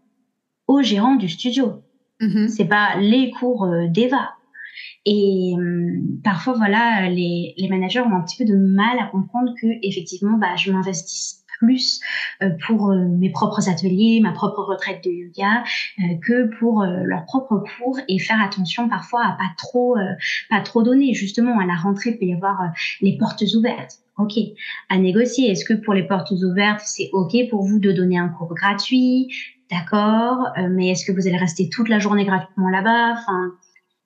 au 0.67 0.81
gérant 0.81 1.15
du 1.15 1.27
studio. 1.27 1.83
Mm-hmm. 2.21 2.47
C'est 2.47 2.65
pas 2.65 2.97
les 2.97 3.31
cours 3.31 3.65
euh, 3.65 3.87
d'Eva. 3.87 4.31
Et 5.05 5.53
hum, 5.55 6.19
parfois, 6.23 6.53
voilà, 6.53 7.09
les, 7.09 7.53
les 7.57 7.67
managers 7.69 8.01
ont 8.01 8.15
un 8.15 8.21
petit 8.21 8.37
peu 8.37 8.45
de 8.45 8.55
mal 8.55 8.99
à 8.99 9.07
comprendre 9.07 9.53
que 9.59 9.67
effectivement, 9.81 10.37
bah, 10.37 10.55
je 10.55 10.71
m'investis 10.71 11.41
plus 11.61 11.99
euh, 12.41 12.49
pour 12.67 12.91
euh, 12.91 13.05
mes 13.07 13.29
propres 13.29 13.69
ateliers, 13.69 14.19
ma 14.21 14.31
propre 14.31 14.61
retraite 14.63 15.03
de 15.03 15.11
yoga, 15.11 15.63
euh, 15.99 16.15
que 16.25 16.49
pour 16.59 16.83
leurs 16.83 17.25
propres 17.25 17.63
cours 17.77 17.99
et 18.07 18.19
faire 18.19 18.41
attention 18.41 18.89
parfois 18.89 19.23
à 19.23 19.31
pas 19.33 19.53
trop, 19.57 19.95
pas 20.49 20.61
trop 20.61 20.83
donner. 20.83 21.13
Justement, 21.13 21.59
à 21.59 21.65
la 21.65 21.75
rentrée, 21.75 22.11
il 22.11 22.17
peut 22.17 22.25
y 22.25 22.33
avoir 22.33 22.71
les 23.01 23.17
portes 23.17 23.43
ouvertes. 23.55 23.99
Ok, 24.17 24.33
à 24.89 24.97
négocier. 24.97 25.49
Est-ce 25.51 25.65
que 25.65 25.73
pour 25.73 25.93
les 25.93 26.03
portes 26.03 26.31
ouvertes, 26.31 26.81
c'est 26.83 27.09
ok 27.13 27.49
pour 27.49 27.63
vous 27.63 27.79
de 27.79 27.91
donner 27.91 28.17
un 28.17 28.29
cours 28.29 28.53
gratuit? 28.53 29.33
D'accord, 29.69 30.49
mais 30.69 30.89
est-ce 30.89 31.05
que 31.05 31.11
vous 31.11 31.27
allez 31.27 31.37
rester 31.37 31.69
toute 31.69 31.87
la 31.89 31.99
journée 31.99 32.25
gratuitement 32.25 32.69
là-bas? 32.69 33.13
Enfin, 33.13 33.51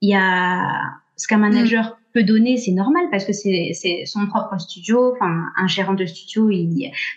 il 0.01 0.09
y 0.09 0.15
a 0.15 0.81
ce 1.17 1.27
qu'un 1.27 1.37
manager 1.37 1.97
peut 2.13 2.23
donner, 2.23 2.57
c'est 2.57 2.71
normal 2.71 3.05
parce 3.11 3.25
que 3.25 3.33
c'est 3.33 4.03
son 4.05 4.27
propre 4.27 4.57
studio. 4.59 5.13
Enfin, 5.13 5.45
un 5.57 5.67
gérant 5.67 5.93
de 5.93 6.05
studio, 6.05 6.49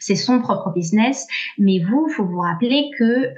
c'est 0.00 0.16
son 0.16 0.40
propre 0.40 0.72
business. 0.72 1.26
Mais 1.58 1.78
vous, 1.78 2.08
faut 2.08 2.24
vous 2.24 2.40
rappeler 2.40 2.90
que 2.98 3.04
euh, 3.04 3.32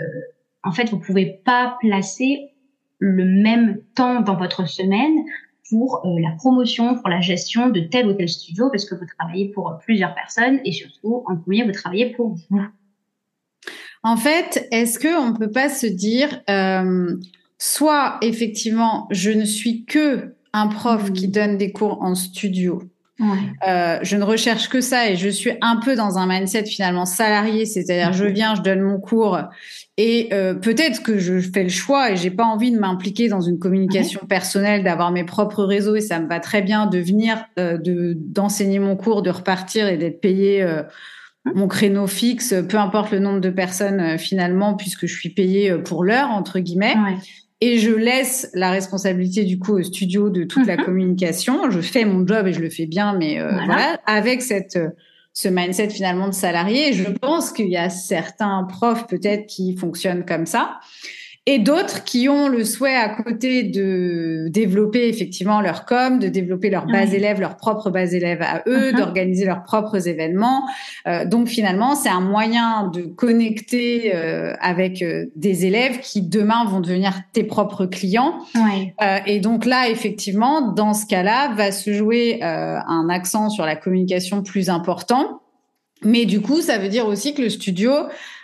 en 0.63 0.73
fait, 0.73 0.91
vous 0.91 0.99
pouvez 0.99 1.41
pas 1.45 1.77
placer 1.81 2.51
le 2.99 3.25
même 3.25 3.81
temps 3.95 4.21
dans 4.21 4.37
votre 4.37 4.69
semaine 4.69 5.25
pour 5.71 6.05
euh, 6.05 6.21
la 6.21 6.33
promotion, 6.33 6.97
pour 6.97 7.09
la 7.09 7.21
gestion 7.21 7.71
de 7.71 7.81
tel 7.81 8.07
ou 8.07 8.13
tel 8.13 8.29
studio, 8.29 8.69
parce 8.71 8.85
que 8.85 8.95
vous 8.95 9.07
travaillez 9.19 9.51
pour 9.51 9.79
plusieurs 9.85 10.15
personnes 10.15 10.61
et 10.65 10.73
surtout, 10.73 11.25
en 11.27 11.37
premier, 11.37 11.65
vous 11.65 11.73
travaillez 11.73 12.13
pour 12.15 12.35
vous. 12.35 12.61
En 14.03 14.17
fait, 14.17 14.67
est-ce 14.73 14.99
qu'on 14.99 15.31
ne 15.33 15.37
peut 15.37 15.51
pas 15.51 15.69
se 15.69 15.87
dire, 15.87 16.43
euh, 16.49 17.17
soit 17.61 18.17
effectivement, 18.23 19.07
je 19.11 19.31
ne 19.31 19.45
suis 19.45 19.85
que 19.85 20.35
un 20.53 20.67
prof 20.67 21.13
qui 21.13 21.29
hmm. 21.29 21.31
donne 21.31 21.59
des 21.59 21.71
cours 21.71 22.03
en 22.03 22.17
studio. 22.17 22.83
Euh, 23.69 23.99
je 24.01 24.17
ne 24.17 24.25
recherche 24.25 24.71
que 24.71 24.81
ça 24.81 25.11
et 25.11 25.17
je 25.17 25.29
suis 25.29 25.53
un 25.61 25.77
peu 25.77 25.95
dans 25.95 26.17
un 26.17 26.27
mindset 26.27 26.65
finalement 26.65 27.05
salarié, 27.05 27.67
c'est-à-dire 27.67 28.15
je 28.15 28.25
viens, 28.25 28.55
je 28.55 28.63
donne 28.63 28.81
mon 28.81 28.99
cours 28.99 29.39
et 29.99 30.31
euh, 30.33 30.55
peut-être 30.55 31.03
que 31.03 31.19
je 31.19 31.39
fais 31.39 31.63
le 31.63 31.69
choix 31.69 32.13
et 32.13 32.17
j'ai 32.17 32.31
pas 32.31 32.45
envie 32.45 32.73
de 32.73 32.79
m'impliquer 32.79 33.29
dans 33.29 33.43
une 33.43 33.59
communication 33.59 34.23
personnelle, 34.27 34.85
d'avoir 34.85 35.13
mes 35.13 35.25
propres 35.25 35.65
réseaux 35.65 35.97
et 35.97 36.01
ça 36.01 36.19
me 36.19 36.29
va 36.29 36.41
très 36.41 36.63
bien 36.63 36.87
de 36.87 36.99
venir, 36.99 37.45
euh, 37.59 37.77
de 37.77 38.17
d'enseigner 38.17 38.79
mon 38.79 38.97
cours, 38.97 39.21
de 39.21 39.29
repartir 39.29 39.87
et 39.87 39.99
d'être 39.99 40.23
payé 40.23 40.67
mon 41.55 41.69
créneau 41.69 42.07
fixe, 42.07 42.55
peu 42.71 42.79
importe 42.79 43.11
le 43.11 43.19
nombre 43.19 43.41
de 43.41 43.51
personnes 43.51 44.17
finalement, 44.17 44.75
puisque 44.77 45.07
je 45.07 45.15
suis 45.15 45.31
payée 45.31 45.75
pour 45.85 46.05
l'heure 46.05 46.31
entre 46.31 46.59
guillemets 46.59 46.97
et 47.61 47.79
je 47.79 47.91
laisse 47.91 48.51
la 48.55 48.71
responsabilité 48.71 49.45
du 49.45 49.59
coup 49.59 49.75
au 49.79 49.83
studio 49.83 50.31
de 50.31 50.45
toute 50.45 50.67
la 50.67 50.77
mhm. 50.77 50.85
communication. 50.85 51.71
Je 51.71 51.81
fais 51.81 52.05
mon 52.05 52.27
job 52.27 52.47
et 52.47 52.53
je 52.53 52.61
le 52.61 52.71
fais 52.71 52.87
bien, 52.87 53.15
mais 53.17 53.41
euh, 53.41 53.51
voilà. 53.53 54.01
avec 54.07 54.43
cette 54.43 54.77
euh, 54.77 54.91
ce 55.33 55.49
mindset 55.49 55.91
finalement 55.91 56.27
de 56.27 56.35
salarié. 56.35 56.93
Je 56.93 57.05
pense 57.11 57.53
qu'il 57.53 57.69
y 57.69 57.77
a 57.77 57.89
certains 57.89 58.65
profs 58.65 59.07
peut-être 59.07 59.47
qui 59.47 59.77
fonctionnent 59.77 60.25
comme 60.25 60.47
ça 60.47 60.81
et 61.47 61.59
d'autres 61.59 62.05
qui 62.05 62.29
ont 62.29 62.49
le 62.49 62.65
souhait 62.65 62.95
à 62.95 63.09
côté 63.09 63.63
de 63.63 64.49
développer 64.49 65.09
effectivement 65.09 65.63
leur 65.63 65.87
com, 65.87 66.19
de 66.19 66.29
développer 66.29 66.69
leurs 66.69 66.87
base 66.87 67.15
élèves, 67.15 67.41
leurs 67.41 67.57
propres 67.57 67.91
bases 67.91 68.15
élèves 68.15 68.43
à 68.43 68.63
eux, 68.69 68.91
uh-huh. 68.91 68.97
d'organiser 68.97 69.47
leurs 69.47 69.63
propres 69.63 70.07
événements. 70.07 70.69
Euh, 71.09 71.25
donc 71.25 71.49
finalement, 71.49 71.95
c'est 71.95 72.11
un 72.11 72.21
moyen 72.21 72.89
de 72.89 73.03
connecter 73.03 74.15
euh, 74.15 74.55
avec 74.61 75.01
euh, 75.01 75.27
des 75.35 75.65
élèves 75.65 76.01
qui 76.01 76.21
demain 76.21 76.67
vont 76.67 76.81
devenir 76.81 77.15
tes 77.33 77.45
propres 77.45 77.87
clients. 77.87 78.35
Euh, 79.03 79.19
et 79.25 79.41
donc 79.41 79.65
là, 79.65 79.89
effectivement, 79.89 80.61
dans 80.61 80.93
ce 80.93 81.07
cas-là, 81.07 81.55
va 81.55 81.73
se 81.73 81.93
jouer 81.93 82.41
euh, 82.43 82.79
un 82.87 83.09
accent 83.09 83.49
sur 83.49 83.65
la 83.65 83.77
communication 83.77 84.43
plus 84.43 84.69
important. 84.69 85.41
Mais 86.03 86.27
du 86.27 86.41
coup, 86.41 86.61
ça 86.61 86.79
veut 86.79 86.89
dire 86.89 87.07
aussi 87.07 87.35
que 87.35 87.43
le 87.43 87.51
studio 87.51 87.93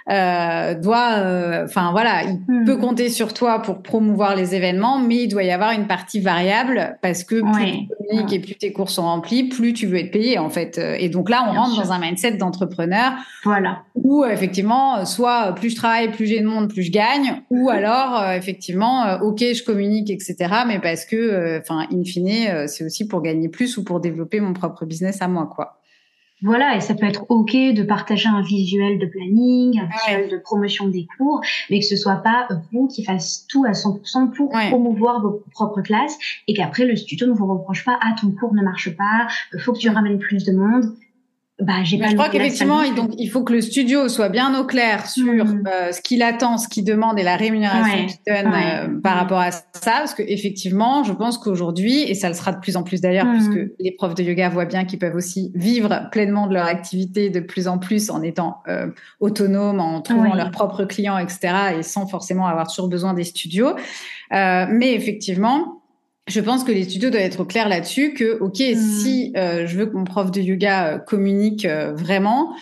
euh, 0.08 0.74
doit, 0.74 1.14
euh, 1.16 1.64
enfin 1.64 1.90
voilà, 1.90 2.22
il 2.22 2.40
hmm. 2.46 2.64
peut 2.64 2.76
compter 2.76 3.08
sur 3.08 3.34
toi 3.34 3.60
pour 3.60 3.82
promouvoir 3.82 4.36
les 4.36 4.54
événements, 4.54 5.00
mais 5.00 5.24
il 5.24 5.28
doit 5.28 5.42
y 5.42 5.50
avoir 5.50 5.72
une 5.72 5.88
partie 5.88 6.20
variable 6.20 6.96
parce 7.02 7.24
que 7.24 7.40
plus 7.40 7.72
tu 7.72 7.88
communiques 7.88 8.32
et 8.32 8.38
plus 8.38 8.54
tes 8.54 8.72
cours 8.72 8.88
sont 8.88 9.02
remplis, 9.02 9.48
plus 9.48 9.72
tu 9.72 9.88
veux 9.88 9.98
être 9.98 10.12
payé 10.12 10.38
en 10.38 10.48
fait. 10.48 10.78
Et 10.78 11.08
donc 11.08 11.28
là, 11.28 11.44
on 11.48 11.52
rentre 11.54 11.82
dans 11.82 11.90
un 11.90 11.98
mindset 11.98 12.32
d'entrepreneur. 12.32 13.14
Voilà. 13.44 13.82
Où 13.96 14.24
effectivement, 14.24 15.04
soit 15.04 15.52
plus 15.56 15.70
je 15.70 15.76
travaille, 15.76 16.12
plus 16.12 16.26
j'ai 16.26 16.40
de 16.40 16.46
monde, 16.46 16.68
plus 16.68 16.84
je 16.84 16.92
gagne, 16.92 17.42
ou 17.50 17.68
alors 17.68 18.20
euh, 18.20 18.36
effectivement, 18.36 19.18
ok, 19.22 19.40
je 19.40 19.64
communique, 19.64 20.10
etc. 20.10 20.36
Mais 20.68 20.78
parce 20.78 21.04
que, 21.04 21.58
enfin, 21.58 21.86
in 21.92 22.04
fine, 22.04 22.68
c'est 22.68 22.84
aussi 22.84 23.08
pour 23.08 23.22
gagner 23.22 23.48
plus 23.48 23.76
ou 23.76 23.82
pour 23.82 23.98
développer 23.98 24.38
mon 24.38 24.52
propre 24.52 24.84
business 24.84 25.20
à 25.20 25.26
moi, 25.26 25.50
quoi. 25.52 25.80
Voilà, 26.42 26.76
et 26.76 26.80
ça 26.80 26.94
peut 26.94 27.06
être 27.06 27.24
OK 27.30 27.52
de 27.52 27.82
partager 27.82 28.28
un 28.28 28.42
visuel 28.42 28.98
de 28.98 29.06
planning, 29.06 29.80
un 29.80 29.86
visuel 29.86 30.30
de 30.30 30.36
promotion 30.36 30.88
des 30.88 31.06
cours, 31.16 31.40
mais 31.70 31.80
que 31.80 31.86
ce 31.86 31.96
soit 31.96 32.16
pas 32.16 32.46
vous 32.72 32.88
qui 32.88 33.04
fasse 33.04 33.46
tout 33.48 33.64
à 33.64 33.70
100% 33.70 34.32
pour 34.36 34.50
promouvoir 34.50 35.22
vos 35.22 35.42
propres 35.52 35.80
classes 35.80 36.18
et 36.46 36.52
qu'après 36.52 36.84
le 36.84 36.94
studio 36.94 37.26
ne 37.26 37.32
vous 37.32 37.46
reproche 37.46 37.84
pas, 37.86 37.98
ah, 38.02 38.14
ton 38.20 38.32
cours 38.32 38.52
ne 38.54 38.62
marche 38.62 38.94
pas, 38.96 39.28
faut 39.60 39.72
que 39.72 39.78
tu 39.78 39.88
ramènes 39.88 40.18
plus 40.18 40.44
de 40.44 40.52
monde. 40.52 40.84
Bah, 41.58 41.82
j'ai 41.84 41.98
pas 41.98 42.08
je 42.08 42.14
crois 42.14 42.28
qu'effectivement, 42.28 42.82
il, 42.82 42.94
donc, 42.94 43.12
il 43.16 43.30
faut 43.30 43.42
que 43.42 43.54
le 43.54 43.62
studio 43.62 44.10
soit 44.10 44.28
bien 44.28 44.58
au 44.60 44.66
clair 44.66 45.06
sur 45.06 45.24
mm. 45.24 45.64
euh, 45.66 45.90
ce 45.90 46.02
qu'il 46.02 46.22
attend, 46.22 46.58
ce 46.58 46.68
qu'il 46.68 46.84
demande 46.84 47.18
et 47.18 47.22
la 47.22 47.36
rémunération 47.36 48.04
qu'il 48.06 48.18
donne 48.26 48.52
euh, 48.52 49.00
par 49.00 49.16
mm. 49.16 49.18
rapport 49.18 49.40
à 49.40 49.50
ça. 49.52 49.62
Parce 49.72 50.12
que 50.12 50.22
effectivement, 50.22 51.02
je 51.02 51.14
pense 51.14 51.38
qu'aujourd'hui, 51.38 52.02
et 52.02 52.14
ça 52.14 52.28
le 52.28 52.34
sera 52.34 52.52
de 52.52 52.60
plus 52.60 52.76
en 52.76 52.82
plus 52.82 53.00
d'ailleurs, 53.00 53.24
mm. 53.24 53.32
puisque 53.32 53.70
les 53.80 53.90
profs 53.92 54.14
de 54.14 54.22
yoga 54.22 54.50
voient 54.50 54.66
bien 54.66 54.84
qu'ils 54.84 54.98
peuvent 54.98 55.14
aussi 55.14 55.50
vivre 55.54 56.10
pleinement 56.12 56.46
de 56.46 56.52
leur 56.52 56.66
activité 56.66 57.30
de 57.30 57.40
plus 57.40 57.68
en 57.68 57.78
plus 57.78 58.10
en 58.10 58.20
étant 58.22 58.58
euh, 58.68 58.88
autonomes, 59.20 59.80
en 59.80 60.02
trouvant 60.02 60.34
leurs 60.34 60.50
propres 60.50 60.84
clients, 60.84 61.16
etc., 61.16 61.78
et 61.78 61.82
sans 61.82 62.06
forcément 62.06 62.46
avoir 62.46 62.68
toujours 62.68 62.88
besoin 62.88 63.14
des 63.14 63.24
studios. 63.24 63.74
mais 64.30 64.92
effectivement, 64.92 65.75
je 66.26 66.40
pense 66.40 66.64
que 66.64 66.72
les 66.72 66.84
studios 66.84 67.10
doivent 67.10 67.22
être 67.22 67.44
clairs 67.44 67.68
là-dessus 67.68 68.12
que, 68.12 68.38
ok, 68.40 68.58
hmm. 68.58 68.76
si 68.76 69.32
euh, 69.36 69.66
je 69.66 69.76
veux 69.76 69.86
que 69.86 69.96
mon 69.96 70.04
prof 70.04 70.30
de 70.30 70.40
yoga 70.40 70.94
euh, 70.94 70.98
communique 70.98 71.64
euh, 71.64 71.92
vraiment, 71.94 72.54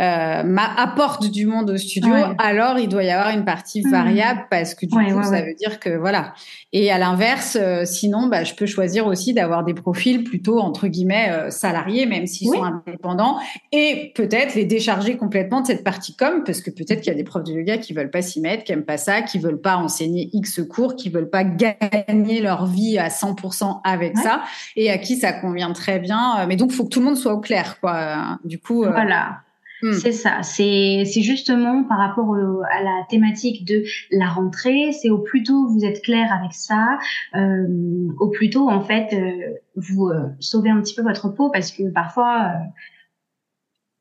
euh, 0.00 0.56
apporte 0.76 1.28
du 1.28 1.46
monde 1.46 1.70
au 1.70 1.76
studio, 1.76 2.14
alors 2.38 2.78
il 2.78 2.88
doit 2.88 3.02
y 3.02 3.10
avoir 3.10 3.30
une 3.30 3.44
partie 3.44 3.82
hmm. 3.84 3.90
variable 3.90 4.46
parce 4.48 4.74
que 4.74 4.86
du 4.86 4.94
coup 4.94 5.22
ça 5.24 5.42
veut 5.42 5.54
dire 5.54 5.80
que 5.80 5.90
voilà. 5.90 6.34
Et 6.72 6.92
à 6.92 6.98
l'inverse, 6.98 7.58
euh, 7.60 7.84
sinon 7.84 8.28
bah, 8.28 8.44
je 8.44 8.54
peux 8.54 8.66
choisir 8.66 9.08
aussi 9.08 9.34
d'avoir 9.34 9.64
des 9.64 9.74
profils 9.74 10.22
plutôt 10.22 10.60
entre 10.60 10.86
guillemets 10.86 11.30
euh, 11.30 11.50
salariés, 11.50 12.06
même 12.06 12.26
s'ils 12.26 12.48
sont 12.48 12.62
indépendants, 12.62 13.38
et 13.72 14.12
peut-être 14.14 14.54
les 14.54 14.66
décharger 14.66 15.16
complètement 15.16 15.62
de 15.62 15.66
cette 15.66 15.82
partie 15.82 16.14
com 16.14 16.42
parce 16.46 16.60
que 16.60 16.70
peut-être 16.70 17.00
qu'il 17.00 17.12
y 17.12 17.14
a 17.14 17.18
des 17.18 17.24
profs 17.24 17.44
de 17.44 17.52
yoga 17.52 17.78
qui 17.78 17.92
veulent 17.92 18.10
pas 18.10 18.22
s'y 18.22 18.40
mettre, 18.40 18.62
qui 18.62 18.72
aiment 18.72 18.84
pas 18.84 18.98
ça, 18.98 19.22
qui 19.22 19.40
veulent 19.40 19.60
pas 19.60 19.78
enseigner 19.78 20.30
X 20.32 20.60
cours, 20.70 20.94
qui 20.94 21.10
veulent 21.10 21.30
pas 21.30 21.42
gagner 21.42 22.40
leur 22.40 22.66
vie 22.66 22.98
à 22.98 23.08
100% 23.08 23.80
avec 23.82 24.16
ça, 24.16 24.42
et 24.76 24.90
à 24.90 24.98
qui 24.98 25.16
ça 25.16 25.32
convient 25.32 25.72
très 25.72 25.98
bien. 25.98 26.46
Mais 26.46 26.54
donc 26.54 26.70
faut 26.70 26.84
que 26.84 26.90
tout 26.90 27.00
le 27.00 27.06
monde 27.06 27.16
soit 27.16 27.32
au 27.32 27.40
clair, 27.40 27.80
quoi. 27.80 28.38
Du 28.44 28.60
coup. 28.60 28.84
Voilà. 28.84 29.40
Hmm. 29.82 29.92
C'est 29.92 30.12
ça. 30.12 30.42
C'est 30.42 31.04
justement 31.22 31.84
par 31.84 31.98
rapport 31.98 32.34
à 32.34 32.82
la 32.82 33.04
thématique 33.08 33.64
de 33.64 33.84
la 34.10 34.28
rentrée. 34.28 34.92
C'est 34.92 35.10
au 35.10 35.18
plus 35.18 35.42
tôt 35.42 35.68
vous 35.68 35.84
êtes 35.84 36.02
clair 36.02 36.32
avec 36.32 36.52
ça, 36.52 36.98
euh, 37.36 37.66
au 38.18 38.28
plus 38.28 38.50
tôt 38.50 38.68
en 38.68 38.80
fait 38.80 39.12
euh, 39.12 39.54
vous 39.76 40.08
euh, 40.08 40.28
sauvez 40.40 40.70
un 40.70 40.80
petit 40.80 40.94
peu 40.94 41.02
votre 41.02 41.28
peau 41.28 41.50
parce 41.50 41.70
que 41.70 41.90
parfois 41.90 42.52
euh, 42.54 42.82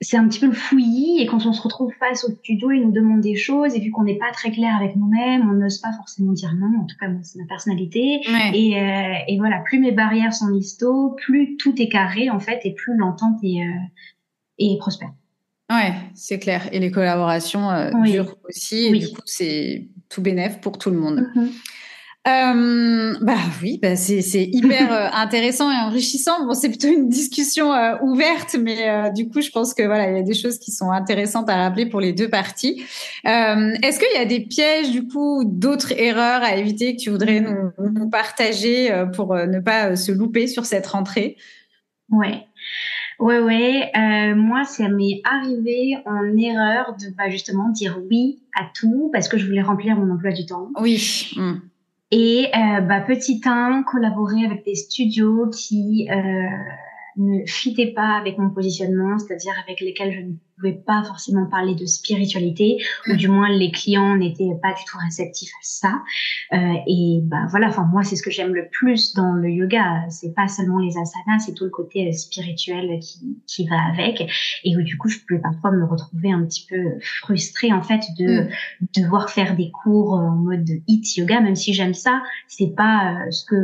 c'est 0.01 0.17
un 0.17 0.27
petit 0.27 0.39
peu 0.39 0.47
le 0.47 0.53
fouillis 0.53 1.21
et 1.21 1.25
quand 1.25 1.45
on 1.45 1.53
se 1.53 1.61
retrouve 1.61 1.91
face 1.99 2.23
au 2.23 2.31
studio, 2.31 2.71
ils 2.71 2.81
nous 2.81 2.91
demandent 2.91 3.21
des 3.21 3.35
choses 3.35 3.75
et 3.75 3.79
vu 3.79 3.89
qu'on 3.89 4.03
n'est 4.03 4.17
pas 4.17 4.31
très 4.31 4.51
clair 4.51 4.75
avec 4.75 4.95
nous-mêmes, 4.95 5.49
on 5.49 5.53
n'ose 5.53 5.79
pas 5.79 5.91
forcément 5.93 6.33
dire 6.33 6.53
non. 6.55 6.81
En 6.81 6.85
tout 6.85 6.95
cas, 6.99 7.07
c'est 7.23 7.39
ma 7.39 7.47
personnalité. 7.47 8.21
Et, 8.53 8.79
euh, 8.79 9.13
et, 9.27 9.37
voilà, 9.39 9.59
plus 9.65 9.79
mes 9.79 9.91
barrières 9.91 10.33
sont 10.33 10.49
listo, 10.49 11.15
plus 11.25 11.57
tout 11.57 11.73
est 11.81 11.89
carré 11.89 12.29
en 12.29 12.39
fait 12.39 12.61
et 12.63 12.75
plus 12.75 12.95
l'entente 12.95 13.39
est, 13.43 13.65
est 14.59 14.77
prospère. 14.77 15.13
Ouais, 15.69 15.93
c'est 16.15 16.39
clair. 16.39 16.69
Et 16.71 16.79
les 16.79 16.91
collaborations 16.91 17.69
euh, 17.69 17.91
durent 18.05 18.35
aussi. 18.47 18.85
Et 18.85 18.99
du 18.99 19.07
coup, 19.09 19.21
c'est 19.25 19.89
tout 20.09 20.21
bénéf 20.21 20.61
pour 20.61 20.77
tout 20.77 20.89
le 20.89 20.97
monde. 20.97 21.27
Mm-hmm. 21.35 21.49
Euh, 22.27 23.15
bah 23.21 23.37
oui, 23.61 23.79
bah 23.81 23.95
c'est, 23.95 24.21
c'est 24.21 24.43
hyper 24.43 24.91
euh, 24.91 25.07
intéressant 25.13 25.71
et 25.71 25.75
enrichissant. 25.75 26.45
Bon, 26.45 26.53
c'est 26.53 26.67
plutôt 26.67 26.89
une 26.89 27.07
discussion 27.07 27.73
euh, 27.73 27.95
ouverte, 28.01 28.57
mais 28.59 29.11
du 29.13 29.29
coup, 29.29 29.41
je 29.41 29.49
pense 29.49 29.73
que 29.73 29.83
voilà, 29.83 30.09
il 30.09 30.17
y 30.17 30.19
a 30.19 30.23
des 30.23 30.33
choses 30.33 30.59
qui 30.59 30.71
sont 30.71 30.91
intéressantes 30.91 31.49
à 31.49 31.55
rappeler 31.55 31.85
pour 31.85 32.01
les 32.01 32.11
deux 32.11 32.29
parties. 32.29 32.83
est-ce 33.23 33.99
qu'il 33.99 34.13
y 34.13 34.21
a 34.21 34.25
des 34.25 34.41
pièges, 34.41 34.91
du 34.91 35.07
coup, 35.07 35.43
d'autres 35.45 35.93
erreurs 35.93 36.43
à 36.43 36.55
éviter 36.55 36.95
que 36.95 37.01
tu 37.01 37.09
voudrais 37.09 37.39
nous, 37.39 37.71
nous 37.79 38.09
partager 38.09 39.05
pour 39.15 39.33
ne 39.35 39.59
pas 39.59 39.95
se 39.95 40.11
louper 40.11 40.47
sur 40.47 40.65
cette 40.65 40.87
rentrée? 40.87 41.37
Ouais. 42.09 42.45
Ouais, 43.19 43.39
ouais. 43.39 43.91
Euh, 43.95 44.35
moi, 44.35 44.63
ça 44.63 44.89
m'est 44.89 45.21
arrivé 45.23 45.97
en 46.05 46.37
erreur 46.37 46.95
de 46.95 47.15
bah, 47.15 47.29
justement 47.29 47.69
dire 47.69 47.99
oui 48.09 48.43
à 48.55 48.65
tout 48.75 49.09
parce 49.11 49.27
que 49.27 49.37
je 49.37 49.45
voulais 49.45 49.61
remplir 49.61 49.95
mon 49.95 50.13
emploi 50.13 50.31
du 50.31 50.45
temps. 50.45 50.69
Oui. 50.79 51.31
Hmm. 51.35 51.55
Et 52.11 52.47
euh, 52.55 52.81
bah, 52.81 53.01
petit 53.01 53.41
1, 53.43 53.83
collaborer 53.83 54.45
avec 54.45 54.63
des 54.63 54.75
studios 54.75 55.49
qui 55.49 56.07
euh, 56.09 56.47
ne 57.17 57.45
fitaient 57.45 57.93
pas 57.93 58.17
avec 58.17 58.37
mon 58.37 58.49
positionnement, 58.49 59.17
c'est-à-dire 59.17 59.53
avec 59.63 59.81
lesquels 59.81 60.13
je 60.13 60.21
ne 60.21 60.33
pouvais 60.57 60.73
pas 60.85 61.03
forcément 61.03 61.45
parler 61.45 61.75
de 61.75 61.85
spiritualité, 61.85 62.77
ou 63.09 63.15
du 63.15 63.27
moins 63.27 63.49
les 63.49 63.71
clients 63.71 64.15
n'étaient 64.15 64.57
pas 64.61 64.73
du 64.73 64.83
tout 64.85 64.97
réceptifs 64.97 65.51
à 65.51 65.61
ça. 65.61 66.01
Euh, 66.53 66.73
et 66.87 67.19
bah 67.23 67.45
voilà, 67.49 67.67
enfin 67.67 67.87
moi 67.91 68.03
c'est 68.03 68.15
ce 68.15 68.23
que 68.23 68.31
j'aime 68.31 68.53
le 68.53 68.67
plus 68.71 69.13
dans 69.13 69.33
le 69.33 69.49
yoga, 69.49 70.05
c'est 70.09 70.33
pas 70.33 70.47
seulement 70.47 70.79
les 70.79 70.97
asanas, 70.97 71.39
c'est 71.45 71.53
tout 71.53 71.65
le 71.65 71.69
côté 71.69 72.07
euh, 72.07 72.11
spirituel 72.11 72.99
qui, 72.99 73.37
qui 73.47 73.67
va 73.67 73.77
avec, 73.91 74.21
et 74.63 74.77
où 74.77 74.81
du 74.81 74.97
coup 74.97 75.09
je 75.09 75.19
pouvais 75.19 75.41
parfois 75.41 75.71
me 75.71 75.85
retrouver 75.85 76.31
un 76.31 76.43
petit 76.45 76.65
peu 76.69 76.99
frustrée 77.01 77.71
en 77.71 77.81
fait 77.81 78.01
de 78.17 78.43
mm. 78.43 78.49
devoir 78.95 79.29
faire 79.29 79.55
des 79.55 79.71
cours 79.71 80.13
en 80.13 80.35
mode 80.35 80.69
hit 80.87 81.17
yoga, 81.17 81.39
même 81.39 81.55
si 81.55 81.73
j'aime 81.73 81.93
ça, 81.93 82.21
c'est 82.47 82.73
pas 82.75 83.13
euh, 83.13 83.31
ce 83.31 83.45
que 83.45 83.55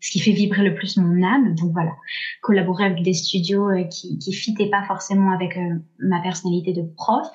ce 0.00 0.10
qui 0.12 0.20
fait 0.20 0.32
vibrer 0.32 0.62
le 0.62 0.74
plus 0.74 0.96
mon 0.96 1.22
âme. 1.22 1.54
Donc 1.54 1.72
voilà, 1.72 1.92
collaborer 2.40 2.84
avec 2.84 3.02
des 3.02 3.12
studios 3.12 3.70
euh, 3.70 3.84
qui 3.84 4.18
qui 4.18 4.32
fitaient 4.32 4.70
pas 4.70 4.82
forcément 4.84 5.32
avec 5.32 5.56
euh, 5.56 5.76
ma 5.98 6.20
personnalité 6.20 6.72
de 6.72 6.82
prof 6.96 7.26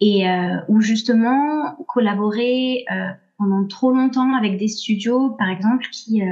et 0.00 0.28
euh, 0.28 0.56
où 0.68 0.80
justement 0.80 1.76
collaborer 1.86 2.84
pendant 3.38 3.64
trop 3.68 3.92
longtemps 3.92 4.34
avec 4.34 4.58
des 4.58 4.66
studios, 4.66 5.30
par 5.38 5.48
exemple, 5.48 5.86
qui 5.92 6.22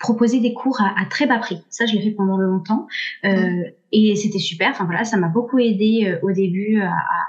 proposaient 0.00 0.40
des 0.40 0.52
cours 0.52 0.80
à, 0.80 0.92
à, 1.00 1.04
très 1.06 1.26
bas 1.26 1.38
prix. 1.38 1.58
Ça, 1.70 1.86
je 1.86 1.94
l'ai 1.94 2.02
fait 2.02 2.10
pendant 2.10 2.36
longtemps 2.36 2.88
mmh. 3.22 3.62
et 3.92 4.16
c'était 4.16 4.40
super. 4.40 4.70
Enfin 4.70 4.84
voilà, 4.84 5.04
ça 5.04 5.16
m'a 5.16 5.28
beaucoup 5.28 5.60
aidé 5.60 6.18
au 6.22 6.32
début 6.32 6.80
à, 6.80 6.90
à 6.90 7.24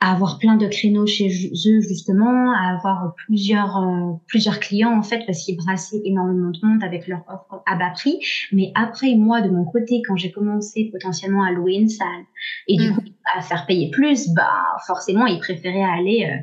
avoir 0.00 0.38
plein 0.38 0.56
de 0.56 0.66
créneaux 0.66 1.06
chez 1.06 1.28
eux 1.28 1.80
justement, 1.82 2.52
à 2.52 2.74
avoir 2.74 3.14
plusieurs 3.26 3.76
euh, 3.76 4.12
plusieurs 4.26 4.58
clients 4.58 4.96
en 4.96 5.02
fait 5.02 5.24
parce 5.26 5.44
qu'ils 5.44 5.58
brassaient 5.58 6.00
énormément 6.04 6.50
de 6.50 6.58
monde 6.62 6.82
avec 6.82 7.06
leur 7.06 7.20
offre 7.28 7.62
à 7.66 7.76
bas 7.76 7.90
prix. 7.90 8.18
Mais 8.50 8.72
après 8.74 9.14
moi 9.14 9.42
de 9.42 9.50
mon 9.50 9.64
côté 9.64 10.00
quand 10.06 10.16
j'ai 10.16 10.32
commencé 10.32 10.88
potentiellement 10.90 11.44
à 11.44 11.52
louer 11.52 11.74
une 11.74 11.90
salle 11.90 12.24
et 12.66 12.76
du 12.78 12.90
mm. 12.90 12.94
coup 12.94 13.02
à 13.36 13.42
faire 13.42 13.66
payer 13.66 13.90
plus, 13.90 14.30
bah 14.30 14.64
forcément 14.86 15.26
ils 15.26 15.38
préféraient 15.38 15.84
aller 15.84 16.24
euh, 16.24 16.36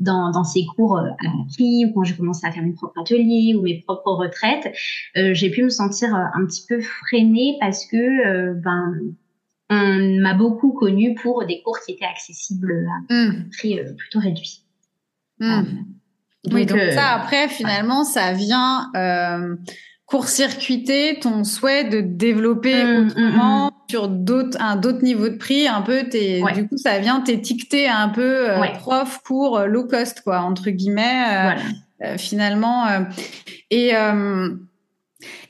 dans, 0.00 0.32
dans 0.32 0.42
ces 0.42 0.64
cours 0.74 0.98
euh, 0.98 1.02
à 1.02 1.28
bas 1.28 1.44
prix 1.52 1.86
ou 1.86 1.92
quand 1.94 2.02
j'ai 2.02 2.16
commencé 2.16 2.44
à 2.44 2.50
faire 2.50 2.64
mes 2.64 2.72
propres 2.72 3.00
ateliers 3.00 3.54
ou 3.54 3.62
mes 3.62 3.80
propres 3.86 4.10
retraites, 4.10 4.74
j'ai 5.14 5.50
pu 5.50 5.62
me 5.62 5.68
sentir 5.68 6.12
un 6.12 6.44
petit 6.46 6.66
peu 6.68 6.80
freinée 6.80 7.56
parce 7.60 7.86
que 7.86 8.54
ben 8.54 8.92
on 9.74 10.20
m'a 10.20 10.34
beaucoup 10.34 10.72
connue 10.72 11.14
pour 11.14 11.44
des 11.46 11.62
cours 11.62 11.78
qui 11.84 11.92
étaient 11.92 12.04
accessibles 12.04 12.86
à 13.10 13.14
un 13.14 13.28
hmm. 13.28 13.50
prix 13.50 13.78
euh, 13.78 13.92
plutôt 13.96 14.20
réduit. 14.20 14.62
Hmm. 15.40 15.62
donc, 16.44 16.72
euh, 16.72 16.92
ça, 16.92 17.08
après, 17.14 17.48
finalement, 17.48 18.04
ça 18.04 18.32
vient 18.32 18.90
euh, 18.94 19.56
court-circuiter 20.06 21.18
ton 21.20 21.44
souhait 21.44 21.84
de 21.84 22.00
développer 22.00 22.84
hmm, 22.84 23.06
autrement 23.06 23.72
sur 23.90 24.08
d'autres 24.08 24.60
un 24.60 24.76
d'autres 24.76 25.02
niveaux 25.02 25.28
de 25.28 25.36
prix. 25.36 25.66
Un 25.66 25.82
peu, 25.82 26.08
t'es, 26.08 26.42
du 26.54 26.68
coup, 26.68 26.76
ça 26.76 26.98
vient 26.98 27.20
t'étiqueter 27.20 27.88
un 27.88 28.08
peu 28.08 28.48
prof, 28.78 29.20
cours 29.24 29.60
low 29.60 29.84
cost, 29.84 30.20
quoi, 30.22 30.40
entre 30.40 30.70
guillemets. 30.70 31.56
finalement, 32.18 32.86
et 33.70 33.92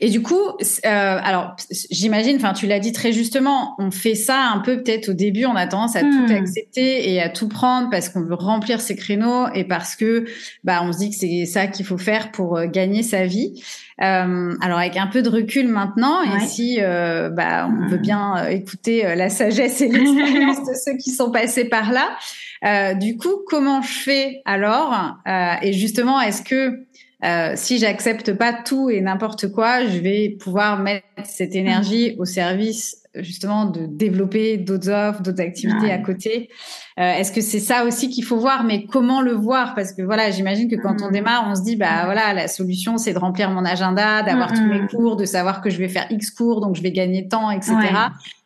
et 0.00 0.10
du 0.10 0.22
coup, 0.22 0.40
euh, 0.40 0.58
alors 0.84 1.56
j'imagine, 1.90 2.36
enfin 2.36 2.52
tu 2.52 2.66
l'as 2.66 2.78
dit 2.78 2.92
très 2.92 3.12
justement, 3.12 3.74
on 3.78 3.90
fait 3.90 4.14
ça 4.14 4.50
un 4.54 4.58
peu 4.58 4.82
peut-être 4.82 5.10
au 5.10 5.12
début, 5.12 5.46
on 5.46 5.56
a 5.56 5.66
tendance 5.66 5.96
à 5.96 6.00
tout 6.00 6.26
hmm. 6.28 6.32
accepter 6.32 7.12
et 7.12 7.20
à 7.20 7.28
tout 7.28 7.48
prendre 7.48 7.90
parce 7.90 8.08
qu'on 8.08 8.22
veut 8.22 8.34
remplir 8.34 8.80
ses 8.80 8.96
créneaux 8.96 9.46
et 9.54 9.64
parce 9.64 9.96
que 9.96 10.24
bah 10.64 10.80
on 10.82 10.92
se 10.92 10.98
dit 10.98 11.10
que 11.10 11.16
c'est 11.16 11.46
ça 11.46 11.66
qu'il 11.66 11.86
faut 11.86 11.98
faire 11.98 12.30
pour 12.32 12.56
euh, 12.56 12.66
gagner 12.66 13.02
sa 13.02 13.24
vie. 13.24 13.54
Euh, 14.02 14.56
alors 14.60 14.78
avec 14.78 14.96
un 14.96 15.06
peu 15.06 15.22
de 15.22 15.28
recul 15.28 15.68
maintenant, 15.68 16.22
et 16.22 16.40
si 16.46 16.78
euh, 16.80 17.30
bah 17.30 17.68
on 17.70 17.86
veut 17.86 17.98
bien 17.98 18.36
euh, 18.38 18.48
écouter 18.48 19.14
la 19.14 19.28
sagesse 19.28 19.80
et 19.82 19.88
l'expérience 19.88 20.66
de 20.66 20.74
ceux 20.74 20.96
qui 20.96 21.10
sont 21.10 21.30
passés 21.30 21.66
par 21.66 21.92
là, 21.92 22.94
du 22.94 23.16
coup 23.16 23.42
comment 23.46 23.82
je 23.82 23.92
fais 23.92 24.42
alors 24.46 25.18
Et 25.62 25.72
justement, 25.72 26.20
est-ce 26.20 26.42
que 26.42 26.86
euh, 27.24 27.52
si 27.56 27.78
j'accepte 27.78 28.32
pas 28.34 28.52
tout 28.52 28.90
et 28.90 29.00
n'importe 29.00 29.50
quoi, 29.50 29.86
je 29.86 29.98
vais 29.98 30.36
pouvoir 30.40 30.78
mettre 30.78 31.06
cette 31.24 31.54
énergie 31.54 32.16
au 32.18 32.24
service 32.24 33.04
justement 33.16 33.66
de 33.66 33.86
développer 33.86 34.56
d'autres 34.56 34.90
offres, 34.90 35.22
d'autres 35.22 35.40
activités 35.40 35.90
à 35.90 35.98
côté. 35.98 36.50
Euh, 36.98 37.12
Est-ce 37.12 37.32
que 37.32 37.40
c'est 37.40 37.60
ça 37.60 37.84
aussi 37.84 38.10
qu'il 38.10 38.24
faut 38.24 38.38
voir? 38.38 38.64
Mais 38.64 38.86
comment 38.86 39.20
le 39.20 39.32
voir? 39.32 39.74
Parce 39.74 39.92
que 39.92 40.02
voilà, 40.02 40.30
j'imagine 40.30 40.68
que 40.68 40.76
quand 40.76 41.00
on 41.02 41.08
mm. 41.08 41.12
démarre, 41.12 41.46
on 41.48 41.54
se 41.54 41.62
dit 41.62 41.76
bah 41.76 42.04
voilà, 42.04 42.34
la 42.34 42.48
solution 42.48 42.98
c'est 42.98 43.12
de 43.12 43.18
remplir 43.18 43.50
mon 43.50 43.64
agenda, 43.64 44.22
d'avoir 44.22 44.52
tous 44.52 44.64
mes 44.64 44.86
cours, 44.88 45.16
de 45.16 45.24
savoir 45.24 45.60
que 45.60 45.70
je 45.70 45.78
vais 45.78 45.88
faire 45.88 46.06
X 46.10 46.30
cours, 46.30 46.60
donc 46.60 46.76
je 46.76 46.82
vais 46.82 46.92
gagner 46.92 47.28
temps, 47.28 47.50
etc. 47.50 47.76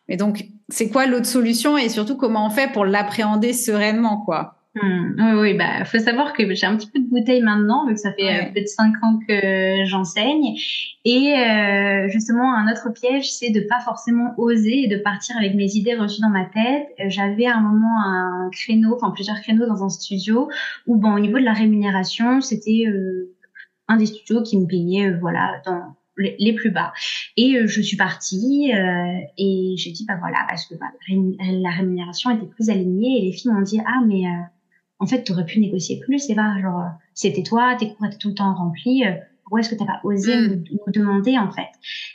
Mais 0.07 0.17
donc 0.17 0.45
c'est 0.69 0.89
quoi 0.89 1.05
l'autre 1.07 1.25
solution? 1.25 1.77
Et 1.77 1.89
surtout 1.89 2.15
comment 2.15 2.45
on 2.45 2.49
fait 2.49 2.71
pour 2.71 2.85
l'appréhender 2.85 3.53
sereinement, 3.53 4.17
quoi? 4.17 4.58
Hmm. 4.81 5.15
oui, 5.17 5.39
oui, 5.41 5.53
bah, 5.55 5.83
faut 5.85 5.99
savoir 5.99 6.33
que 6.33 6.53
j'ai 6.53 6.65
un 6.65 6.77
petit 6.77 6.89
peu 6.89 6.99
de 6.99 7.07
bouteille 7.07 7.41
maintenant, 7.41 7.87
vu 7.87 7.95
que 7.95 7.99
ça 7.99 8.13
fait 8.13 8.29
euh, 8.29 8.51
plus 8.51 8.61
de 8.61 8.67
cinq 8.67 8.93
ans 9.03 9.19
que 9.27 9.83
j'enseigne. 9.85 10.55
Et 11.05 11.33
euh, 11.33 12.07
justement, 12.07 12.55
un 12.55 12.71
autre 12.71 12.89
piège, 12.93 13.31
c'est 13.31 13.49
de 13.49 13.61
pas 13.61 13.79
forcément 13.79 14.33
oser 14.37 14.83
et 14.83 14.87
de 14.87 14.97
partir 14.97 15.35
avec 15.37 15.55
mes 15.55 15.75
idées 15.75 15.95
reçues 15.95 16.21
dans 16.21 16.29
ma 16.29 16.45
tête. 16.45 16.87
J'avais 17.07 17.45
à 17.45 17.57
un 17.57 17.61
moment 17.61 18.01
un 18.05 18.49
créneau, 18.51 18.95
enfin 18.95 19.11
plusieurs 19.11 19.41
créneaux 19.41 19.65
dans 19.65 19.83
un 19.83 19.89
studio 19.89 20.49
où, 20.87 20.97
bon, 20.97 21.13
au 21.13 21.19
niveau 21.19 21.39
de 21.39 21.45
la 21.45 21.53
rémunération, 21.53 22.41
c'était 22.41 22.85
euh, 22.87 23.35
un 23.87 23.97
des 23.97 24.05
studios 24.05 24.43
qui 24.43 24.57
me 24.57 24.65
payait, 24.65 25.11
voilà, 25.11 25.61
dans 25.65 25.95
les 26.17 26.53
plus 26.53 26.69
bas. 26.69 26.93
Et 27.37 27.65
je 27.65 27.81
suis 27.81 27.95
partie 27.95 28.73
et 29.37 29.75
j'ai 29.77 29.91
dit 29.91 30.05
bah 30.05 30.17
voilà 30.19 30.39
parce 30.49 30.65
que 30.65 30.75
bah, 30.75 30.87
la 31.07 31.69
rémunération 31.69 32.29
était 32.29 32.45
plus 32.45 32.69
alignée 32.69 33.19
et 33.19 33.25
les 33.27 33.31
filles 33.31 33.53
m'ont 33.53 33.61
dit 33.61 33.79
ah 33.87 34.01
mais 34.05 34.25
en 34.99 35.05
fait, 35.05 35.23
tu 35.23 35.31
aurais 35.31 35.45
pu 35.45 35.59
négocier 35.59 35.99
plus, 35.99 36.27
pas 36.35 36.61
genre, 36.61 36.85
c'était 37.13 37.43
toi, 37.43 37.75
tes 37.79 37.93
cours 37.93 38.07
étaient 38.07 38.17
tout 38.17 38.29
le 38.29 38.35
temps 38.35 38.53
remplis, 38.53 39.05
euh, 39.05 39.13
pourquoi 39.43 39.61
est-ce 39.61 39.69
que 39.69 39.75
t'as 39.75 39.85
pas 39.85 40.01
osé 40.03 40.35
mm. 40.35 40.63
nous, 40.71 40.91
demander, 40.93 41.37
en 41.37 41.49
fait? 41.51 41.69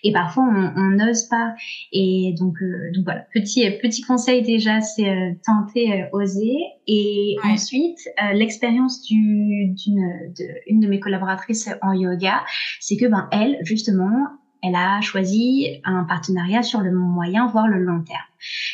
Et 0.05 0.13
parfois, 0.13 0.45
on 0.45 0.91
n'ose 0.91 1.25
pas. 1.25 1.55
Et 1.91 2.35
donc, 2.39 2.55
euh, 2.63 2.93
donc 2.95 3.05
voilà, 3.05 3.27
petit, 3.33 3.69
petit 3.83 4.03
conseil 4.03 4.43
déjà, 4.43 4.81
c'est 4.81 5.09
euh, 5.09 5.33
tenter, 5.45 6.05
oser. 6.13 6.55
Et 6.87 7.37
ensuite, 7.43 7.99
l'expérience 8.35 9.03
d'une, 9.03 9.75
de, 9.75 10.45
une 10.69 10.81
de 10.81 10.87
mes 10.87 11.01
collaboratrices 11.01 11.71
en 11.83 11.93
yoga, 11.93 12.45
c'est 12.79 12.97
que, 12.97 13.07
ben, 13.07 13.29
elle, 13.33 13.59
justement, 13.63 14.29
elle 14.65 14.77
a 14.77 15.01
choisi 15.03 15.81
un 15.85 16.05
partenariat 16.05 16.63
sur 16.63 16.81
le 16.81 16.91
moyen, 16.91 17.47
voire 17.49 17.69
le 17.69 17.85
long 17.85 18.03
terme. 18.03 18.19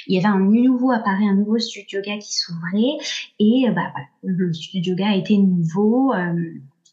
Il 0.07 0.15
y 0.15 0.19
avait 0.19 0.29
un 0.29 0.39
nouveau 0.39 0.93
appareil, 0.93 1.29
un 1.29 1.35
nouveau 1.35 1.59
studio 1.59 1.99
yoga 1.99 2.19
qui 2.19 2.33
s'ouvrait 2.33 2.99
et 3.41 3.69
euh, 3.69 3.73
bah, 3.73 3.93
le 4.23 4.53
studio 4.53 4.93
yoga 4.93 5.17
était 5.17 5.37
nouveau 5.37 6.15
euh, 6.15 6.35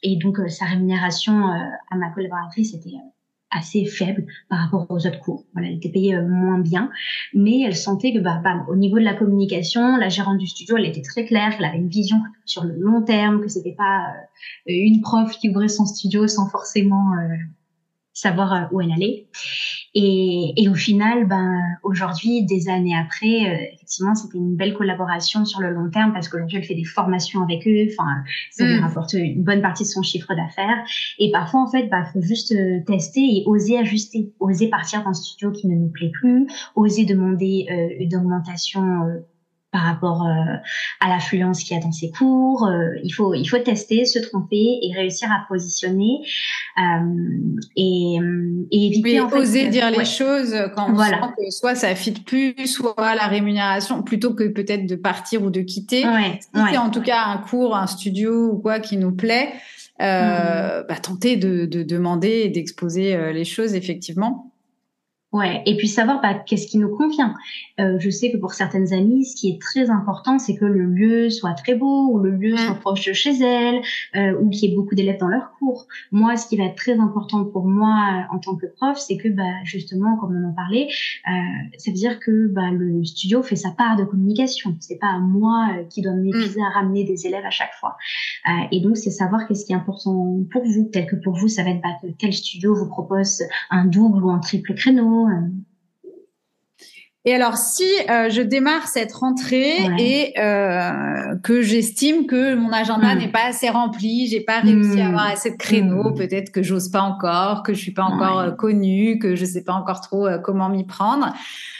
et 0.01 0.15
donc 0.17 0.39
euh, 0.39 0.47
sa 0.47 0.65
rémunération 0.65 1.45
à 1.45 1.95
ma 1.95 2.09
collaboratrice 2.09 2.73
était 2.73 2.95
assez 3.51 3.85
faible 3.85 4.25
par 4.49 4.59
rapport 4.59 4.87
aux 4.89 5.07
autres 5.07 5.19
cours. 5.19 5.45
Voilà, 5.53 5.69
elle 5.69 5.75
était 5.75 5.89
payée 5.89 6.19
moins 6.19 6.59
bien, 6.59 6.89
mais 7.33 7.61
elle 7.61 7.75
sentait 7.75 8.13
que 8.13 8.19
bah, 8.19 8.41
bah, 8.43 8.65
au 8.67 8.75
niveau 8.75 8.97
de 8.97 9.03
la 9.03 9.13
communication, 9.13 9.95
la 9.95 10.09
gérante 10.09 10.39
du 10.39 10.47
studio, 10.47 10.75
elle 10.75 10.85
était 10.85 11.03
très 11.03 11.25
claire, 11.25 11.55
qu'elle 11.55 11.65
avait 11.65 11.77
une 11.77 11.87
vision 11.87 12.17
sur 12.45 12.63
le 12.63 12.75
long 12.75 13.03
terme, 13.03 13.41
que 13.41 13.47
c'était 13.47 13.75
pas 13.75 14.07
une 14.65 15.01
prof 15.01 15.31
qui 15.37 15.49
ouvrait 15.49 15.67
son 15.67 15.85
studio 15.85 16.27
sans 16.27 16.49
forcément 16.49 17.13
savoir 18.17 18.53
euh, 18.53 18.61
où 18.71 18.81
elle 18.81 18.91
allait. 18.91 19.27
Et, 19.93 20.53
et 20.57 20.69
au 20.69 20.73
final, 20.73 21.27
ben 21.27 21.53
aujourd'hui, 21.83 22.43
des 22.45 22.67
années 22.67 22.97
après, 22.97 23.45
euh, 23.45 23.73
effectivement, 23.73 24.15
c'était 24.15 24.39
une 24.39 24.55
belle 24.55 24.73
collaboration 24.73 25.45
sur 25.45 25.61
le 25.61 25.69
long 25.69 25.89
terme 25.91 26.13
parce 26.13 26.27
qu'aujourd'hui, 26.27 26.57
elle 26.57 26.63
fait 26.63 26.75
des 26.75 26.83
formations 26.83 27.43
avec 27.43 27.67
eux. 27.67 27.87
Enfin, 27.91 28.23
ça 28.51 28.65
lui 28.65 28.79
mm. 28.79 28.83
rapporte 28.83 29.13
une 29.13 29.43
bonne 29.43 29.61
partie 29.61 29.83
de 29.83 29.89
son 29.89 30.01
chiffre 30.01 30.33
d'affaires. 30.33 30.83
Et 31.19 31.31
parfois, 31.31 31.61
en 31.61 31.67
fait, 31.69 31.87
bah, 31.89 32.05
faut 32.11 32.21
juste 32.21 32.53
euh, 32.53 32.79
tester 32.87 33.21
et 33.21 33.43
oser 33.45 33.77
ajuster, 33.77 34.33
oser 34.39 34.67
partir 34.69 35.03
d'un 35.03 35.13
studio 35.13 35.51
qui 35.51 35.67
ne 35.67 35.75
nous 35.75 35.89
plaît 35.89 36.11
plus, 36.11 36.47
oser 36.75 37.05
demander 37.05 37.67
une 37.99 38.15
augmentation 38.15 38.81
par 39.71 39.81
rapport 39.81 40.23
euh, 40.23 40.55
à 41.01 41.09
l'affluence 41.09 41.63
qu'il 41.63 41.75
y 41.75 41.79
a 41.79 41.83
dans 41.83 41.91
ses 41.91 42.09
cours. 42.11 42.65
Euh, 42.65 42.87
il 43.03 43.09
faut 43.11 43.33
il 43.33 43.45
faut 43.45 43.57
tester, 43.59 44.05
se 44.05 44.19
tromper 44.19 44.79
et 44.81 44.93
réussir 44.95 45.29
à 45.29 45.45
positionner 45.47 46.19
euh, 46.77 47.61
et, 47.75 48.17
et 48.71 48.87
éviter 48.87 49.19
en 49.19 49.29
fait, 49.29 49.37
oser 49.37 49.67
dire 49.67 49.91
les 49.91 50.05
choses 50.05 50.55
quand 50.75 50.89
on 50.89 50.93
voilà. 50.93 51.19
sent 51.21 51.33
que 51.37 51.51
soit 51.51 51.75
ça 51.75 51.93
fit 51.95 52.11
plus, 52.11 52.55
soit 52.67 53.15
la 53.15 53.27
rémunération 53.27 54.03
plutôt 54.03 54.33
que 54.33 54.47
peut-être 54.47 54.87
de 54.87 54.95
partir 54.95 55.43
ou 55.43 55.49
de 55.49 55.61
quitter. 55.61 56.05
Ouais, 56.05 56.39
si 56.39 56.61
c'est 56.71 56.77
en 56.77 56.89
tout 56.89 57.01
cas 57.01 57.25
un 57.25 57.37
cours, 57.37 57.75
un 57.75 57.87
studio 57.87 58.51
ou 58.51 58.59
quoi 58.59 58.79
qui 58.79 58.95
nous 58.95 59.11
plaît, 59.11 59.49
mm. 59.99 60.85
bah, 60.87 60.95
tenter 61.01 61.35
de, 61.35 61.65
de 61.65 61.83
demander 61.83 62.43
et 62.45 62.49
d'exposer 62.49 63.33
les 63.33 63.45
choses 63.45 63.75
effectivement. 63.75 64.46
Ouais, 65.33 65.61
et 65.65 65.75
puis 65.75 65.89
savoir 65.89 66.21
bah, 66.21 66.35
qu'est-ce 66.35 66.67
qui 66.67 66.77
nous 66.77 66.95
convient. 66.95 67.35
Euh, 67.81 67.97
je 67.99 68.09
sais 68.09 68.31
que 68.31 68.37
pour 68.37 68.53
certaines 68.53 68.93
amies, 68.93 69.25
ce 69.25 69.35
qui 69.35 69.49
est 69.49 69.61
très 69.61 69.89
important, 69.89 70.39
c'est 70.39 70.55
que 70.55 70.63
le 70.63 70.85
lieu 70.85 71.29
soit 71.29 71.51
très 71.51 71.75
beau, 71.75 72.07
ou 72.13 72.19
le 72.19 72.31
lieu 72.31 72.55
soit 72.55 72.75
proche 72.75 73.05
de 73.05 73.11
chez 73.11 73.37
elles, 73.41 73.81
euh, 74.15 74.39
ou 74.39 74.49
qu'il 74.49 74.69
y 74.69 74.71
ait 74.71 74.75
beaucoup 74.75 74.95
d'élèves 74.95 75.19
dans 75.19 75.27
leur 75.27 75.51
cours. 75.59 75.87
Moi, 76.13 76.37
ce 76.37 76.47
qui 76.47 76.55
va 76.55 76.63
être 76.63 76.77
très 76.77 76.97
important 76.97 77.43
pour 77.43 77.65
moi 77.65 77.89
euh, 77.89 78.35
en 78.35 78.39
tant 78.39 78.55
que 78.55 78.67
prof, 78.67 78.97
c'est 78.97 79.17
que 79.17 79.27
bah, 79.27 79.43
justement, 79.65 80.15
comme 80.15 80.33
on 80.33 80.49
en 80.49 80.53
parlait, 80.53 80.87
euh, 81.27 81.31
ça 81.77 81.91
veut 81.91 81.97
dire 81.97 82.21
que 82.21 82.47
bah, 82.47 82.71
le 82.71 83.03
studio 83.03 83.43
fait 83.43 83.57
sa 83.57 83.71
part 83.71 83.97
de 83.97 84.05
communication. 84.05 84.77
C'est 84.79 84.97
pas 84.97 85.07
à 85.07 85.19
moi 85.19 85.71
euh, 85.77 85.83
qui 85.89 86.01
dois 86.01 86.13
m'épuiser 86.13 86.61
à 86.61 86.69
ramener 86.69 87.03
des 87.03 87.27
élèves 87.27 87.45
à 87.45 87.51
chaque 87.51 87.73
fois. 87.81 87.97
Euh, 88.47 88.51
et 88.71 88.79
donc, 88.79 88.95
c'est 88.95 89.11
savoir 89.11 89.45
qu'est-ce 89.45 89.65
qui 89.65 89.73
est 89.73 89.75
important 89.75 90.39
pour 90.53 90.63
vous. 90.63 90.89
Tel 90.93 91.05
que 91.05 91.17
pour 91.17 91.35
vous, 91.35 91.49
ça 91.49 91.63
va 91.63 91.71
être 91.71 91.81
bah, 91.81 91.89
que 92.01 92.07
tel 92.17 92.31
studio 92.31 92.73
vous 92.73 92.87
propose 92.87 93.43
un 93.69 93.83
double 93.83 94.23
ou 94.23 94.29
un 94.29 94.39
triple 94.39 94.73
créneau 94.73 95.16
et 97.27 97.33
alors, 97.33 97.57
si 97.57 97.83
euh, 98.09 98.29
je 98.29 98.41
démarre 98.41 98.87
cette 98.87 99.11
rentrée 99.11 99.85
et 99.99 100.39
euh, 100.39 101.35
que 101.43 101.61
j'estime 101.61 102.25
que 102.25 102.55
mon 102.55 102.71
agenda 102.71 103.13
hmm. 103.13 103.19
n'est 103.19 103.31
pas 103.31 103.47
assez 103.47 103.67
rempli, 103.67 104.27
j'ai 104.27 104.39
pas 104.39 104.61
réussi 104.61 105.01
à 105.01 105.07
avoir 105.07 105.25
hmm. 105.25 105.33
assez 105.33 105.51
de 105.51 105.57
créneaux, 105.57 106.11
hmm. 106.11 106.15
peut-être 106.15 106.53
que 106.53 106.63
j'ose 106.63 106.87
pas 106.87 107.01
encore, 107.01 107.63
que 107.63 107.73
je 107.73 107.79
suis 107.79 107.91
pas 107.91 108.05
encore 108.05 108.39
euh, 108.39 108.51
connue, 108.51 109.19
que 109.19 109.35
je 109.35 109.43
sais 109.43 109.61
pas 109.61 109.73
encore 109.73 109.99
trop 109.99 110.25
comment 110.41 110.69
m'y 110.69 110.85
prendre. 110.85 111.33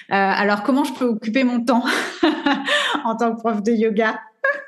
alors, 0.10 0.63
comment 0.63 0.84
je 0.84 0.91
peux 0.91 1.06
occuper 1.06 1.45
mon 1.45 1.63
temps 1.63 1.86
en 3.06 3.15
tant 3.15 3.34
que 3.34 3.39
prof 3.39 3.63
de 3.63 3.71
yoga? 3.71 4.19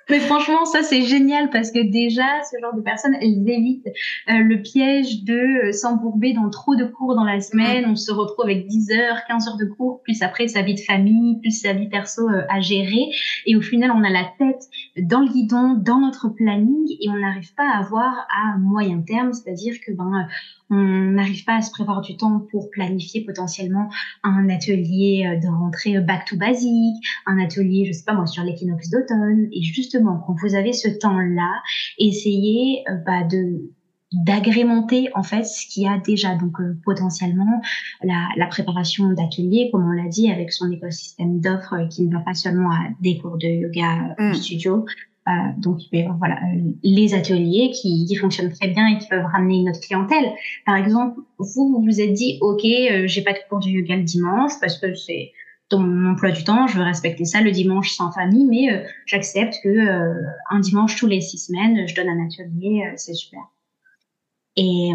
Mais 0.09 0.19
franchement, 0.19 0.65
ça 0.65 0.83
c'est 0.83 1.03
génial 1.03 1.49
parce 1.49 1.71
que 1.71 1.79
déjà, 1.79 2.43
ce 2.49 2.59
genre 2.61 2.75
de 2.75 2.81
personnes, 2.81 3.15
elles 3.21 3.47
évitent 3.47 3.87
euh, 4.29 4.39
le 4.39 4.61
piège 4.61 5.23
de 5.23 5.67
euh, 5.67 5.71
s'embourber 5.71 6.33
dans 6.33 6.49
trop 6.49 6.75
de 6.75 6.85
cours 6.85 7.15
dans 7.15 7.23
la 7.23 7.41
semaine. 7.41 7.85
On 7.87 7.95
se 7.95 8.11
retrouve 8.11 8.45
avec 8.45 8.67
10 8.67 8.91
heures, 8.91 9.17
15 9.27 9.47
heures 9.47 9.57
de 9.57 9.65
cours, 9.65 10.01
plus 10.03 10.21
après 10.21 10.47
sa 10.47 10.61
vie 10.61 10.75
de 10.75 10.79
famille, 10.79 11.39
plus 11.39 11.51
sa 11.51 11.73
vie 11.73 11.89
perso 11.89 12.27
euh, 12.27 12.41
à 12.49 12.59
gérer. 12.59 13.09
Et 13.45 13.55
au 13.55 13.61
final, 13.61 13.91
on 13.91 14.03
a 14.03 14.09
la 14.09 14.25
tête 14.37 14.63
dans 14.97 15.21
le 15.21 15.29
guidon, 15.29 15.73
dans 15.73 15.99
notre 15.99 16.29
planning, 16.29 16.87
et 17.01 17.09
on 17.09 17.17
n'arrive 17.17 17.53
pas 17.55 17.69
à 17.69 17.83
voir 17.83 18.27
à 18.29 18.57
moyen 18.57 19.01
terme, 19.01 19.33
c'est-à-dire 19.33 19.75
que 19.85 19.91
ben 19.91 20.27
on 20.71 20.75
n'arrive 20.75 21.45
pas 21.45 21.55
à 21.55 21.61
se 21.61 21.71
prévoir 21.71 22.01
du 22.01 22.15
temps 22.15 22.45
pour 22.51 22.69
planifier 22.69 23.25
potentiellement 23.25 23.89
un 24.23 24.49
atelier 24.49 25.25
euh, 25.25 25.39
de 25.39 25.47
rentrée 25.47 25.99
back 25.99 26.25
to 26.25 26.37
basique, 26.37 27.03
un 27.25 27.39
atelier, 27.39 27.85
je 27.85 27.91
sais 27.91 28.03
pas 28.05 28.13
moi, 28.13 28.27
sur 28.27 28.43
l'équinoxe 28.43 28.89
d'automne. 28.89 29.47
Et 29.51 29.63
justement, 29.99 30.23
quand 30.25 30.35
vous 30.41 30.55
avez 30.55 30.73
ce 30.73 30.87
temps-là, 30.87 31.61
essayez 31.97 32.83
euh, 32.89 32.95
bah, 33.05 33.23
de 33.23 33.71
d'agrémenter 34.11 35.09
en 35.13 35.21
fait 35.21 35.43
ce 35.43 35.67
qu'il 35.67 35.83
y 35.83 35.87
a 35.87 35.99
déjà 35.99 36.33
donc 36.33 36.59
euh, 36.59 36.75
potentiellement 36.83 37.61
la, 38.01 38.27
la 38.37 38.47
préparation 38.47 39.13
d'ateliers 39.13 39.69
comme 39.71 39.87
on 39.87 39.91
l'a 39.91 40.07
dit 40.07 40.31
avec 40.31 40.51
son 40.51 40.71
écosystème 40.71 41.39
d'offres 41.39 41.87
qui 41.91 42.07
ne 42.07 42.17
va 42.17 42.21
pas 42.21 42.33
seulement 42.33 42.71
à 42.71 42.87
des 43.01 43.19
cours 43.19 43.37
de 43.37 43.45
yoga 43.45 44.15
mm. 44.17 44.33
studio 44.33 44.83
euh, 45.29 45.31
donc 45.57 45.79
voilà 46.17 46.35
euh, 46.37 46.71
les 46.81 47.13
ateliers 47.13 47.71
qui, 47.71 48.05
qui, 48.07 48.15
fonctionnent 48.15 48.51
très 48.51 48.69
bien 48.69 48.87
et 48.87 48.97
qui 48.97 49.07
peuvent 49.07 49.25
ramener 49.31 49.61
notre 49.61 49.79
clientèle. 49.79 50.31
Par 50.65 50.75
exemple, 50.75 51.19
vous 51.37 51.69
vous 51.69 51.83
vous 51.83 52.01
êtes 52.01 52.13
dit 52.13 52.39
ok, 52.41 52.65
euh, 52.65 53.05
j'ai 53.05 53.21
pas 53.21 53.33
de 53.33 53.39
cours 53.47 53.59
de 53.59 53.67
yoga 53.67 53.95
le 53.97 54.03
dimanche 54.03 54.53
parce 54.59 54.79
que 54.79 54.95
c'est 54.95 55.31
dans 55.69 55.79
mon 55.79 56.11
emploi 56.11 56.31
du 56.31 56.43
temps, 56.43 56.67
je 56.67 56.77
veux 56.77 56.83
respecter 56.83 57.25
ça 57.25 57.41
le 57.41 57.51
dimanche 57.51 57.91
sans 57.91 58.11
famille, 58.11 58.45
mais 58.45 58.85
j'accepte 59.05 59.55
que 59.63 60.13
un 60.49 60.59
dimanche 60.59 60.95
tous 60.95 61.07
les 61.07 61.21
six 61.21 61.37
semaines, 61.37 61.87
je 61.87 61.95
donne 61.95 62.09
un 62.09 62.25
atelier, 62.25 62.91
c'est 62.95 63.13
super. 63.13 63.41
Et 64.55 64.91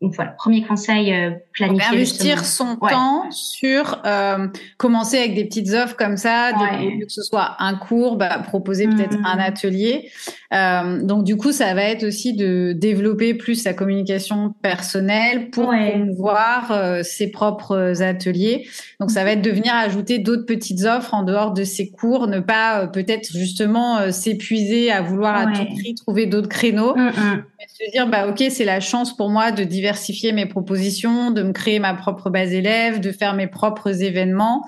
donc 0.00 0.14
voilà, 0.14 0.30
premier 0.30 0.62
conseil, 0.62 1.12
euh, 1.12 1.32
planifier. 1.52 1.86
investir 1.88 2.44
son 2.46 2.76
temps 2.76 3.30
sur 3.30 4.00
euh, 4.06 4.48
commencer 4.78 5.18
avec 5.18 5.34
des 5.34 5.44
petites 5.44 5.74
offres 5.74 5.94
comme 5.94 6.16
ça, 6.16 6.52
que 6.52 7.08
ce 7.08 7.22
soit 7.22 7.56
un 7.58 7.74
cours, 7.74 8.16
bah, 8.16 8.38
proposer 8.38 8.86
peut-être 8.86 9.18
un 9.24 9.36
mmh. 9.36 9.40
atelier. 9.40 10.10
Euh, 10.54 11.02
donc 11.02 11.24
du 11.24 11.36
coup, 11.36 11.52
ça 11.52 11.74
va 11.74 11.82
être 11.82 12.04
aussi 12.04 12.32
de 12.32 12.72
développer 12.72 13.34
plus 13.34 13.56
sa 13.56 13.74
communication 13.74 14.54
personnelle 14.62 15.50
pour 15.50 15.70
voir 16.16 16.72
euh, 16.72 17.02
ses 17.02 17.30
propres 17.30 18.02
ateliers. 18.02 18.66
Donc 19.00 19.10
ça 19.10 19.22
va 19.22 19.32
être 19.32 19.42
de 19.42 19.50
venir 19.50 19.74
ajouter 19.74 20.18
d'autres 20.18 20.46
petites 20.46 20.84
offres 20.86 21.12
en 21.12 21.24
dehors 21.24 21.52
de 21.52 21.64
ses 21.64 21.90
cours, 21.90 22.26
ne 22.26 22.40
pas 22.40 22.86
peut-être 22.86 23.30
justement 23.36 24.10
s'épuiser 24.10 24.90
à 24.90 25.02
vouloir 25.02 25.36
à 25.36 25.46
tout 25.52 25.66
prix 25.66 25.94
trouver 25.94 26.24
d'autres 26.24 26.48
créneaux, 26.48 26.96
mmh, 26.96 27.08
mmh. 27.08 27.44
mais 27.58 27.86
se 27.86 27.90
dire 27.92 28.06
bah 28.06 28.28
ok 28.28 28.42
c'est 28.48 28.64
la 28.64 28.80
chance 28.80 29.14
pour 29.14 29.28
moi 29.28 29.52
de 29.52 29.62
diversifier 29.62 29.89
mes 30.32 30.46
propositions, 30.46 31.30
de 31.30 31.42
me 31.42 31.52
créer 31.52 31.78
ma 31.78 31.94
propre 31.94 32.30
base 32.30 32.52
élève, 32.52 33.00
de 33.00 33.12
faire 33.12 33.34
mes 33.34 33.46
propres 33.46 34.02
événements. 34.02 34.64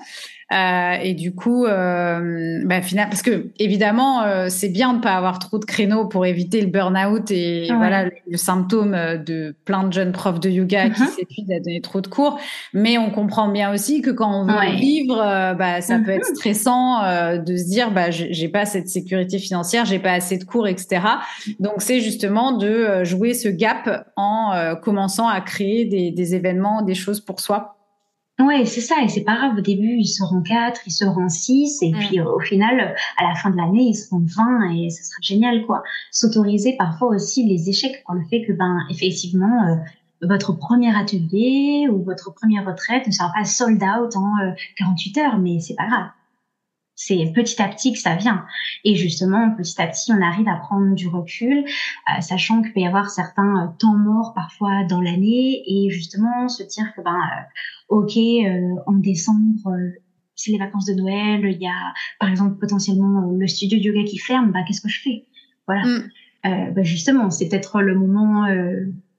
Euh, 0.53 0.97
et 1.01 1.13
du 1.13 1.33
coup, 1.33 1.65
euh, 1.65 2.61
bah, 2.65 2.81
final, 2.81 3.09
parce 3.09 3.21
que 3.21 3.47
évidemment, 3.57 4.23
euh, 4.23 4.47
c'est 4.49 4.69
bien 4.69 4.93
de 4.93 5.01
pas 5.01 5.13
avoir 5.13 5.39
trop 5.39 5.57
de 5.57 5.65
créneaux 5.65 6.05
pour 6.05 6.25
éviter 6.25 6.61
le 6.61 6.67
burn-out 6.67 7.31
et 7.31 7.67
voilà 7.75 8.05
le, 8.05 8.37
symptôme 8.37 8.95
de 9.25 9.55
plein 9.65 9.83
de 9.83 9.93
jeunes 9.93 10.11
profs 10.11 10.39
de 10.39 10.49
yoga 10.49 10.89
qui 10.89 11.01
uh-huh. 11.01 11.15
s'épuisent 11.15 11.51
à 11.51 11.59
donner 11.59 11.81
trop 11.81 12.01
de 12.01 12.07
cours. 12.07 12.39
Mais 12.73 12.97
on 12.97 13.09
comprend 13.09 13.47
bien 13.47 13.73
aussi 13.73 14.01
que 14.01 14.11
quand 14.11 14.41
on 14.41 14.45
veut 14.45 14.75
vivre, 14.75 15.15
bah, 15.57 15.81
ça 15.81 15.99
peut 15.99 16.11
être 16.11 16.29
uh-huh. 16.29 16.35
stressant 16.35 17.01
de 17.37 17.57
se 17.57 17.65
dire, 17.65 17.91
bah, 17.91 18.11
j'ai 18.11 18.49
pas 18.49 18.65
cette 18.65 18.89
sécurité 18.89 19.39
financière, 19.39 19.85
j'ai 19.85 19.99
pas 19.99 20.11
assez 20.11 20.37
de 20.37 20.43
cours, 20.43 20.67
etc. 20.67 21.01
Donc 21.59 21.75
c'est 21.79 22.01
justement 22.01 22.51
de 22.51 23.03
jouer 23.03 23.33
ce 23.33 23.47
gap 23.49 24.07
en 24.15 24.75
commençant 24.81 25.27
à 25.27 25.41
créer 25.41 25.85
des, 25.85 26.11
des 26.11 26.35
événements, 26.35 26.81
des 26.81 26.95
choses 26.95 27.21
pour 27.21 27.39
soi. 27.39 27.77
Ouais, 28.45 28.65
c'est 28.65 28.81
ça, 28.81 28.95
et 29.01 29.07
c'est 29.07 29.23
pas 29.23 29.35
grave. 29.35 29.57
Au 29.57 29.61
début, 29.61 29.95
ils 29.97 30.07
seront 30.07 30.41
quatre, 30.41 30.81
ils 30.85 30.91
seront 30.91 31.29
six, 31.29 31.81
et 31.81 31.91
puis 31.91 32.19
au 32.19 32.39
final, 32.39 32.95
à 33.17 33.23
la 33.23 33.35
fin 33.35 33.49
de 33.49 33.57
l'année, 33.57 33.83
ils 33.83 33.95
seront 33.95 34.23
20 34.23 34.71
et 34.71 34.89
ce 34.89 35.03
sera 35.03 35.17
génial, 35.21 35.65
quoi. 35.65 35.83
S'autoriser 36.11 36.75
parfois 36.77 37.09
aussi 37.09 37.45
les 37.45 37.69
échecs, 37.69 38.03
quand 38.05 38.13
le 38.13 38.25
fait 38.25 38.43
que, 38.43 38.51
ben, 38.51 38.79
effectivement, 38.89 39.67
euh, 39.67 39.75
votre 40.27 40.53
premier 40.53 40.95
atelier 40.95 41.87
ou 41.89 42.03
votre 42.03 42.33
première 42.33 42.65
retraite 42.65 43.07
ne 43.07 43.11
sera 43.11 43.31
pas 43.33 43.45
sold 43.45 43.81
out 43.83 44.15
en 44.15 44.33
48 44.77 45.17
euh, 45.17 45.21
heures, 45.21 45.37
mais 45.37 45.59
c'est 45.59 45.75
pas 45.75 45.87
grave. 45.87 46.09
C'est 46.95 47.31
petit 47.33 47.59
à 47.61 47.67
petit 47.67 47.91
que 47.91 47.99
ça 47.99 48.15
vient. 48.15 48.45
Et 48.83 48.95
justement, 48.95 49.49
petit 49.55 49.81
à 49.81 49.87
petit, 49.87 50.11
on 50.13 50.21
arrive 50.21 50.47
à 50.47 50.57
prendre 50.57 50.93
du 50.93 51.07
recul, 51.07 51.65
euh, 51.65 52.21
sachant 52.21 52.61
qu'il 52.61 52.71
peut 52.71 52.81
y 52.81 52.87
avoir 52.87 53.09
certains 53.09 53.65
euh, 53.65 53.67
temps 53.79 53.97
morts 53.97 54.33
parfois 54.35 54.83
dans 54.87 55.01
l'année, 55.01 55.63
et 55.65 55.89
justement 55.89 56.47
se 56.47 56.61
dire 56.63 56.93
que 56.95 57.01
ben, 57.01 57.19
euh, 57.93 58.75
ok, 58.75 58.87
en 58.87 58.93
décembre, 58.93 59.71
c'est 60.35 60.51
les 60.51 60.57
vacances 60.57 60.85
de 60.85 60.93
Noël, 60.93 61.41
il 61.43 61.61
y 61.61 61.67
a 61.67 61.93
par 62.19 62.29
exemple 62.29 62.59
potentiellement 62.59 63.31
le 63.31 63.47
studio 63.47 63.77
de 63.77 63.83
yoga 63.83 64.03
qui 64.03 64.17
ferme, 64.17 64.51
bah 64.51 64.59
qu'est-ce 64.67 64.81
que 64.81 64.89
je 64.89 65.01
fais? 65.01 65.25
Voilà. 65.67 65.83
Mm. 65.85 66.73
bah 66.73 66.83
justement, 66.83 67.29
c'est 67.29 67.47
peut-être 67.47 67.81
le 67.81 67.95
moment 67.95 68.45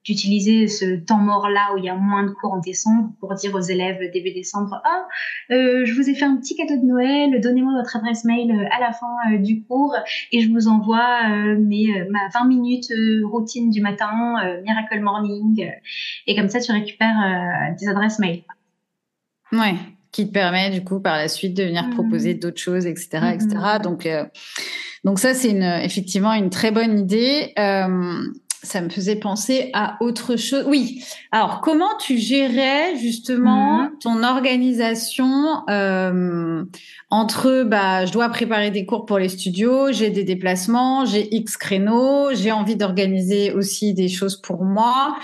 d'utiliser 0.05 0.69
ce 0.69 0.97
temps 0.97 1.19
mort 1.19 1.49
là 1.49 1.73
où 1.75 1.79
il 1.79 1.85
y 1.85 1.89
a 1.89 1.97
moins 1.97 2.25
de 2.25 2.31
cours 2.31 2.53
en 2.53 2.61
décembre 2.61 3.11
pour 3.21 3.35
dire 3.35 3.55
aux 3.55 3.61
élèves 3.61 3.99
début 4.13 4.33
décembre 4.33 4.81
ah 4.85 5.07
euh, 5.51 5.85
je 5.85 5.95
vous 5.95 6.09
ai 6.09 6.15
fait 6.15 6.27
un 6.27 6.37
petit 6.37 6.55
cadeau 6.57 6.77
de 6.77 6.87
Noël 6.87 7.41
donnez-moi 7.41 7.73
votre 7.75 7.97
adresse 7.97 8.25
mail 8.25 8.51
euh, 8.51 8.67
à 8.71 8.81
la 8.81 8.93
fin 8.93 9.17
euh, 9.33 9.39
du 9.39 9.63
cours 9.65 9.97
et 10.31 10.41
je 10.41 10.51
vous 10.51 10.69
envoie 10.69 11.31
euh, 11.31 11.57
mes 11.59 12.05
ma 12.11 12.29
20 12.35 12.47
minutes 12.47 12.93
routine 13.25 13.71
du 13.71 13.81
matin 13.81 14.61
miracle 14.63 15.01
morning 15.01 15.71
et 16.27 16.37
comme 16.37 16.49
ça 16.49 16.61
tu 16.61 16.71
récupères 16.73 17.75
des 17.79 17.89
adresses 17.89 18.19
mail 18.19 18.43
ouais 19.53 19.75
qui 20.13 20.29
te 20.29 20.33
permet 20.33 20.71
du 20.71 20.85
coup 20.85 21.01
par 21.01 21.17
la 21.17 21.29
suite 21.29 21.55
de 21.55 21.65
venir 21.65 21.89
mmh. 21.89 21.91
proposer 21.91 22.35
d'autres 22.35 22.61
choses 22.61 22.87
etc 22.87 23.35
etc 23.35 23.49
mmh. 23.57 23.83
donc 23.83 24.09
donc 25.05 25.19
ça 25.19 25.35
c'est 25.35 25.51
une 25.51 25.63
effectivement 25.63 26.33
une 26.33 26.51
très 26.51 26.71
bonne 26.71 26.99
idée 26.99 27.53
ça 28.65 28.81
me 28.81 28.89
faisait 28.89 29.17
penser 29.17 29.71
à 29.75 29.97
autre 30.01 30.37
chose. 30.37 30.65
Oui. 30.67 31.05
Alors, 31.31 31.61
comment 31.61 31.97
tu 31.99 32.19
gérais 32.19 32.97
justement 32.97 33.91
ton 34.01 34.23
organisation 34.23 35.63
euh, 35.69 36.65
entre 37.11 37.63
bah 37.65 38.07
je 38.07 38.13
dois 38.13 38.29
préparer 38.31 38.71
des 38.71 38.87
cours 38.87 39.07
pour 39.07 39.19
les 39.19 39.29
studios, 39.29 39.93
j'ai 39.93 40.11
des 40.11 40.25
déplacements, 40.25 41.05
j'ai 41.05 41.33
X 41.35 41.57
créneaux, 41.57 42.35
j'ai 42.35 42.53
envie 42.53 42.77
d'organiser 42.77 43.53
aussi 43.53 43.95
des 43.95 44.09
choses 44.09 44.41
pour 44.41 44.65
moi. 44.65 45.17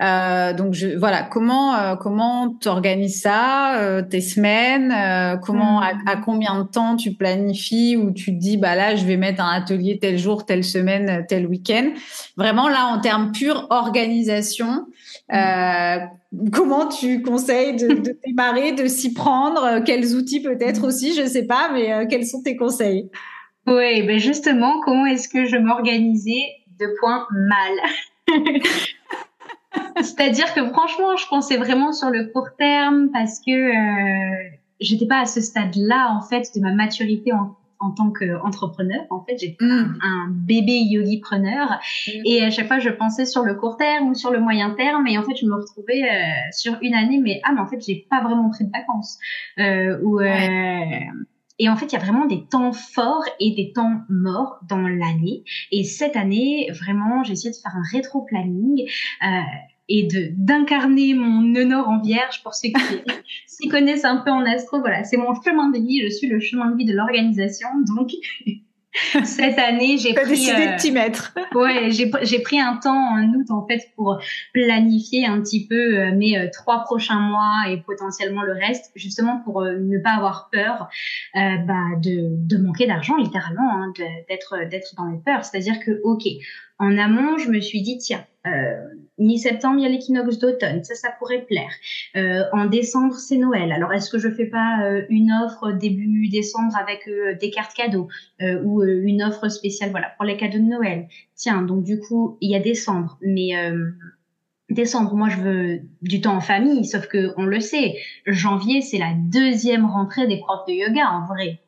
Euh, 0.00 0.52
donc 0.52 0.74
je, 0.74 0.96
voilà, 0.96 1.24
comment 1.24 1.74
euh, 1.74 1.96
comment 1.96 2.50
t'organises 2.50 3.20
ça, 3.20 3.80
euh, 3.80 4.00
tes 4.00 4.20
semaines, 4.20 4.92
euh, 4.96 5.36
comment 5.36 5.80
à, 5.80 5.90
à, 6.06 6.16
combien 6.16 6.62
de 6.62 6.68
temps 6.68 6.94
tu 6.94 7.14
planifies 7.14 7.96
ou 7.96 8.12
tu 8.12 8.26
te 8.26 8.38
dis 8.38 8.56
bah 8.58 8.76
là 8.76 8.94
je 8.94 9.04
vais 9.04 9.16
mettre 9.16 9.42
un 9.42 9.50
atelier 9.50 9.98
tel 10.00 10.16
jour, 10.16 10.46
telle 10.46 10.62
semaine, 10.62 11.26
tel 11.28 11.48
week-end. 11.48 11.90
Vraiment 12.36 12.68
là 12.68 12.86
en 12.86 13.00
termes 13.00 13.32
pure 13.32 13.66
organisation, 13.70 14.86
comment 16.52 16.86
tu 16.86 17.22
conseilles 17.22 17.74
de, 17.74 17.88
de 17.88 18.16
démarrer, 18.26 18.72
de 18.72 18.86
s'y 18.86 19.12
prendre, 19.12 19.82
quels 19.84 20.14
outils 20.14 20.40
peut-être 20.40 20.86
aussi, 20.86 21.12
je 21.14 21.26
sais 21.26 21.46
pas, 21.46 21.70
mais 21.72 22.06
quels 22.08 22.24
sont 22.24 22.42
tes 22.42 22.56
conseils? 22.56 23.10
Oui, 23.66 24.02
ben 24.02 24.18
justement, 24.18 24.80
comment 24.84 25.06
est-ce 25.06 25.28
que 25.28 25.44
je 25.44 25.56
m'organisais 25.56 26.54
de 26.78 26.86
point 27.00 27.26
mal? 27.32 27.72
C'est-à-dire 29.96 30.54
que 30.54 30.66
franchement, 30.70 31.16
je 31.16 31.26
pensais 31.28 31.56
vraiment 31.56 31.92
sur 31.92 32.10
le 32.10 32.26
court 32.32 32.48
terme 32.56 33.10
parce 33.12 33.40
que 33.40 33.50
euh, 33.50 34.50
j'étais 34.80 35.06
pas 35.06 35.20
à 35.20 35.26
ce 35.26 35.40
stade-là 35.40 36.14
en 36.16 36.22
fait 36.22 36.50
de 36.54 36.60
ma 36.60 36.72
maturité 36.72 37.32
en, 37.32 37.56
en 37.80 37.90
tant 37.90 38.10
qu'entrepreneur. 38.10 39.04
En 39.10 39.24
fait, 39.24 39.38
j'étais 39.38 39.64
mm. 39.64 39.98
un, 40.02 40.26
bébé 40.30 40.78
yogi 40.78 41.20
preneur 41.20 41.80
mm. 42.06 42.10
et 42.24 42.42
à 42.42 42.50
chaque 42.50 42.66
fois 42.66 42.78
je 42.78 42.90
pensais 42.90 43.24
sur 43.24 43.42
le 43.44 43.54
court 43.54 43.76
terme 43.76 44.08
ou 44.08 44.14
sur 44.14 44.30
le 44.30 44.40
moyen 44.40 44.70
terme 44.70 45.06
et 45.06 45.18
en 45.18 45.22
fait 45.22 45.36
je 45.36 45.46
me 45.46 45.54
retrouvais 45.54 46.02
euh, 46.02 46.24
sur 46.52 46.76
une 46.82 46.94
année 46.94 47.20
mais 47.22 47.40
ah 47.44 47.52
mais 47.54 47.60
en 47.60 47.66
fait 47.66 47.80
j'ai 47.84 48.06
pas 48.10 48.22
vraiment 48.22 48.50
pris 48.50 48.64
de 48.64 48.70
vacances 48.70 49.18
euh, 49.58 49.98
ou 50.02 50.20
euh, 50.20 50.26
Et 51.58 51.68
en 51.68 51.76
fait, 51.76 51.86
il 51.86 51.92
y 51.92 51.96
a 51.96 52.00
vraiment 52.00 52.26
des 52.26 52.44
temps 52.44 52.72
forts 52.72 53.24
et 53.40 53.52
des 53.52 53.72
temps 53.72 54.02
morts 54.08 54.60
dans 54.68 54.86
l'année. 54.86 55.44
Et 55.72 55.84
cette 55.84 56.16
année, 56.16 56.70
vraiment, 56.70 57.24
j'ai 57.24 57.32
essayé 57.32 57.50
de 57.50 57.56
faire 57.56 57.74
un 57.74 57.82
rétro-planning. 57.92 58.88
Euh, 59.22 59.26
et 59.90 60.06
de 60.06 60.32
d'incarner 60.36 61.14
mon 61.14 61.54
honneur 61.54 61.88
en 61.88 62.00
vierge 62.00 62.42
pour 62.42 62.54
ceux 62.54 62.68
qui 62.68 62.74
s'y 63.46 63.68
connaissent 63.68 64.04
un 64.04 64.18
peu 64.18 64.30
en 64.30 64.44
astro. 64.44 64.80
Voilà, 64.80 65.02
c'est 65.04 65.16
mon 65.16 65.32
chemin 65.40 65.70
de 65.70 65.78
vie. 65.78 66.02
Je 66.02 66.10
suis 66.10 66.28
le 66.28 66.40
chemin 66.40 66.70
de 66.70 66.76
vie 66.76 66.84
de 66.84 66.92
l'organisation. 66.92 67.68
Donc, 67.86 68.10
cette 69.24 69.58
année, 69.58 69.98
j'ai 69.98 70.14
pris. 70.14 70.30
décidé 70.30 70.66
de 70.66 70.72
euh, 70.72 70.76
t'y 70.78 70.90
mettre. 70.92 71.34
ouais, 71.54 71.90
j'ai 71.90 72.38
pris 72.40 72.58
un 72.58 72.76
temps 72.76 73.14
en 73.14 73.22
août 73.34 73.50
en 73.50 73.66
fait 73.66 73.90
pour 73.96 74.18
planifier 74.52 75.26
un 75.26 75.40
petit 75.40 75.66
peu 75.66 75.98
euh, 75.98 76.12
mes 76.14 76.38
euh, 76.38 76.48
trois 76.52 76.84
prochains 76.84 77.20
mois 77.20 77.64
et 77.68 77.78
potentiellement 77.78 78.42
le 78.42 78.52
reste, 78.52 78.90
justement 78.94 79.40
pour 79.44 79.62
ne 79.62 79.98
pas 79.98 80.12
avoir 80.12 80.48
peur 80.50 80.88
bah, 81.34 81.96
de 82.02 82.28
de 82.30 82.56
manquer 82.56 82.86
d'argent 82.86 83.16
littéralement, 83.16 83.70
hein, 83.70 83.92
d'être 84.28 84.68
d'être 84.70 84.94
dans 84.96 85.06
les 85.06 85.18
peurs. 85.18 85.44
C'est-à-dire 85.44 85.78
que 85.80 86.00
ok, 86.02 86.22
en 86.78 86.96
amont, 86.96 87.38
je 87.38 87.50
me 87.50 87.60
suis 87.60 87.82
dit, 87.82 87.98
tiens, 87.98 88.24
euh, 88.46 88.76
mi-septembre, 89.18 89.78
il 89.78 89.82
y 89.82 89.86
a 89.86 89.88
l'équinoxe 89.88 90.38
d'automne, 90.38 90.84
ça, 90.84 90.94
ça 90.94 91.10
pourrait 91.18 91.42
plaire. 91.42 91.70
Euh, 92.16 92.44
en 92.52 92.66
décembre, 92.66 93.14
c'est 93.14 93.36
Noël. 93.36 93.72
Alors, 93.72 93.92
est-ce 93.92 94.10
que 94.10 94.18
je 94.18 94.28
fais 94.28 94.46
pas 94.46 94.82
euh, 94.84 95.02
une 95.08 95.30
offre 95.44 95.72
début 95.72 96.28
décembre 96.28 96.76
avec 96.76 97.08
euh, 97.08 97.34
des 97.40 97.50
cartes 97.50 97.74
cadeaux 97.74 98.08
ou 98.64 98.82
une 98.82 99.22
offre 99.22 99.48
spéciale, 99.48 99.90
voilà, 99.90 100.10
pour 100.16 100.24
les 100.24 100.36
cadeaux 100.36 100.58
de 100.58 100.64
Noël? 100.64 101.08
Tiens, 101.34 101.62
donc 101.62 101.84
du 101.84 101.98
coup, 101.98 102.38
il 102.40 102.50
y 102.50 102.56
a 102.56 102.60
décembre, 102.60 103.18
mais 103.20 103.52
décembre, 104.70 105.14
moi, 105.14 105.28
je 105.28 105.36
veux 105.36 105.80
du 106.02 106.20
temps 106.20 106.36
en 106.36 106.40
famille, 106.40 106.84
sauf 106.84 107.06
que 107.08 107.32
on 107.36 107.44
le 107.44 107.60
sait, 107.60 107.96
janvier, 108.26 108.80
c'est 108.80 108.98
la 108.98 109.12
deuxième 109.16 109.86
rentrée 109.86 110.26
des 110.26 110.38
profs 110.38 110.66
de 110.66 110.72
yoga, 110.72 111.10
en 111.10 111.26
vrai. 111.26 111.60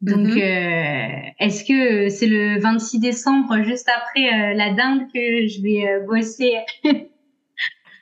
Donc, 0.00 0.28
mhm. 0.28 0.38
euh, 0.38 1.30
est-ce 1.40 1.64
que 1.64 2.08
c'est 2.08 2.26
le 2.26 2.58
26 2.58 3.00
décembre, 3.00 3.62
juste 3.62 3.88
après 3.88 4.26
euh, 4.26 4.54
la 4.54 4.72
dinde, 4.72 5.02
que 5.12 5.46
je 5.46 5.62
vais 5.62 5.86
euh, 5.86 6.06
bosser 6.06 6.54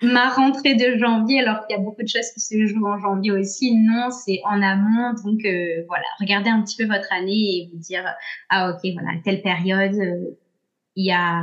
ma 0.03 0.29
rentrée 0.29 0.77
de 0.77 0.97
janvier, 0.97 1.41
alors 1.41 1.67
qu'il 1.67 1.77
y 1.77 1.79
a 1.79 1.83
beaucoup 1.83 2.03
de 2.03 2.09
choses 2.09 2.31
qui 2.33 2.41
se 2.41 2.67
jouent 2.67 2.87
en 2.87 2.99
janvier 2.99 3.33
aussi 3.33 3.75
Non, 3.75 4.11
c'est 4.11 4.41
en 4.45 4.63
amont. 4.63 5.13
Donc, 5.25 5.41
voilà, 5.43 6.05
regardez 6.21 6.51
un 6.51 6.63
petit 6.63 6.77
peu 6.77 6.87
votre 6.87 7.13
année 7.13 7.33
et 7.33 7.71
vous 7.73 7.81
dire, 7.81 8.05
ah 8.49 8.71
ok, 8.71 8.93
voilà, 8.93 9.19
telle 9.25 9.43
période, 9.43 9.97
il 10.95 11.05
y 11.05 11.13
a 11.13 11.43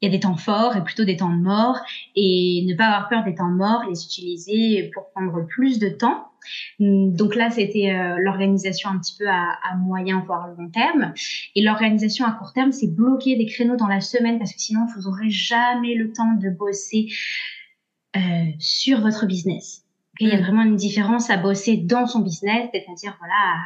il 0.00 0.06
y 0.06 0.14
a 0.14 0.16
des 0.16 0.20
temps 0.20 0.36
forts 0.36 0.76
et 0.76 0.84
plutôt 0.84 1.04
des 1.04 1.16
temps 1.16 1.28
morts 1.28 1.80
et 2.14 2.64
ne 2.68 2.76
pas 2.76 2.86
avoir 2.86 3.08
peur 3.08 3.24
des 3.24 3.34
temps 3.34 3.50
morts, 3.50 3.82
les 3.88 4.04
utiliser 4.04 4.90
pour 4.94 5.10
prendre 5.10 5.44
plus 5.46 5.78
de 5.78 5.88
temps 5.88 6.28
donc 6.78 7.34
là, 7.34 7.50
c'était 7.50 7.92
euh, 7.92 8.16
l'organisation 8.18 8.90
un 8.90 8.98
petit 8.98 9.16
peu 9.18 9.28
à, 9.28 9.58
à, 9.62 9.76
moyen 9.76 10.22
voire 10.26 10.48
long 10.56 10.68
terme. 10.68 11.12
Et 11.54 11.62
l'organisation 11.62 12.26
à 12.26 12.32
court 12.32 12.52
terme, 12.52 12.72
c'est 12.72 12.94
bloquer 12.94 13.36
des 13.36 13.46
créneaux 13.46 13.76
dans 13.76 13.86
la 13.86 14.00
semaine 14.00 14.38
parce 14.38 14.52
que 14.52 14.60
sinon, 14.60 14.86
vous 14.94 15.02
n'aurez 15.02 15.30
jamais 15.30 15.94
le 15.94 16.12
temps 16.12 16.34
de 16.34 16.50
bosser 16.50 17.08
euh, 18.16 18.20
sur 18.58 19.00
votre 19.00 19.26
business. 19.26 19.84
Il 20.20 20.28
y 20.28 20.32
a 20.32 20.36
hum. 20.36 20.40
vraiment 20.40 20.62
une 20.62 20.76
différence 20.76 21.30
à 21.30 21.36
bosser 21.36 21.76
dans 21.76 22.06
son 22.06 22.20
business, 22.20 22.68
c'est-à-dire 22.72 23.16
voilà, 23.18 23.58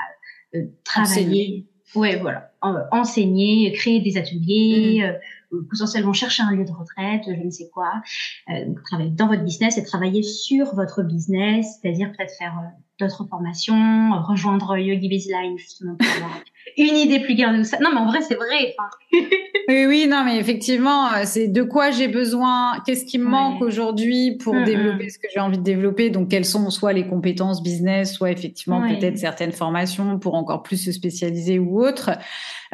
euh, 0.54 0.68
travailler. 0.84 1.66
Ouais, 1.94 2.16
voilà, 2.16 2.50
enseigner, 2.90 3.70
créer 3.72 4.00
des 4.00 4.16
ateliers. 4.16 5.02
Hum. 5.04 5.10
Euh, 5.10 5.18
potentiellement 5.70 6.12
chercher 6.12 6.42
un 6.42 6.52
lieu 6.52 6.64
de 6.64 6.70
retraite, 6.70 7.22
je 7.26 7.44
ne 7.44 7.50
sais 7.50 7.68
quoi, 7.72 7.92
euh, 8.50 8.74
travailler 8.86 9.10
dans 9.10 9.28
votre 9.28 9.44
business 9.44 9.78
et 9.78 9.84
travailler 9.84 10.22
sur 10.22 10.74
votre 10.74 11.02
business, 11.02 11.78
c'est-à-dire 11.80 12.12
peut-être 12.12 12.34
faire 12.38 12.58
euh, 12.58 12.68
d'autres 12.98 13.24
formations, 13.28 14.10
rejoindre 14.22 14.76
Yogi 14.76 15.08
Baseline 15.08 15.58
justement 15.58 15.96
pour 15.96 16.08
avoir 16.16 16.40
une 16.76 16.96
idée 16.96 17.20
plus 17.20 17.34
claire 17.34 17.56
de 17.56 17.62
ça. 17.62 17.78
Non, 17.80 17.90
mais 17.92 18.00
en 18.00 18.06
vrai, 18.06 18.20
c'est 18.22 18.34
vrai. 18.34 18.74
oui, 19.68 19.86
oui, 19.86 20.06
non, 20.08 20.24
mais 20.24 20.38
effectivement, 20.38 21.12
euh, 21.12 21.22
c'est 21.24 21.48
de 21.48 21.62
quoi 21.62 21.90
j'ai 21.90 22.08
besoin, 22.08 22.80
qu'est-ce 22.86 23.04
qui 23.04 23.18
me 23.18 23.26
manque 23.26 23.60
aujourd'hui 23.60 24.36
pour 24.36 24.54
mm, 24.54 24.64
développer 24.64 25.06
mm. 25.06 25.10
ce 25.10 25.18
que 25.18 25.28
j'ai 25.32 25.40
envie 25.40 25.58
de 25.58 25.62
développer. 25.62 26.10
Donc, 26.10 26.28
quelles 26.28 26.44
sont 26.44 26.70
soit 26.70 26.92
les 26.92 27.06
compétences 27.06 27.62
business, 27.62 28.14
soit 28.14 28.30
effectivement 28.30 28.80
peut-être 28.88 29.18
certaines 29.18 29.52
formations 29.52 30.18
pour 30.18 30.34
encore 30.34 30.62
plus 30.62 30.76
se 30.76 30.92
spécialiser 30.92 31.58
ou 31.58 31.82
autre. 31.82 32.10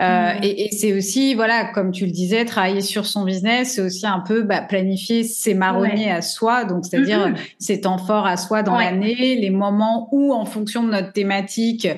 Euh, 0.01 0.33
et, 0.43 0.67
et 0.67 0.71
c'est 0.71 0.93
aussi, 0.93 1.35
voilà, 1.35 1.65
comme 1.65 1.91
tu 1.91 2.05
le 2.05 2.13
disais, 2.13 2.45
travailler 2.45 2.83
sur 2.83 3.05
son 3.05 3.25
business, 3.25 3.75
c'est 3.75 3.81
aussi 3.81 4.07
un 4.07 4.21
peu 4.21 4.43
bah, 4.43 4.61
planifier 4.61 5.25
ses 5.25 5.55
marronniers 5.55 6.11
à 6.11 6.23
soi, 6.23 6.65
donc 6.65 6.85
c'est-à-dire 6.85 7.35
ses 7.59 7.81
temps 7.81 7.99
forts 7.99 8.27
à 8.27 8.37
soi 8.37 8.63
dans 8.63 8.77
l'année, 8.77 9.37
les 9.37 9.51
moments 9.51 10.09
où, 10.13 10.33
en 10.33 10.45
fonction 10.45 10.85
de 10.85 10.91
notre 10.91 11.13
thématique, 11.13 11.89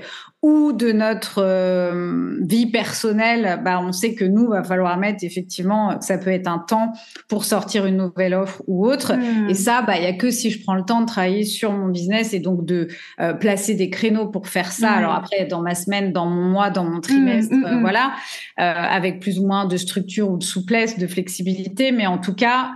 ou 0.42 0.72
de 0.72 0.90
notre 0.90 1.42
euh, 1.42 2.38
vie 2.40 2.64
personnelle, 2.64 3.60
bah, 3.62 3.78
on 3.82 3.92
sait 3.92 4.14
que 4.14 4.24
nous, 4.24 4.48
va 4.48 4.64
falloir 4.64 4.96
mettre 4.96 5.22
effectivement, 5.22 6.00
ça 6.00 6.16
peut 6.16 6.30
être 6.30 6.46
un 6.46 6.58
temps 6.58 6.94
pour 7.28 7.44
sortir 7.44 7.84
une 7.84 7.98
nouvelle 7.98 8.32
offre 8.32 8.62
ou 8.66 8.86
autre. 8.86 9.12
Hmm. 9.14 9.50
Et 9.50 9.54
ça, 9.54 9.82
bah, 9.82 9.98
il 9.98 10.04
y 10.04 10.06
a 10.06 10.14
que 10.14 10.30
si 10.30 10.50
je 10.50 10.62
prends 10.62 10.74
le 10.74 10.84
temps 10.84 11.02
de 11.02 11.06
travailler 11.06 11.44
sur 11.44 11.72
mon 11.72 11.88
business 11.88 12.32
et 12.32 12.40
donc 12.40 12.64
de 12.64 12.88
euh, 13.20 13.34
placer 13.34 13.74
des 13.74 13.90
créneaux 13.90 14.28
pour 14.28 14.48
faire 14.48 14.72
ça. 14.72 14.92
Alors 14.92 15.12
après, 15.12 15.44
dans 15.44 15.60
ma 15.60 15.74
semaine, 15.74 16.10
dans 16.10 16.26
mon 16.26 16.48
mois, 16.48 16.70
dans 16.70 16.84
mon 16.84 16.98
hmm, 16.98 17.02
trimestre, 17.02 17.54
hmm, 17.54 17.64
euh, 17.66 17.80
voilà, 17.80 18.12
avec 18.56 19.20
plus 19.20 19.38
ou 19.38 19.46
moins 19.46 19.66
de 19.66 19.76
structure 19.76 20.30
ou 20.30 20.38
de 20.38 20.42
souplesse, 20.42 20.98
de 20.98 21.06
flexibilité. 21.06 21.92
Mais 21.92 22.06
en 22.06 22.18
tout 22.18 22.34
cas, 22.34 22.72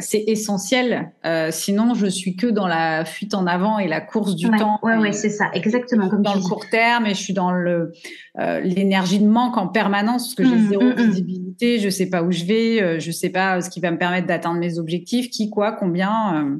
c'est 0.00 0.24
essentiel. 0.26 1.12
sinon, 1.50 1.94
je 1.94 2.06
suis 2.06 2.36
que 2.36 2.46
dans 2.46 2.66
la 2.66 3.04
fuite 3.04 3.34
en 3.34 3.46
avant 3.46 3.78
et 3.78 3.88
la 3.88 4.00
course 4.00 4.34
du 4.34 4.50
temps. 4.50 4.78
Ouais, 4.82 4.96
ouais, 4.96 5.12
c'est 5.12 5.30
ça, 5.30 5.46
exactement. 5.54 6.08
Comme 6.08 6.22
dans 6.22 6.34
le 6.34 6.40
court 6.40 6.64
terme 6.70 6.89
mais 6.98 7.14
je 7.14 7.20
suis 7.22 7.32
dans 7.32 7.52
le 7.52 7.92
euh, 8.38 8.60
l'énergie 8.60 9.20
de 9.20 9.26
manque 9.26 9.56
en 9.56 9.68
permanence 9.68 10.34
parce 10.34 10.34
que 10.34 10.44
j'ai 10.44 10.60
mmh, 10.60 10.68
zéro 10.68 10.82
mmh, 10.82 10.94
mmh. 10.94 11.10
visibilité, 11.10 11.78
je 11.78 11.88
sais 11.88 12.08
pas 12.08 12.22
où 12.22 12.32
je 12.32 12.44
vais, 12.44 12.82
euh, 12.82 12.98
je 12.98 13.10
sais 13.10 13.30
pas 13.30 13.60
ce 13.60 13.70
qui 13.70 13.80
va 13.80 13.90
me 13.90 13.98
permettre 13.98 14.26
d'atteindre 14.26 14.58
mes 14.58 14.78
objectifs, 14.78 15.30
qui, 15.30 15.50
quoi, 15.50 15.72
combien. 15.72 16.34
Euh. 16.34 16.56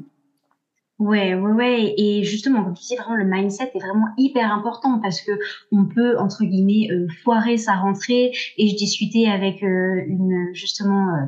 Ouais, 0.99 1.33
ouais, 1.33 1.51
ouais. 1.51 1.93
Et 1.97 2.23
justement, 2.23 2.63
comme 2.63 2.75
tu 2.75 2.85
dis, 2.85 2.95
vraiment, 2.95 3.15
le 3.15 3.25
mindset 3.25 3.71
est 3.73 3.79
vraiment 3.79 4.07
hyper 4.17 4.53
important 4.53 4.99
parce 5.01 5.21
que 5.21 5.31
on 5.71 5.85
peut, 5.85 6.17
entre 6.19 6.45
guillemets, 6.45 6.89
foirer 7.23 7.57
sa 7.57 7.73
rentrée. 7.73 8.31
Et 8.57 8.67
je 8.67 8.75
discutais 8.75 9.25
avec 9.25 9.63
une, 9.63 10.51
justement, 10.53 11.27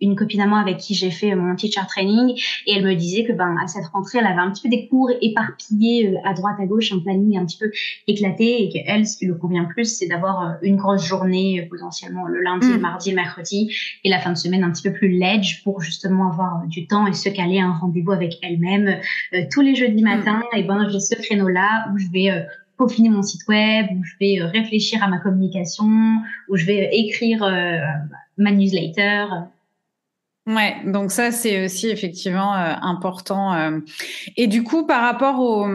une 0.00 0.14
copine 0.16 0.40
à 0.40 0.46
moi 0.46 0.58
avec 0.60 0.78
qui 0.78 0.94
j'ai 0.94 1.10
fait 1.10 1.34
mon 1.34 1.54
teacher 1.56 1.80
training 1.88 2.34
et 2.66 2.72
elle 2.76 2.84
me 2.84 2.94
disait 2.94 3.24
que 3.24 3.32
ben 3.32 3.56
à 3.62 3.66
cette 3.66 3.86
rentrée 3.86 4.18
elle 4.18 4.26
avait 4.26 4.40
un 4.40 4.50
petit 4.50 4.62
peu 4.62 4.68
des 4.68 4.86
cours 4.88 5.10
éparpillés 5.20 6.08
euh, 6.08 6.18
à 6.28 6.34
droite 6.34 6.56
à 6.60 6.66
gauche 6.66 6.92
un 6.92 7.00
planning 7.00 7.38
un 7.38 7.46
petit 7.46 7.58
peu 7.58 7.70
éclaté 8.06 8.62
et 8.62 8.68
qu'elle 8.68 9.06
ce 9.06 9.16
qui 9.16 9.26
lui 9.26 9.38
convient 9.38 9.64
plus 9.64 9.86
c'est 9.86 10.06
d'avoir 10.06 10.42
euh, 10.42 10.54
une 10.62 10.76
grosse 10.76 11.04
journée 11.04 11.60
euh, 11.60 11.68
potentiellement 11.68 12.26
le 12.26 12.40
lundi 12.40 12.68
le 12.68 12.78
mm. 12.78 12.80
mardi 12.80 13.10
le 13.10 13.16
mercredi 13.16 13.74
et 14.04 14.08
la 14.08 14.20
fin 14.20 14.32
de 14.32 14.38
semaine 14.38 14.62
un 14.62 14.70
petit 14.70 14.88
peu 14.88 14.92
plus 14.92 15.18
ledge 15.18 15.62
pour 15.64 15.80
justement 15.80 16.30
avoir 16.30 16.64
du 16.66 16.86
temps 16.86 17.06
et 17.06 17.12
se 17.12 17.28
caler 17.28 17.60
un 17.60 17.72
rendez-vous 17.72 18.12
avec 18.12 18.38
elle-même 18.42 19.00
tous 19.50 19.60
les 19.60 19.74
jeudis 19.74 20.02
mm. 20.02 20.08
matin 20.08 20.42
et 20.54 20.62
ben 20.62 20.88
j'ai 20.88 21.00
ce 21.00 21.14
créneau 21.16 21.48
là 21.48 21.88
où 21.92 21.98
je 21.98 22.06
vais 22.12 22.46
peaufiner 22.76 23.08
mon 23.08 23.22
site 23.22 23.42
web, 23.48 23.86
où 23.90 24.04
je 24.04 24.14
vais 24.20 24.40
réfléchir 24.40 25.02
à 25.02 25.08
ma 25.08 25.18
communication, 25.18 25.88
où 26.48 26.56
je 26.56 26.64
vais 26.64 26.90
écrire 26.92 27.40
ma 28.36 28.52
newsletter, 28.52 29.26
Ouais, 30.48 30.76
donc 30.86 31.12
ça 31.12 31.30
c'est 31.30 31.66
aussi 31.66 31.88
effectivement 31.88 32.56
euh, 32.56 32.72
important. 32.80 33.52
Euh. 33.52 33.80
Et 34.38 34.46
du 34.46 34.62
coup, 34.62 34.86
par 34.86 35.02
rapport 35.02 35.40
au 35.40 35.68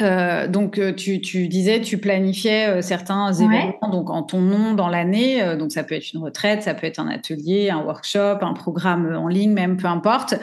euh, 0.00 0.46
donc 0.46 0.78
tu, 0.96 1.20
tu, 1.20 1.48
disais 1.48 1.80
tu 1.80 1.98
planifiais 1.98 2.82
certains 2.82 3.32
événements 3.32 3.88
donc 3.90 4.10
en 4.10 4.22
ton 4.22 4.40
nom 4.40 4.74
dans 4.74 4.86
l'année 4.86 5.56
donc 5.58 5.72
ça 5.72 5.82
peut 5.82 5.96
être 5.96 6.12
une 6.12 6.20
retraite 6.20 6.62
ça 6.62 6.72
peut 6.74 6.86
être 6.86 7.00
un 7.00 7.08
atelier 7.08 7.70
un 7.70 7.82
workshop 7.82 8.38
un 8.42 8.52
programme 8.52 9.12
en 9.16 9.26
ligne 9.26 9.52
même 9.52 9.76
peu 9.76 9.88
importe 9.88 10.34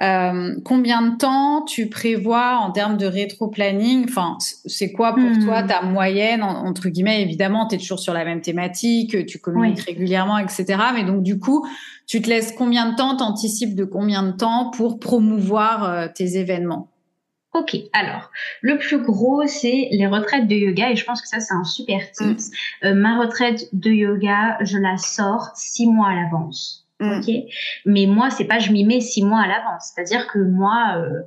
combien 0.00 1.02
de 1.02 1.16
temps 1.18 1.62
tu 1.62 1.88
prévois 1.88 2.56
en 2.56 2.72
termes 2.72 2.96
de 2.96 3.06
rétro-planning? 3.06 4.06
Enfin 4.08 4.38
c'est 4.40 4.90
quoi 4.90 5.14
pour 5.14 5.38
toi 5.44 5.62
hmm. 5.62 5.66
ta 5.68 5.82
moyenne 5.82 6.42
entre 6.42 6.88
guillemets? 6.88 7.22
Évidemment 7.22 7.68
tu 7.68 7.76
es 7.76 7.78
toujours 7.78 8.00
sur 8.00 8.12
la 8.12 8.24
même 8.24 8.40
thématique 8.40 9.24
tu 9.26 9.38
communiques 9.38 9.82
régulièrement 9.82 10.38
etc 10.38 10.78
mais 10.92 11.04
donc 11.04 11.22
du 11.22 11.38
coup 11.38 11.64
tu 12.06 12.22
te 12.22 12.28
laisses 12.28 12.52
combien 12.52 12.90
de 12.90 12.96
temps, 12.96 13.16
t'anticipes 13.16 13.74
de 13.74 13.84
combien 13.84 14.22
de 14.22 14.32
temps 14.32 14.70
pour 14.70 14.98
promouvoir 14.98 15.84
euh, 15.84 16.06
tes 16.14 16.36
événements? 16.36 16.88
Ok, 17.52 17.74
alors 17.94 18.30
le 18.60 18.76
plus 18.76 19.02
gros 19.02 19.46
c'est 19.46 19.88
les 19.90 20.06
retraites 20.06 20.46
de 20.46 20.54
yoga 20.54 20.90
et 20.90 20.96
je 20.96 21.04
pense 21.06 21.22
que 21.22 21.28
ça 21.28 21.40
c'est 21.40 21.54
un 21.54 21.64
super 21.64 22.10
tip. 22.12 22.38
Mm. 22.38 22.86
Euh, 22.86 22.94
ma 22.94 23.18
retraite 23.18 23.68
de 23.72 23.90
yoga, 23.90 24.58
je 24.60 24.76
la 24.76 24.98
sors 24.98 25.52
six 25.54 25.86
mois 25.86 26.08
à 26.08 26.14
l'avance. 26.14 26.86
Mm. 27.00 27.18
Ok? 27.18 27.34
Mais 27.86 28.06
moi, 28.06 28.30
c'est 28.30 28.44
pas 28.44 28.58
je 28.58 28.72
m'y 28.72 28.84
mets 28.84 29.00
six 29.00 29.22
mois 29.22 29.40
à 29.40 29.46
l'avance. 29.46 29.92
C'est-à-dire 29.94 30.26
que 30.26 30.38
moi, 30.38 30.96
euh, 30.98 31.22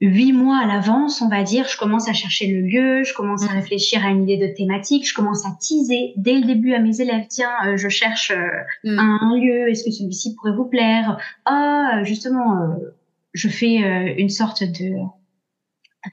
huit 0.00 0.32
mois 0.32 0.58
à 0.58 0.66
l'avance, 0.66 1.22
on 1.22 1.28
va 1.28 1.42
dire, 1.42 1.66
je 1.68 1.76
commence 1.76 2.08
à 2.08 2.12
chercher 2.12 2.46
le 2.46 2.60
lieu, 2.60 3.04
je 3.04 3.12
commence 3.14 3.42
à 3.42 3.52
mm. 3.52 3.56
réfléchir 3.56 4.04
à 4.04 4.10
une 4.10 4.28
idée 4.28 4.36
de 4.36 4.52
thématique, 4.54 5.08
je 5.08 5.14
commence 5.14 5.44
à 5.44 5.50
teaser 5.60 6.12
dès 6.16 6.34
le 6.34 6.46
début 6.46 6.74
à 6.74 6.80
mes 6.80 7.00
élèves. 7.00 7.26
Tiens, 7.28 7.50
euh, 7.66 7.76
je 7.76 7.88
cherche 7.88 8.30
euh, 8.30 8.48
mm. 8.84 8.98
un 8.98 9.36
lieu. 9.36 9.70
Est-ce 9.70 9.84
que 9.84 9.90
celui-ci 9.90 10.34
pourrait 10.36 10.54
vous 10.54 10.66
plaire? 10.66 11.18
Ah, 11.44 12.02
justement, 12.04 12.76
je 13.32 13.48
fais 13.48 13.76
une 14.18 14.28
sorte 14.28 14.62
de 14.62 14.94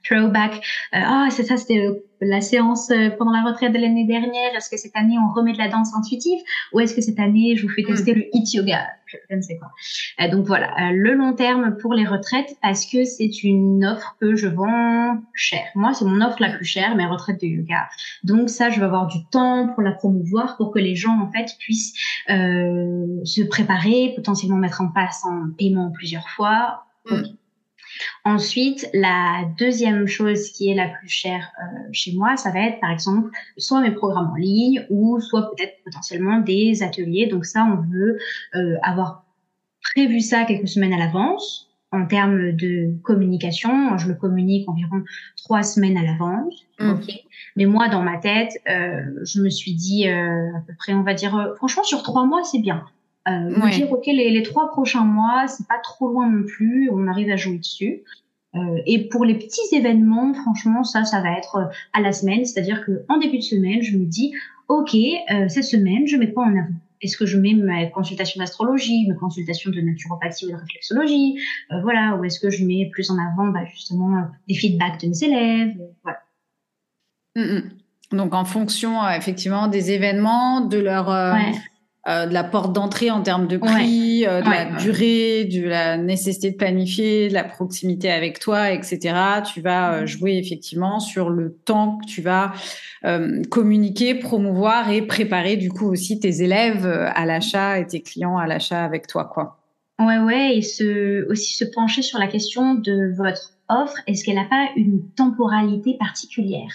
throwback. 0.03 0.65
ah, 0.91 1.27
c'est 1.29 1.43
ça, 1.43 1.57
c'était 1.57 1.87
la 2.21 2.41
séance 2.41 2.89
euh, 2.91 3.09
pendant 3.17 3.31
la 3.31 3.43
retraite 3.43 3.73
de 3.73 3.79
l'année 3.79 4.05
dernière, 4.05 4.55
est-ce 4.55 4.69
que 4.69 4.77
cette 4.77 4.95
année 4.95 5.17
on 5.17 5.33
remet 5.33 5.53
de 5.53 5.57
la 5.57 5.69
danse 5.69 5.93
intuitive? 5.95 6.39
Ou 6.73 6.79
est-ce 6.79 6.95
que 6.95 7.01
cette 7.01 7.19
année 7.19 7.55
je 7.55 7.65
vous 7.65 7.73
fais 7.73 7.83
tester 7.83 8.13
le 8.13 8.25
hit 8.33 8.53
yoga? 8.53 8.87
Je 9.07 9.35
ne 9.35 9.41
sais 9.41 9.57
quoi. 9.57 9.69
Euh, 10.21 10.29
donc 10.29 10.45
voilà, 10.45 10.71
euh, 10.79 10.91
le 10.93 11.13
long 11.13 11.33
terme 11.33 11.77
pour 11.77 11.93
les 11.93 12.05
retraites 12.05 12.57
parce 12.61 12.85
que 12.85 13.05
c'est 13.05 13.43
une 13.43 13.85
offre 13.85 14.15
que 14.19 14.35
je 14.35 14.47
vends 14.47 15.21
cher. 15.33 15.63
Moi, 15.75 15.93
c'est 15.93 16.05
mon 16.05 16.21
offre 16.21 16.37
la 16.41 16.49
plus 16.49 16.65
chère, 16.65 16.95
mes 16.95 17.05
retraites 17.05 17.39
de 17.39 17.47
yoga. 17.47 17.87
Donc 18.23 18.49
ça, 18.49 18.69
je 18.69 18.79
vais 18.79 18.85
avoir 18.85 19.07
du 19.07 19.23
temps 19.31 19.69
pour 19.73 19.83
la 19.83 19.91
promouvoir 19.91 20.57
pour 20.57 20.71
que 20.71 20.79
les 20.79 20.95
gens 20.95 21.19
en 21.19 21.31
fait 21.31 21.51
puissent 21.59 21.93
euh, 22.29 23.23
se 23.23 23.41
préparer, 23.43 24.13
potentiellement 24.15 24.57
mettre 24.57 24.81
en 24.81 24.89
place 24.89 25.23
un 25.25 25.51
paiement 25.57 25.91
plusieurs 25.91 26.27
fois. 26.29 26.85
Hmm. 27.09 27.23
Ensuite, 28.23 28.89
la 28.93 29.43
deuxième 29.57 30.07
chose 30.07 30.49
qui 30.51 30.69
est 30.69 30.75
la 30.75 30.87
plus 30.87 31.09
chère 31.09 31.51
euh, 31.61 31.89
chez 31.91 32.13
moi, 32.13 32.37
ça 32.37 32.51
va 32.51 32.59
être 32.67 32.79
par 32.79 32.91
exemple 32.91 33.29
soit 33.57 33.81
mes 33.81 33.91
programmes 33.91 34.31
en 34.31 34.35
ligne 34.35 34.85
ou 34.89 35.19
soit 35.19 35.51
peut-être 35.51 35.75
potentiellement 35.83 36.39
des 36.39 36.83
ateliers. 36.83 37.27
Donc 37.27 37.45
ça, 37.45 37.63
on 37.65 37.81
veut 37.81 38.17
euh, 38.55 38.75
avoir 38.83 39.25
prévu 39.81 40.19
ça 40.19 40.45
quelques 40.45 40.67
semaines 40.67 40.93
à 40.93 40.97
l'avance 40.97 41.69
en 41.91 42.05
termes 42.05 42.51
de 42.51 42.93
communication. 43.03 43.97
Je 43.97 44.07
le 44.07 44.15
communique 44.15 44.67
environ 44.67 45.03
trois 45.37 45.63
semaines 45.63 45.97
à 45.97 46.03
l'avance. 46.03 46.65
Mmh. 46.79 46.89
Ok. 46.89 47.13
Mais 47.55 47.65
moi, 47.65 47.87
dans 47.87 48.01
ma 48.01 48.17
tête, 48.17 48.51
euh, 48.67 49.23
je 49.23 49.41
me 49.41 49.49
suis 49.49 49.75
dit 49.75 50.07
à 50.07 50.59
peu 50.67 50.73
près, 50.77 50.93
on 50.93 51.03
va 51.03 51.13
dire, 51.13 51.53
franchement, 51.55 51.83
sur 51.83 52.03
trois 52.03 52.25
mois, 52.25 52.43
c'est 52.43 52.59
bien. 52.59 52.85
Euh, 53.27 53.69
dire 53.71 53.91
ok 53.91 54.05
les, 54.05 54.29
les, 54.29 54.43
trois 54.43 54.69
prochains 54.69 55.03
mois 55.03 55.47
c'est 55.47 55.67
pas 55.67 55.79
trop 55.79 56.07
loin 56.09 56.29
non 56.29 56.43
plus 56.43 56.91
on 56.91 57.07
arrive 57.07 57.31
à 57.31 57.35
jouer 57.35 57.57
dessus. 57.57 58.03
Euh, 58.53 58.59
et 58.85 59.09
pour 59.09 59.25
les 59.25 59.33
petits 59.33 59.75
événements 59.75 60.33
franchement 60.33 60.83
ça 60.83 61.05
ça 61.05 61.21
va 61.21 61.35
être 61.35 61.55
euh, 61.55 61.65
à 61.93 62.01
la 62.01 62.11
semaine. 62.11 62.45
C'est-à-dire 62.45 62.85
que 62.85 63.03
en 63.09 63.17
début 63.17 63.37
de 63.37 63.43
semaine 63.43 63.81
je 63.81 63.97
me 63.97 64.05
dis 64.05 64.33
ok 64.67 64.93
euh, 64.95 65.47
cette 65.49 65.63
semaine 65.63 66.05
je 66.05 66.17
mets 66.17 66.27
pas 66.27 66.41
en 66.41 66.51
avant? 66.51 66.75
Est-ce 67.01 67.17
que 67.17 67.25
je 67.25 67.37
mets 67.39 67.53
ma 67.53 67.87
consultation 67.87 68.39
d'astrologie, 68.39 69.07
ma 69.07 69.15
consultation 69.15 69.71
de 69.71 69.81
naturopathie 69.81 70.45
ou 70.45 70.51
de 70.51 70.55
réflexologie, 70.55 71.37
euh, 71.71 71.81
voilà, 71.81 72.15
ou 72.15 72.23
est-ce 72.23 72.39
que 72.39 72.49
je 72.49 72.63
mets 72.63 72.89
plus 72.91 73.09
en 73.09 73.17
avant 73.17 73.47
bah, 73.47 73.65
justement 73.65 74.21
des 74.47 74.53
feedbacks 74.55 75.01
de 75.01 75.07
mes 75.07 75.23
élèves, 75.23 75.75
voilà. 76.03 76.19
Mm, 77.35 77.57
mm. 77.57 78.17
Donc 78.17 78.35
en 78.35 78.45
fonction 78.45 79.07
effectivement 79.09 79.67
des 79.67 79.91
événements, 79.91 80.61
de 80.61 80.77
leur 80.77 81.07
ouais 81.07 81.53
euh, 82.07 82.27
de 82.27 82.33
la 82.35 82.43
porte 82.43 82.71
d'entrée 82.71 83.09
en 83.09 83.23
termes 83.23 83.47
de 83.47 83.57
prix, 83.57 84.27
euh, 84.27 84.41
de 84.41 84.47
la 84.47 84.65
durée, 84.65 85.45
de 85.45 85.67
la 85.67 85.97
nécessité 85.97 86.51
de 86.51 86.55
planifier, 86.55 87.29
de 87.29 87.33
la 87.33 87.43
proximité 87.43 88.11
avec 88.11 88.37
toi, 88.37 88.69
etc. 88.69 88.99
Tu 89.51 89.59
vas 89.61 89.93
euh, 89.93 90.01
mm. 90.03 90.05
jouer 90.05 90.37
effectivement 90.37 90.99
sur 90.99 91.31
le 91.31 91.53
temps 91.65 91.97
que 91.97 92.05
tu 92.05 92.21
vas 92.21 92.53
communiquer, 93.51 94.15
promouvoir 94.15 94.89
et 94.89 95.03
préparer 95.03 95.57
du 95.57 95.69
coup 95.69 95.87
aussi 95.91 96.19
tes 96.19 96.41
élèves 96.41 96.87
à 96.87 97.25
l'achat 97.27 97.77
et 97.77 97.85
tes 97.85 98.01
clients 98.01 98.39
à 98.39 98.47
l'achat 98.47 98.83
avec 98.83 99.05
toi, 99.05 99.25
quoi. 99.31 99.59
Ouais, 99.97 100.19
ouais, 100.19 100.57
et 100.57 100.61
se, 100.61 101.25
aussi 101.29 101.55
se 101.55 101.63
pencher 101.63 102.01
sur 102.01 102.19
la 102.19 102.27
question 102.27 102.75
de 102.75 103.13
votre 103.15 103.55
offre, 103.69 103.95
est-ce 104.07 104.23
qu'elle 104.23 104.35
n'a 104.35 104.45
pas 104.45 104.69
une 104.75 105.09
temporalité 105.15 105.95
particulière? 105.97 106.69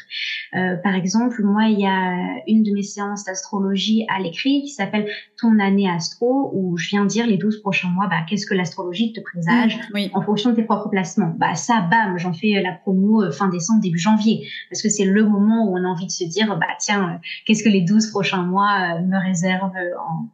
Euh, 0.55 0.77
Par 0.83 0.95
exemple, 0.95 1.43
moi, 1.43 1.64
il 1.66 1.79
y 1.79 1.87
a 1.87 2.41
une 2.47 2.62
de 2.62 2.73
mes 2.73 2.83
séances 2.83 3.25
d'astrologie 3.25 4.07
à 4.09 4.21
l'écrit 4.21 4.62
qui 4.62 4.71
s'appelle 4.71 5.07
Ton 5.39 5.59
année 5.59 5.89
astro, 5.89 6.51
où 6.55 6.79
je 6.79 6.89
viens 6.89 7.05
dire 7.05 7.27
les 7.27 7.37
12 7.37 7.61
prochains 7.61 7.89
mois, 7.89 8.07
bah, 8.09 8.23
qu'est-ce 8.27 8.47
que 8.47 8.55
l'astrologie 8.55 9.12
te 9.12 9.21
présage 9.21 9.79
mmh, 9.93 10.07
en 10.14 10.23
fonction 10.23 10.51
de 10.51 10.57
tes 10.57 10.64
propres 10.64 10.89
placements? 10.89 11.35
Bah 11.37 11.55
ça, 11.55 11.87
bam, 11.91 12.18
j'en 12.18 12.33
fais 12.33 12.61
la 12.62 12.73
promo 12.73 13.23
euh, 13.23 13.31
fin 13.31 13.49
décembre, 13.49 13.83
début 13.83 13.99
janvier, 13.99 14.47
parce 14.71 14.83
que 14.83 14.89
c'est 14.89 15.05
le 15.05 15.25
moment 15.25 15.68
où 15.68 15.77
on 15.77 15.85
a 15.85 15.89
envie 15.89 16.07
de 16.07 16.11
se 16.11 16.25
dire, 16.25 16.57
bah 16.59 16.66
tiens, 16.79 17.11
euh, 17.14 17.18
qu'est-ce 17.47 17.62
que 17.62 17.68
les 17.68 17.83
12 17.83 18.11
prochains 18.11 18.43
mois 18.43 18.99
me 19.01 19.23
réservent 19.23 19.77
en 20.09 20.27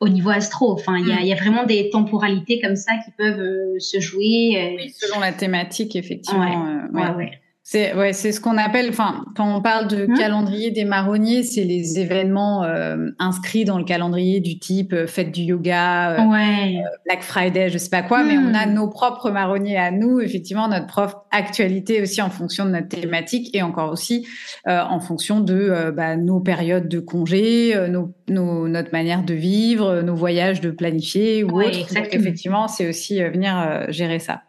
au 0.00 0.08
niveau 0.08 0.30
astro. 0.30 0.72
Enfin, 0.72 0.98
il 0.98 1.08
y, 1.08 1.12
a, 1.12 1.20
mm. 1.20 1.24
y, 1.24 1.32
a, 1.32 1.36
vraiment 1.36 1.64
des 1.64 1.90
temporalités 1.90 2.60
comme 2.60 2.76
ça 2.76 2.92
qui 3.04 3.10
peuvent 3.12 3.40
euh, 3.40 3.78
se 3.78 4.00
jouer. 4.00 4.78
Euh. 4.80 4.88
selon 4.92 5.20
la 5.20 5.32
thématique, 5.32 5.96
effectivement. 5.96 6.88
Ouais, 6.92 7.00
euh, 7.00 7.14
ouais. 7.16 7.40
C'est 7.66 7.94
ouais, 7.94 8.12
c'est 8.12 8.32
ce 8.32 8.42
qu'on 8.42 8.58
appelle. 8.58 8.90
Enfin, 8.90 9.24
quand 9.34 9.56
on 9.56 9.62
parle 9.62 9.88
de 9.88 10.04
mmh. 10.04 10.18
calendrier 10.18 10.70
des 10.70 10.84
marronniers, 10.84 11.42
c'est 11.42 11.64
les 11.64 11.98
événements 11.98 12.62
euh, 12.62 13.08
inscrits 13.18 13.64
dans 13.64 13.78
le 13.78 13.84
calendrier 13.84 14.40
du 14.40 14.58
type 14.58 14.92
euh, 14.92 15.06
fête 15.06 15.32
du 15.32 15.40
yoga, 15.40 16.10
euh, 16.10 16.30
ouais. 16.30 16.82
Black 17.06 17.22
Friday, 17.22 17.70
je 17.70 17.78
sais 17.78 17.88
pas 17.88 18.02
quoi. 18.02 18.22
Mais 18.22 18.36
on 18.36 18.52
a 18.52 18.66
mmh. 18.66 18.74
nos 18.74 18.88
propres 18.88 19.30
marronniers 19.30 19.78
à 19.78 19.90
nous. 19.90 20.20
Effectivement, 20.20 20.68
notre 20.68 20.86
propre 20.86 21.24
actualité 21.30 22.02
aussi 22.02 22.20
en 22.20 22.28
fonction 22.28 22.66
de 22.66 22.70
notre 22.70 22.88
thématique 22.88 23.56
et 23.56 23.62
encore 23.62 23.90
aussi 23.90 24.26
en 24.66 25.00
fonction 25.00 25.40
de 25.40 25.90
bah, 25.96 26.16
nos 26.16 26.40
périodes 26.40 26.88
de 26.88 27.00
congé, 27.00 27.74
nos, 27.88 28.14
nos, 28.28 28.68
notre 28.68 28.92
manière 28.92 29.22
de 29.22 29.34
vivre, 29.34 30.02
nos 30.02 30.14
voyages 30.14 30.60
de 30.60 30.70
planifier 30.70 31.44
ou 31.44 31.62
autre. 31.62 31.78
effectivement, 32.12 32.68
c'est 32.68 32.88
aussi 32.88 33.22
venir 33.22 33.86
gérer 33.88 34.18
ça. 34.18 34.42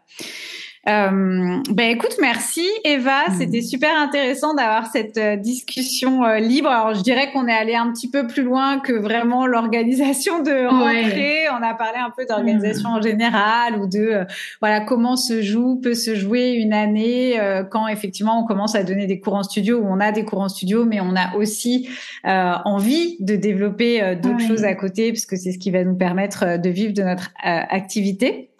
Euh, 0.88 1.62
ben 1.68 1.90
écoute, 1.90 2.16
merci 2.20 2.64
Eva, 2.84 3.28
hmm. 3.28 3.34
c'était 3.38 3.60
super 3.60 3.98
intéressant 3.98 4.54
d'avoir 4.54 4.86
cette 4.86 5.18
euh, 5.18 5.34
discussion 5.34 6.24
euh, 6.24 6.38
libre. 6.38 6.68
Alors 6.68 6.94
je 6.94 7.02
dirais 7.02 7.32
qu'on 7.32 7.48
est 7.48 7.52
allé 7.52 7.74
un 7.74 7.90
petit 7.90 8.08
peu 8.08 8.28
plus 8.28 8.44
loin 8.44 8.78
que 8.78 8.92
vraiment 8.92 9.48
l'organisation 9.48 10.42
de 10.44 10.68
rentrée. 10.68 11.48
On 11.50 11.62
a 11.62 11.74
parlé 11.74 11.98
un 11.98 12.12
peu 12.16 12.24
d'organisation 12.24 12.90
en 12.90 13.02
général 13.02 13.80
ou 13.80 13.88
de 13.88 13.98
euh, 13.98 14.24
voilà 14.60 14.80
comment 14.80 15.16
se 15.16 15.42
joue, 15.42 15.80
peut 15.80 15.94
se 15.94 16.14
jouer 16.14 16.52
une 16.52 16.72
année 16.72 17.38
quand 17.70 17.88
effectivement 17.88 18.40
on 18.40 18.46
commence 18.46 18.74
à 18.76 18.84
donner 18.84 19.06
des 19.06 19.18
cours 19.18 19.34
en 19.34 19.42
studio 19.42 19.80
ou 19.80 19.86
on 19.88 19.98
a 19.98 20.12
des 20.12 20.24
cours 20.24 20.40
en 20.40 20.48
studio, 20.48 20.84
mais 20.84 21.00
on 21.00 21.16
a 21.16 21.34
aussi 21.36 21.88
envie 22.24 23.16
de 23.20 23.36
développer 23.36 24.16
d'autres 24.16 24.40
choses 24.40 24.64
à 24.64 24.74
côté 24.74 25.12
parce 25.12 25.26
que 25.26 25.36
c'est 25.36 25.52
ce 25.52 25.58
qui 25.58 25.70
va 25.70 25.84
nous 25.84 25.96
permettre 25.96 26.58
de 26.58 26.68
vivre 26.68 26.92
de 26.92 27.02
notre 27.02 27.30
activité. 27.42 28.50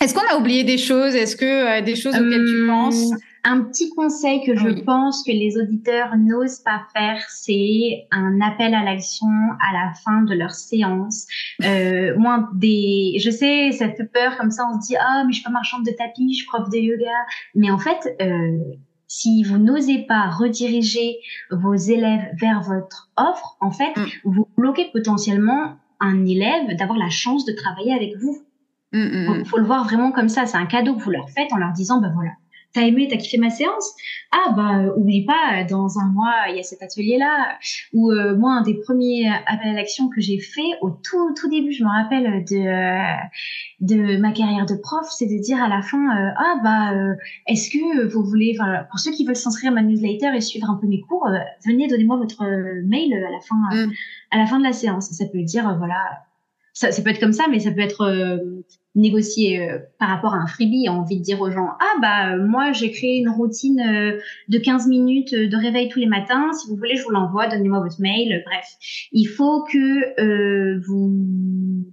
Est-ce 0.00 0.14
qu'on 0.14 0.26
a 0.28 0.38
oublié 0.38 0.64
des 0.64 0.78
choses? 0.78 1.14
Est-ce 1.14 1.36
que 1.36 1.44
euh, 1.44 1.82
des 1.82 1.96
choses 1.96 2.14
auxquelles 2.14 2.44
tu 2.44 2.64
euh, 2.64 2.66
penses? 2.66 3.12
un 3.44 3.60
petit 3.60 3.90
conseil 3.90 4.42
que 4.42 4.56
je 4.56 4.68
pense 4.82 5.22
que 5.22 5.30
les 5.30 5.58
auditeurs 5.58 6.16
n'osent 6.16 6.60
pas 6.60 6.82
faire, 6.94 7.22
c'est 7.28 8.06
un 8.10 8.40
appel 8.40 8.74
à 8.74 8.82
l'action 8.82 9.28
à 9.60 9.72
la 9.72 9.92
fin 10.02 10.22
de 10.22 10.34
leur 10.34 10.52
séance. 10.52 11.26
Euh, 11.62 12.14
moi, 12.16 12.48
des, 12.54 13.16
je 13.22 13.30
sais, 13.30 13.70
ça 13.72 13.90
fait 13.90 14.10
peur 14.10 14.38
comme 14.38 14.50
ça. 14.50 14.66
On 14.72 14.80
se 14.80 14.86
dit 14.86 14.96
ah 14.96 15.24
mais 15.26 15.32
je 15.32 15.36
suis 15.36 15.44
pas 15.44 15.50
marchande 15.50 15.84
de 15.84 15.90
tapis, 15.90 16.32
je 16.32 16.38
suis 16.38 16.46
prof 16.46 16.70
de 16.70 16.78
yoga. 16.78 17.12
Mais 17.54 17.70
en 17.70 17.78
fait, 17.78 18.16
euh, 18.22 18.58
si 19.08 19.42
vous 19.44 19.58
n'osez 19.58 19.98
pas 20.08 20.30
rediriger 20.30 21.18
vos 21.50 21.74
élèves 21.74 22.30
vers 22.40 22.62
votre 22.62 23.10
offre, 23.18 23.58
en 23.60 23.70
fait, 23.70 23.94
mm. 23.94 24.06
vous 24.24 24.48
bloquez 24.56 24.90
potentiellement 24.90 25.76
un 26.00 26.24
élève 26.24 26.76
d'avoir 26.78 26.98
la 26.98 27.10
chance 27.10 27.44
de 27.44 27.52
travailler 27.52 27.92
avec 27.92 28.16
vous. 28.16 28.42
Il 28.94 29.00
mm, 29.00 29.32
mm, 29.32 29.38
mm. 29.40 29.44
faut 29.46 29.58
le 29.58 29.64
voir 29.64 29.84
vraiment 29.84 30.12
comme 30.12 30.28
ça. 30.28 30.46
C'est 30.46 30.56
un 30.56 30.66
cadeau 30.66 30.94
que 30.94 31.02
vous 31.02 31.10
leur 31.10 31.28
faites 31.28 31.52
en 31.52 31.56
leur 31.56 31.72
disant, 31.72 32.00
ben 32.00 32.12
voilà, 32.14 32.30
t'as 32.72 32.82
aimé, 32.82 33.08
t'as 33.10 33.16
kiffé 33.16 33.38
ma 33.38 33.50
séance? 33.50 33.94
Ah 34.30 34.52
bah 34.52 34.78
euh, 34.78 34.96
oublie 34.96 35.24
pas, 35.24 35.64
dans 35.68 35.98
un 35.98 36.06
mois 36.06 36.34
il 36.48 36.56
y 36.56 36.60
a 36.60 36.62
cet 36.62 36.82
atelier 36.82 37.18
là. 37.18 37.56
Ou 37.92 38.10
euh, 38.10 38.36
moi 38.36 38.52
un 38.52 38.62
des 38.62 38.74
premiers 38.74 39.28
appels 39.46 39.70
à 39.70 39.72
l'action 39.72 40.08
que 40.08 40.20
j'ai 40.20 40.38
fait 40.38 40.70
au 40.80 40.90
tout 40.90 41.34
tout 41.34 41.48
début, 41.48 41.72
je 41.72 41.84
me 41.84 41.88
rappelle 41.88 42.44
de 42.44 42.56
euh, 42.56 43.14
de 43.80 44.16
ma 44.18 44.32
carrière 44.32 44.66
de 44.66 44.74
prof, 44.74 45.06
c'est 45.08 45.26
de 45.26 45.40
dire 45.40 45.62
à 45.62 45.68
la 45.68 45.82
fin 45.82 46.32
ah 46.36 46.60
bah 46.62 46.92
est-ce 47.46 47.70
que 47.70 48.06
vous 48.12 48.24
voulez, 48.24 48.56
pour 48.90 48.98
ceux 48.98 49.12
qui 49.12 49.24
veulent 49.24 49.36
s'inscrire 49.36 49.72
à 49.72 49.74
ma 49.74 49.82
newsletter 49.82 50.36
et 50.36 50.40
suivre 50.40 50.70
un 50.70 50.76
peu 50.80 50.86
mes 50.86 51.00
cours, 51.00 51.28
venez 51.66 51.86
donnez-moi 51.86 52.16
votre 52.16 52.44
mail 52.84 53.14
à 53.14 53.30
la 53.30 53.40
fin 53.40 53.88
à 54.30 54.38
la 54.38 54.46
fin 54.46 54.58
de 54.58 54.64
la 54.64 54.72
séance. 54.72 55.10
Ça 55.10 55.24
peut 55.26 55.42
dire 55.42 55.76
voilà 55.78 56.24
ça, 56.74 56.90
ça, 56.90 57.02
peut 57.02 57.10
être 57.10 57.20
comme 57.20 57.32
ça, 57.32 57.44
mais 57.48 57.60
ça 57.60 57.70
peut 57.70 57.80
être 57.80 58.02
euh, 58.02 58.36
négocié 58.96 59.62
euh, 59.62 59.78
par 60.00 60.08
rapport 60.08 60.34
à 60.34 60.38
un 60.38 60.46
freebie. 60.46 60.88
envie 60.88 61.18
de 61.18 61.22
dire 61.22 61.40
aux 61.40 61.50
gens, 61.50 61.68
ah 61.78 62.00
bah 62.02 62.34
euh, 62.34 62.46
moi 62.46 62.72
j'ai 62.72 62.90
créé 62.90 63.18
une 63.18 63.28
routine 63.28 63.80
de 64.48 64.58
15 64.58 64.88
minutes 64.88 65.34
de 65.34 65.56
réveil 65.56 65.88
tous 65.88 66.00
les 66.00 66.06
matins. 66.06 66.52
Si 66.52 66.68
vous 66.68 66.76
voulez, 66.76 66.96
je 66.96 67.04
vous 67.04 67.10
l'envoie. 67.10 67.46
Donnez-moi 67.46 67.80
votre 67.80 68.00
mail. 68.00 68.42
Bref, 68.44 68.66
il 69.12 69.26
faut 69.26 69.64
que 69.64 70.80
vous 70.86 71.86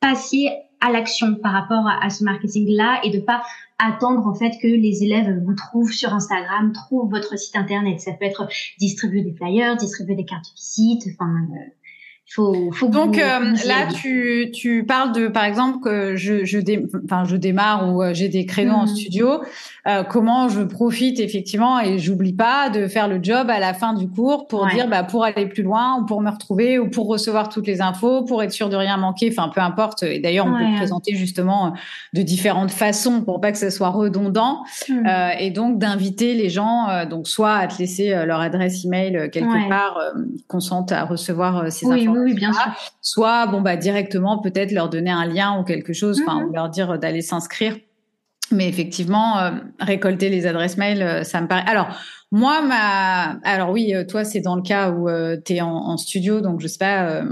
passiez 0.00 0.50
à 0.80 0.90
l'action 0.90 1.36
par 1.36 1.52
rapport 1.52 1.86
à, 1.86 2.04
à 2.04 2.10
ce 2.10 2.24
marketing-là 2.24 3.00
et 3.04 3.10
de 3.10 3.20
pas 3.20 3.44
attendre 3.78 4.26
en 4.26 4.34
fait 4.34 4.50
que 4.60 4.66
les 4.66 5.04
élèves 5.04 5.40
vous 5.44 5.54
trouvent 5.54 5.92
sur 5.92 6.12
Instagram, 6.12 6.72
trouvent 6.72 7.08
votre 7.08 7.38
site 7.38 7.54
internet. 7.54 8.00
Ça 8.00 8.12
peut 8.12 8.24
être 8.24 8.48
distribuer 8.80 9.22
des 9.22 9.32
flyers, 9.32 9.76
distribuer 9.76 10.16
des 10.16 10.24
cartes 10.24 10.44
de 10.44 10.60
visite, 10.60 11.02
enfin 11.14 11.46
Faut, 12.34 12.70
faut 12.72 12.88
Donc 12.88 13.18
euh, 13.18 13.54
là, 13.66 13.88
tu, 13.92 14.50
tu 14.54 14.86
parles 14.86 15.12
de, 15.12 15.28
par 15.28 15.44
exemple, 15.44 15.80
que 15.84 16.16
je, 16.16 16.46
je, 16.46 16.58
enfin, 17.04 17.24
je 17.24 17.36
démarre 17.36 17.92
ou 17.92 18.02
euh, 18.02 18.14
j'ai 18.14 18.28
des 18.28 18.46
créneaux 18.46 18.72
en 18.72 18.84
mmh. 18.84 18.88
studio. 18.88 19.42
Euh, 19.86 20.02
comment 20.02 20.48
je 20.48 20.62
profite 20.62 21.20
effectivement 21.20 21.80
et 21.80 21.98
j'oublie 21.98 22.32
pas 22.32 22.70
de 22.70 22.86
faire 22.86 23.08
le 23.08 23.18
job 23.22 23.50
à 23.50 23.58
la 23.58 23.74
fin 23.74 23.92
du 23.92 24.08
cours 24.08 24.46
pour 24.46 24.66
dire, 24.68 24.88
bah, 24.88 25.02
pour 25.02 25.24
aller 25.24 25.46
plus 25.46 25.62
loin 25.62 25.98
ou 26.00 26.06
pour 26.06 26.22
me 26.22 26.30
retrouver 26.30 26.78
ou 26.78 26.88
pour 26.88 27.08
recevoir 27.08 27.50
toutes 27.50 27.66
les 27.66 27.82
infos, 27.82 28.24
pour 28.24 28.42
être 28.42 28.52
sûr 28.52 28.70
de 28.70 28.76
rien 28.76 28.96
manquer. 28.96 29.28
Enfin, 29.30 29.50
peu 29.54 29.60
importe. 29.60 30.02
Et 30.04 30.20
d'ailleurs, 30.20 30.46
on 30.46 30.56
peut 30.56 30.76
présenter 30.76 31.14
justement 31.16 31.74
de 32.14 32.22
différentes 32.22 32.70
façons 32.70 33.22
pour 33.22 33.42
pas 33.42 33.52
que 33.52 33.58
ça 33.58 33.70
soit 33.70 33.90
redondant 33.90 34.62
mmh. 34.88 35.06
euh, 35.06 35.28
et 35.38 35.50
donc 35.50 35.78
d'inviter 35.78 36.34
les 36.34 36.48
gens, 36.48 36.88
euh, 36.88 37.04
donc 37.04 37.28
soit 37.28 37.56
à 37.56 37.66
te 37.66 37.78
laisser 37.78 38.08
leur 38.24 38.40
adresse 38.40 38.86
email 38.86 39.28
quelque 39.30 39.68
part, 39.68 39.98
consente 40.46 40.92
à 40.92 41.04
recevoir 41.04 41.70
ces 41.70 41.86
informations 41.86 42.11
oui, 42.16 42.34
bien 42.34 42.52
sûr. 42.52 42.72
Soit, 43.00 43.46
bon, 43.46 43.60
bah, 43.60 43.76
directement, 43.76 44.38
peut-être 44.38 44.72
leur 44.72 44.88
donner 44.88 45.10
un 45.10 45.26
lien 45.26 45.58
ou 45.58 45.64
quelque 45.64 45.92
chose, 45.92 46.20
mhm. 46.20 46.44
ou 46.44 46.52
leur 46.52 46.68
dire 46.68 46.98
d'aller 46.98 47.22
s'inscrire. 47.22 47.76
Mais 48.50 48.68
effectivement, 48.68 49.38
euh, 49.38 49.50
récolter 49.80 50.28
les 50.28 50.46
adresses 50.46 50.76
mail, 50.76 51.02
euh, 51.02 51.24
ça 51.24 51.40
me 51.40 51.48
paraît. 51.48 51.64
Alors, 51.66 51.88
moi, 52.30 52.62
ma. 52.62 53.38
Alors 53.44 53.70
oui, 53.70 53.94
euh, 53.94 54.04
toi, 54.04 54.24
c'est 54.24 54.40
dans 54.40 54.56
le 54.56 54.62
cas 54.62 54.90
où 54.90 55.08
tu 55.44 55.54
es 55.54 55.60
en, 55.60 55.70
en, 55.70 55.96
studio, 55.96 56.40
donc 56.40 56.60
je 56.60 56.66
sais 56.66 56.78
pas 56.78 57.22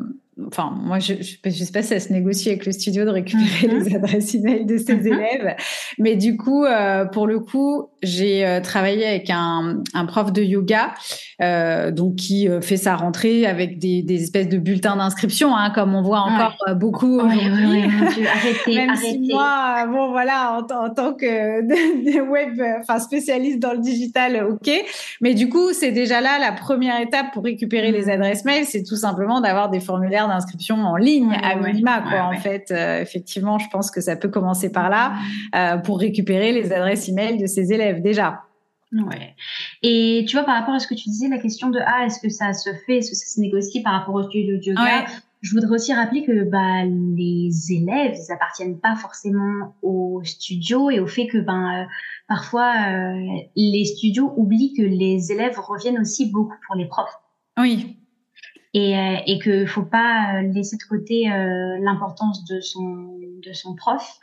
enfin, 0.47 0.73
moi, 0.83 0.99
je 0.99 1.15
ne 1.15 1.51
sais 1.51 1.73
pas 1.73 1.83
si 1.83 1.89
ça 1.89 2.01
se 2.01 2.13
négocie 2.13 2.49
avec 2.49 2.67
le 2.67 2.73
studio 2.73 3.05
de 3.05 3.11
récupérer 3.11 3.69
mhm. 3.69 3.85
les 3.85 3.97
adresses 3.97 4.35
email 4.35 4.65
de 4.65 4.79
ses 4.79 4.95
mhm. 4.95 5.07
élèves. 5.07 5.57
Mais 5.99 6.17
du 6.17 6.37
coup, 6.37 6.65
euh, 6.65 7.05
pour 7.05 7.27
le 7.27 7.41
coup, 7.41 7.89
j'ai 8.03 8.47
euh, 8.47 8.61
travaillé 8.61 9.07
avec 9.07 9.31
un, 9.31 9.83
un, 9.95 10.07
prof 10.07 10.33
de 10.33 10.43
yoga, 10.43 10.95
euh, 11.43 11.91
donc 11.91 12.17
qui 12.17 12.49
fait 12.61 12.77
sa 12.77 12.97
rentrée 12.97 13.47
avec 13.47 13.79
des, 13.79 14.03
des 14.03 14.23
espèces 14.23 14.49
de 14.49 14.59
bulletins 14.59 14.97
d'inscription, 14.97 15.57
hein, 15.57 15.71
comme 15.75 15.95
on 15.95 16.03
voit 16.03 16.21
encore 16.21 16.57
beaucoup 16.77 17.21
aujourd'hui. 17.21 17.83
arrêtez, 18.27 18.75
Même 18.75 18.91
arrêtez. 18.91 19.11
Si 19.11 19.33
moi, 19.33 19.87
bon 19.87 20.11
voilà, 20.11 20.59
en, 20.59 20.87
en 20.87 20.91
tant 20.91 21.15
que 21.15 21.61
web, 22.31 22.61
enfin 22.81 22.99
spécialiste 22.99 23.59
dans 23.59 23.73
le 23.73 23.79
digital, 23.79 24.47
ok. 24.51 24.71
Mais 25.21 25.35
du 25.35 25.49
coup, 25.49 25.73
c'est 25.73 25.93
déjà 25.93 26.21
là 26.21 26.39
la 26.39 26.53
première 26.53 27.01
étape 27.01 27.27
pour 27.33 27.45
récupérer 27.45 27.93
les 27.93 28.05
mhm. 28.05 28.11
adresses 28.11 28.45
mail, 28.45 28.65
c'est 28.67 28.83
tout 28.83 28.97
simplement 28.97 29.41
d'avoir 29.41 29.71
des 29.71 29.81
formulaires 29.81 30.29
d'inscription 30.31 30.77
en 30.77 30.97
ligne 30.97 31.33
à 31.43 31.57
minima, 31.57 32.01
quoi. 32.01 32.25
en 32.25 32.39
fait, 32.39 32.71
euh, 32.71 33.01
effectivement, 33.01 33.59
je 33.59 33.69
pense 33.69 33.91
que 33.91 34.01
ça 34.01 34.17
peut 34.17 34.29
commencer 34.29 34.73
par 34.73 34.89
là 34.89 35.15
euh, 35.55 35.77
pour 35.79 35.99
récupérer 35.99 36.53
les 36.53 36.73
adresses 36.73 37.09
email 37.09 37.39
de 37.39 37.47
ses 37.47 37.73
élèves 37.73 38.03
déjà. 38.03 38.43
Ouais. 38.93 39.35
Et 39.83 40.25
tu 40.29 40.37
vois, 40.37 40.45
par 40.45 40.59
rapport 40.59 40.75
à 40.75 40.79
ce 40.81 40.87
que 40.87 40.95
tu 40.95 41.09
disais, 41.09 41.29
la 41.29 41.39
question 41.39 41.71
de 41.71 41.79
ah, 41.85 42.07
est-ce 42.07 42.21
que 42.21 42.29
ça 42.29 42.53
se 42.53 42.71
fait, 42.87 42.99
est-ce 42.99 43.11
que 43.11 43.17
ça 43.17 43.27
se 43.27 43.41
négocie 43.41 43.83
par 43.83 43.93
rapport 43.93 44.15
au 44.15 44.23
studio 44.25 44.57
de 44.57 44.63
yoga 44.63 45.05
Je 45.43 45.53
voudrais 45.53 45.77
aussi 45.77 45.93
rappeler 45.93 46.25
que 46.25 46.45
bah, 46.45 46.85
les 46.85 47.51
élèves, 47.71 48.17
ils 48.17 48.33
appartiennent 48.33 48.81
pas 48.81 48.97
forcément 48.97 49.77
au 49.83 50.23
studio 50.25 50.91
et 50.91 50.99
au 50.99 51.07
fait 51.07 51.29
que 51.29 51.39
ben 51.39 51.83
euh, 51.83 51.85
parfois 52.27 52.73
les 53.55 53.85
studios 53.85 54.33
oublient 54.37 54.75
que 54.75 54.83
les 54.83 55.31
élèves 55.31 55.59
reviennent 55.59 56.01
aussi 56.01 56.31
beaucoup 56.31 56.57
pour 56.67 56.75
les 56.75 56.87
profs. 56.87 57.15
Oui 57.59 58.00
et, 58.73 58.97
euh, 58.97 59.17
et 59.27 59.39
que 59.39 59.67
faut 59.67 59.83
pas 59.83 60.35
euh, 60.37 60.53
laisser 60.53 60.77
de 60.77 60.83
côté 60.89 61.31
euh, 61.31 61.77
l'importance 61.83 62.45
de 62.45 62.61
son 62.61 63.17
de 63.45 63.53
son 63.55 63.75
prof 63.75 64.19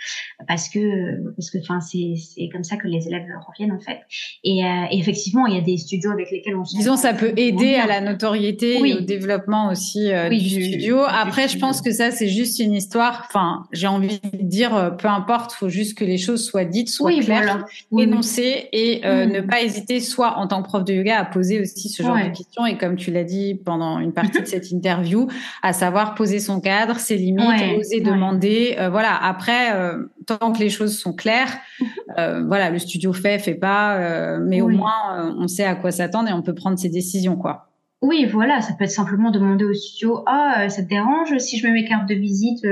parce 0.48 0.70
que 0.70 1.34
parce 1.36 1.50
que 1.50 1.58
enfin 1.58 1.82
c'est 1.82 2.14
c'est 2.18 2.48
comme 2.50 2.64
ça 2.64 2.78
que 2.78 2.88
les 2.88 3.08
élèves 3.08 3.26
reviennent 3.46 3.76
en 3.76 3.80
fait. 3.80 4.00
Et, 4.44 4.64
euh, 4.64 4.86
et 4.92 5.00
effectivement 5.00 5.48
il 5.48 5.56
y 5.56 5.58
a 5.58 5.62
des 5.62 5.78
studios 5.78 6.12
avec 6.12 6.32
lesquels 6.32 6.56
on 6.56 6.62
disons 6.62 6.96
ça 6.96 7.14
peut 7.14 7.34
aider 7.36 7.76
à 7.76 7.88
la 7.88 8.00
notoriété 8.00 8.78
et 8.78 8.94
au 8.94 9.02
développement 9.02 9.70
aussi 9.70 10.12
du, 10.30 10.40
studio. 10.40 11.00
après 11.08 11.48
je 11.48 11.58
pense 11.58 11.82
que 11.82 11.92
ça 11.92 12.12
c'est 12.12 12.30
juste 12.30 12.60
une 12.60 12.74
histoire 12.74 13.26
enfin 13.28 13.64
j'ai 13.72 13.88
envie 13.88 14.20
de 14.20 14.44
dire 14.44 14.96
peu 14.98 15.08
importe 15.08 15.52
faut 15.52 15.70
juste 15.70 15.98
que 15.98 16.06
les 16.06 16.18
choses 16.18 16.46
soient 16.46 16.66
dites 16.66 16.90
soient 16.90 17.12
claires 17.20 17.66
énoncées 17.98 18.70
et 18.72 19.02
mm. 19.04 19.32
ne 19.32 19.42
pas 19.42 19.62
hésiter 19.62 20.00
soit 20.00 20.38
en 20.38 20.48
tant 20.48 20.62
que 20.62 20.68
prof 20.68 20.86
de 20.86 20.94
yoga 20.94 21.20
à 21.20 21.26
poser 21.26 21.60
aussi 21.60 21.90
ce 21.90 22.04
genre 22.04 22.16
de 22.16 22.30
questions. 22.30 22.66
Et 22.66 22.78
comme 22.78 22.96
tu 22.96 23.12
l'as 23.12 23.24
dit 23.24 23.56
pendant 23.56 24.00
une 24.00 24.14
partie 24.14 24.37
de 24.42 24.46
cette 24.46 24.72
interview, 24.72 25.28
à 25.62 25.74
savoir 25.74 26.16
poser 26.16 26.40
son 26.40 26.60
cadre, 26.60 26.98
ses 26.98 27.18
limites, 27.18 27.78
oser 27.78 28.02
demander. 28.02 28.76
Euh, 28.80 28.90
voilà. 28.90 29.16
Après, 29.16 29.74
euh, 29.76 30.06
tant 30.26 30.52
que 30.52 30.60
les 30.60 30.70
choses 30.70 30.98
sont 30.98 31.14
claires, 31.14 31.58
euh, 32.18 32.44
voilà, 32.46 32.70
le 32.70 32.80
studio 32.80 33.14
fait, 33.14 33.40
fait 33.40 33.56
pas, 33.56 34.38
mais 34.40 34.62
au 34.62 34.70
moins 34.70 35.36
on 35.38 35.48
sait 35.48 35.66
à 35.66 35.76
quoi 35.76 35.92
s'attendre 35.92 36.30
et 36.30 36.34
on 36.34 36.42
peut 36.42 36.56
prendre 36.56 36.78
ses 36.78 36.90
décisions, 36.90 37.36
quoi. 37.36 37.64
Oui, 38.04 38.26
voilà, 38.32 38.62
ça 38.62 38.74
peut 38.74 38.84
être 38.84 38.92
simplement 38.92 39.32
demander 39.32 39.66
au 39.66 39.74
studio 39.74 40.24
Ah, 40.28 40.70
ça 40.70 40.84
te 40.84 40.88
dérange 40.88 41.36
si 41.40 41.58
je 41.58 41.66
mets 41.66 41.74
mes 41.74 41.86
cartes 41.86 42.08
de 42.08 42.14
visite 42.14 42.64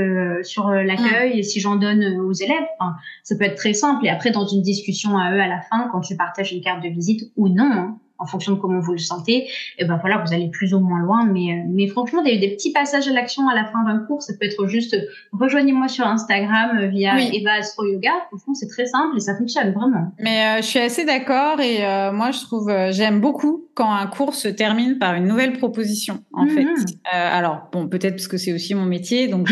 sur 0.44 0.70
l'accueil 0.70 1.40
et 1.40 1.44
si 1.44 1.60
j'en 1.60 1.78
donne 1.78 2.04
aux 2.20 2.32
élèves 2.32 2.64
enfin, 2.80 2.96
Ça 3.24 3.36
peut 3.36 3.46
être 3.46 3.56
très 3.56 3.74
simple. 3.74 4.06
Et 4.06 4.10
après, 4.10 4.30
dans 4.30 4.46
une 4.46 4.62
discussion 4.62 5.18
à 5.18 5.34
eux 5.34 5.40
à 5.40 5.48
la 5.48 5.62
fin, 5.62 5.90
quand 5.92 6.02
tu 6.02 6.16
partages 6.16 6.54
une 6.54 6.62
carte 6.62 6.84
de 6.84 6.90
visite 6.90 7.32
ou 7.38 7.50
non, 7.50 7.72
hein, 7.72 7.98
en 8.18 8.26
fonction 8.26 8.54
de 8.54 8.60
comment 8.60 8.80
vous 8.80 8.94
le 8.94 8.98
sentez, 8.98 9.48
et 9.78 9.86
ben 9.86 9.98
voilà, 10.00 10.24
vous 10.26 10.34
allez 10.34 10.50
plus 10.50 10.74
ou 10.74 10.80
moins 10.80 11.00
loin. 11.00 11.26
Mais, 11.26 11.52
euh, 11.52 11.64
mais 11.68 11.88
franchement, 11.88 12.22
des, 12.22 12.38
des 12.38 12.50
petits 12.50 12.72
passages 12.72 13.08
à 13.08 13.12
l'action 13.12 13.48
à 13.48 13.56
la 13.56 13.66
fin 13.66 13.84
d'un 13.84 14.00
cours, 14.00 14.22
ça 14.22 14.34
peut 14.40 14.46
être 14.46 14.68
juste 14.68 14.96
rejoignez-moi 15.32 15.88
sur 15.88 16.08
Instagram 16.08 16.78
euh, 16.78 16.88
via 16.88 17.20
Eva 17.20 17.54
Astro 17.54 17.86
Yoga. 17.86 18.12
Franchement, 18.30 18.54
c'est 18.54 18.68
très 18.68 18.86
simple 18.86 19.18
et 19.18 19.20
ça 19.20 19.36
fonctionne 19.36 19.74
vraiment. 19.74 20.12
Mais 20.20 20.46
euh, 20.46 20.62
je 20.62 20.68
suis 20.68 20.80
assez 20.80 21.06
d'accord 21.06 21.60
et 21.60 21.84
moi, 22.12 22.32
je 22.32 22.42
trouve, 22.42 22.72
j'aime 22.92 23.20
beaucoup 23.20 23.66
quand 23.74 23.92
un 23.92 24.08
cours 24.08 24.34
se 24.34 24.48
termine 24.48 24.98
par 24.98 25.16
une 25.16 25.28
nouvelle 25.28 25.54
proposition. 25.54 26.24
En 26.34 26.48
fait, 26.48 26.64
mhm. 26.64 26.76
alors 27.12 27.68
bon, 27.72 27.88
peut-être 27.88 28.16
parce 28.16 28.28
que 28.28 28.38
c'est 28.38 28.54
aussi 28.54 28.76
mon 28.76 28.86
métier, 28.86 29.28
donc. 29.28 29.50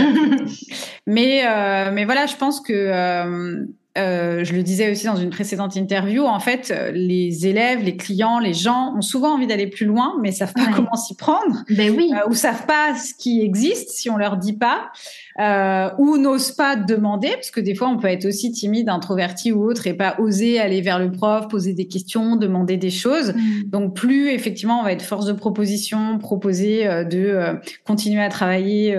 mais 1.07 1.43
mais 1.91 2.05
voilà, 2.05 2.25
je 2.25 2.35
pense 2.35 2.61
que 2.61 3.67
euh, 3.95 4.43
je 4.43 4.53
le 4.53 4.63
disais 4.63 4.91
aussi 4.91 5.05
dans 5.05 5.15
une 5.15 5.29
précédente 5.29 5.75
interview, 5.75 6.25
en 6.25 6.39
fait, 6.39 6.71
euh, 6.71 6.91
les 6.91 7.45
élèves, 7.45 7.83
les 7.83 7.95
clients, 7.95 8.39
les 8.39 8.53
gens 8.53 8.95
ont 8.97 9.01
souvent 9.01 9.35
envie 9.35 9.45
d'aller 9.45 9.67
plus 9.67 9.85
loin, 9.85 10.15
mais 10.21 10.31
savent 10.31 10.53
pas 10.53 10.67
comment 10.75 10.95
s'y 10.95 11.15
prendre, 11.15 11.63
ben 11.69 11.95
oui. 11.95 12.11
euh, 12.11 12.27
ou 12.27 12.33
savent 12.33 12.65
pas 12.65 12.95
ce 12.95 13.13
qui 13.13 13.41
existe 13.41 13.89
si 13.89 14.09
on 14.09 14.17
leur 14.17 14.37
dit 14.37 14.53
pas, 14.53 14.91
euh, 15.39 15.89
ou 15.97 16.17
n'osent 16.17 16.51
pas 16.51 16.75
demander, 16.75 17.31
parce 17.31 17.49
que 17.49 17.59
des 17.59 17.73
fois 17.73 17.89
on 17.89 17.97
peut 17.97 18.07
être 18.07 18.25
aussi 18.25 18.51
timide, 18.51 18.89
introverti 18.89 19.51
ou 19.51 19.63
autre, 19.63 19.87
et 19.87 19.93
pas 19.93 20.15
oser 20.19 20.59
aller 20.59 20.81
vers 20.81 20.99
le 20.99 21.11
prof, 21.11 21.47
poser 21.47 21.73
des 21.73 21.87
questions, 21.87 22.35
demander 22.35 22.77
des 22.77 22.91
choses. 22.91 23.33
Mm. 23.33 23.69
Donc 23.69 23.95
plus 23.95 24.29
effectivement 24.29 24.79
on 24.79 24.83
va 24.83 24.91
être 24.91 25.01
force 25.01 25.25
de 25.25 25.33
proposition, 25.33 26.19
proposer 26.19 26.85
euh, 26.85 27.03
de 27.03 27.59
continuer 27.83 28.21
à 28.21 28.29
travailler 28.29 28.97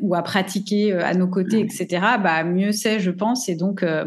ou 0.00 0.14
à 0.14 0.22
pratiquer 0.22 0.92
à 0.92 1.14
nos 1.14 1.28
côtés, 1.28 1.60
etc. 1.60 1.86
Bah 2.22 2.44
mieux 2.44 2.72
c'est, 2.72 3.00
je 3.00 3.10
pense, 3.10 3.48
et 3.48 3.54
donc 3.54 3.82
euh, 3.82 4.04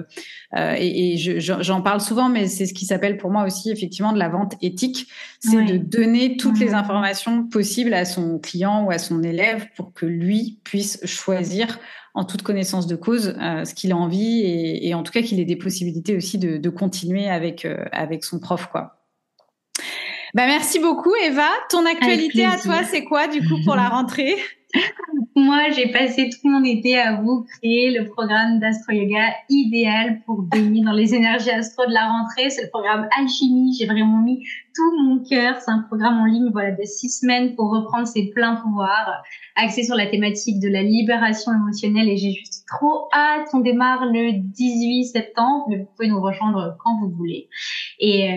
et, 0.53 1.13
et 1.13 1.17
j'en 1.17 1.81
parle 1.81 2.01
souvent, 2.01 2.27
mais 2.27 2.47
c'est 2.47 2.65
ce 2.65 2.73
qui 2.73 2.85
s'appelle 2.85 3.17
pour 3.17 3.31
moi 3.31 3.45
aussi 3.45 3.71
effectivement 3.71 4.13
de 4.13 4.19
la 4.19 4.29
vente 4.29 4.55
éthique, 4.61 5.07
c'est 5.39 5.63
de 5.63 5.77
donner 5.77 6.37
toutes 6.37 6.59
les 6.59 6.73
informations 6.73 7.43
possibles 7.43 7.93
à 7.93 8.05
son 8.05 8.37
client 8.39 8.85
ou 8.85 8.91
à 8.91 8.97
son 8.97 9.23
élève 9.23 9.65
pour 9.75 9.93
que 9.93 10.05
lui 10.05 10.59
puisse 10.63 10.99
choisir 11.05 11.50
en 12.13 12.25
toute 12.25 12.41
connaissance 12.41 12.87
de 12.87 12.95
cause 12.95 13.35
euh, 13.41 13.63
ce 13.65 13.73
qu'il 13.73 13.91
a 13.91 13.97
envie 13.97 14.41
et, 14.41 14.87
et 14.87 14.93
en 14.93 15.03
tout 15.03 15.11
cas 15.11 15.21
qu'il 15.21 15.39
ait 15.39 15.45
des 15.45 15.55
possibilités 15.55 16.15
aussi 16.15 16.37
de, 16.37 16.57
de 16.57 16.69
continuer 16.69 17.29
avec 17.29 17.65
euh, 17.65 17.85
avec 17.91 18.23
son 18.23 18.39
prof 18.39 18.67
quoi. 18.67 18.97
Bah 20.33 20.45
merci 20.45 20.79
beaucoup 20.79 21.13
Eva. 21.23 21.47
Ton 21.69 21.85
actualité 21.85 22.45
à 22.45 22.57
toi 22.57 22.83
c'est 22.83 23.03
quoi 23.03 23.27
du 23.27 23.47
coup 23.47 23.57
pour 23.63 23.75
la 23.75 23.89
rentrée? 23.89 24.35
Moi, 25.35 25.69
j'ai 25.75 25.87
passé 25.87 26.29
tout 26.29 26.49
mon 26.49 26.63
été 26.63 26.97
à 26.97 27.15
vous 27.21 27.43
créer 27.43 27.91
le 27.91 28.09
programme 28.09 28.59
d'astro 28.59 28.93
yoga 28.93 29.33
idéal 29.49 30.21
pour 30.25 30.41
baigner 30.41 30.83
dans 30.83 30.91
les 30.91 31.13
énergies 31.15 31.49
astro 31.49 31.85
de 31.85 31.93
la 31.93 32.07
rentrée. 32.07 32.49
C'est 32.49 32.63
le 32.63 32.69
programme 32.69 33.07
Alchimie. 33.17 33.75
J'ai 33.77 33.85
vraiment 33.85 34.21
mis 34.21 34.45
tout 34.75 35.03
mon 35.03 35.23
cœur. 35.23 35.55
C'est 35.59 35.71
un 35.71 35.79
programme 35.87 36.19
en 36.19 36.25
ligne, 36.25 36.49
voilà, 36.51 36.71
de 36.71 36.83
six 36.83 37.09
semaines 37.09 37.55
pour 37.55 37.71
reprendre 37.71 38.07
ses 38.07 38.31
pleins 38.31 38.55
pouvoirs, 38.55 39.23
axé 39.55 39.83
sur 39.83 39.95
la 39.95 40.07
thématique 40.07 40.59
de 40.59 40.69
la 40.69 40.81
libération 40.81 41.51
émotionnelle. 41.53 42.09
Et 42.09 42.17
j'ai 42.17 42.31
juste 42.31 42.65
trop 42.67 43.07
hâte. 43.13 43.47
On 43.53 43.59
démarre 43.59 44.05
le 44.05 44.31
18 44.33 45.05
septembre, 45.05 45.65
mais 45.69 45.77
vous 45.77 45.87
pouvez 45.95 46.07
nous 46.07 46.21
rejoindre 46.21 46.77
quand 46.83 46.99
vous 46.99 47.09
voulez. 47.09 47.49
Et 47.99 48.33
euh, 48.33 48.35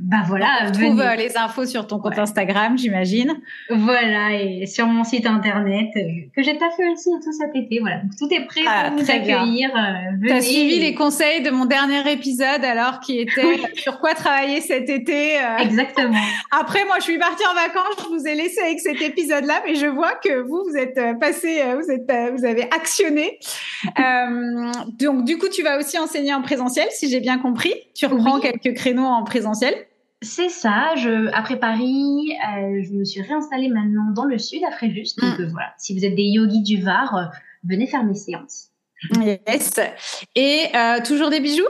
bah 0.00 0.22
voilà. 0.26 0.68
on 0.68 0.72
trouve 0.72 1.00
euh, 1.00 1.14
les 1.16 1.36
infos 1.36 1.66
sur 1.66 1.86
ton 1.86 1.98
compte 1.98 2.18
Instagram, 2.18 2.78
j'imagine. 2.78 3.34
Voilà, 3.70 4.34
et 4.34 4.66
sur 4.66 4.86
mon 4.86 5.04
site 5.04 5.26
internet 5.26 5.88
euh, 5.96 6.00
que 6.34 6.42
j'ai 6.42 6.54
pas 6.54 6.70
fait 6.70 6.88
aussi 6.90 7.10
tout 7.22 7.32
cet 7.32 7.54
été. 7.54 7.80
Voilà, 7.80 7.98
donc 7.98 8.12
tout 8.18 8.28
est 8.32 8.46
prêt 8.46 8.62
ah, 8.66 8.90
pour 8.90 9.00
vous 9.00 9.10
accueillir. 9.10 9.70
Euh, 9.76 10.26
tu 10.26 10.32
as 10.32 10.40
suivi 10.40 10.78
les 10.80 10.94
conseils 10.94 11.42
de 11.42 11.50
mon 11.50 11.66
dernier 11.66 12.10
épisode 12.10 12.64
alors 12.64 13.00
qui 13.00 13.18
était 13.18 13.58
sur 13.74 14.00
quoi 14.00 14.14
travailler 14.14 14.60
cet 14.60 14.88
été. 14.88 15.36
Exactement. 15.72 16.20
Après, 16.50 16.84
moi, 16.84 16.96
je 16.98 17.04
suis 17.04 17.18
partie 17.18 17.44
en 17.46 17.54
vacances. 17.54 17.96
Je 17.98 18.08
vous 18.08 18.26
ai 18.26 18.34
laissé 18.34 18.60
avec 18.60 18.80
cet 18.80 19.00
épisode-là, 19.00 19.62
mais 19.66 19.74
je 19.74 19.86
vois 19.86 20.14
que 20.14 20.42
vous, 20.42 20.64
vous 20.68 20.76
êtes 20.76 21.18
passé, 21.18 21.62
vous 21.74 21.90
êtes, 21.90 22.10
vous 22.36 22.44
avez 22.44 22.64
actionné. 22.64 23.38
donc, 24.98 25.24
du 25.24 25.38
coup, 25.38 25.48
tu 25.48 25.62
vas 25.62 25.78
aussi 25.78 25.98
enseigner 25.98 26.34
en 26.34 26.42
présentiel, 26.42 26.88
si 26.90 27.08
j'ai 27.08 27.20
bien 27.20 27.38
compris. 27.38 27.74
Tu 27.94 28.06
reprends 28.06 28.40
quelques 28.40 28.74
créneaux 28.74 29.04
en 29.04 29.24
présentiel. 29.24 29.74
C'est 30.22 30.50
ça. 30.50 30.94
Je, 30.96 31.28
après 31.34 31.58
Paris, 31.58 32.32
euh, 32.32 32.82
je 32.84 32.92
me 32.92 33.04
suis 33.04 33.20
réinstallée 33.20 33.68
maintenant 33.68 34.12
dans 34.14 34.24
le 34.24 34.38
sud, 34.38 34.62
à 34.64 34.70
Fréjus. 34.70 35.16
Donc 35.16 35.38
mm. 35.38 35.50
voilà, 35.50 35.74
si 35.78 35.98
vous 35.98 36.04
êtes 36.04 36.14
des 36.14 36.22
yogis 36.22 36.62
du 36.62 36.80
Var, 36.80 37.32
venez 37.64 37.86
faire 37.86 38.04
mes 38.04 38.14
séances. 38.14 38.68
Yes. 39.20 39.72
Et 40.36 40.66
toujours 41.04 41.30
des 41.30 41.40
bijoux? 41.40 41.66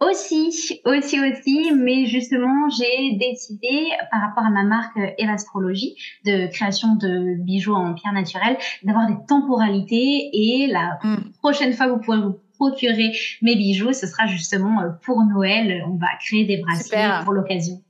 Aussi, 0.00 0.80
aussi, 0.84 1.20
aussi, 1.20 1.72
mais 1.74 2.06
justement, 2.06 2.68
j'ai 2.70 3.16
décidé, 3.16 3.88
par 4.10 4.22
rapport 4.22 4.44
à 4.44 4.50
ma 4.50 4.64
marque 4.64 4.98
Evastrologie, 5.18 5.94
de 6.24 6.46
création 6.52 6.96
de 6.96 7.34
bijoux 7.36 7.74
en 7.74 7.94
pierre 7.94 8.12
naturelle, 8.12 8.56
d'avoir 8.82 9.06
des 9.06 9.16
temporalités 9.28 10.30
et 10.32 10.66
la 10.66 10.98
hmm. 11.02 11.32
prochaine 11.38 11.72
fois 11.74 11.86
que 11.86 11.92
vous 11.92 12.00
pourrez 12.00 12.20
vous 12.20 12.38
procurer 12.58 13.12
mes 13.42 13.56
bijoux, 13.56 13.92
ce 13.92 14.06
sera 14.06 14.26
justement 14.26 14.80
euh, 14.80 14.88
pour 15.04 15.22
Noël. 15.24 15.82
On 15.86 15.96
va 15.96 16.08
créer 16.20 16.44
des 16.44 16.58
bracelets 16.58 17.24
pour 17.24 17.32
l'occasion. 17.32 17.80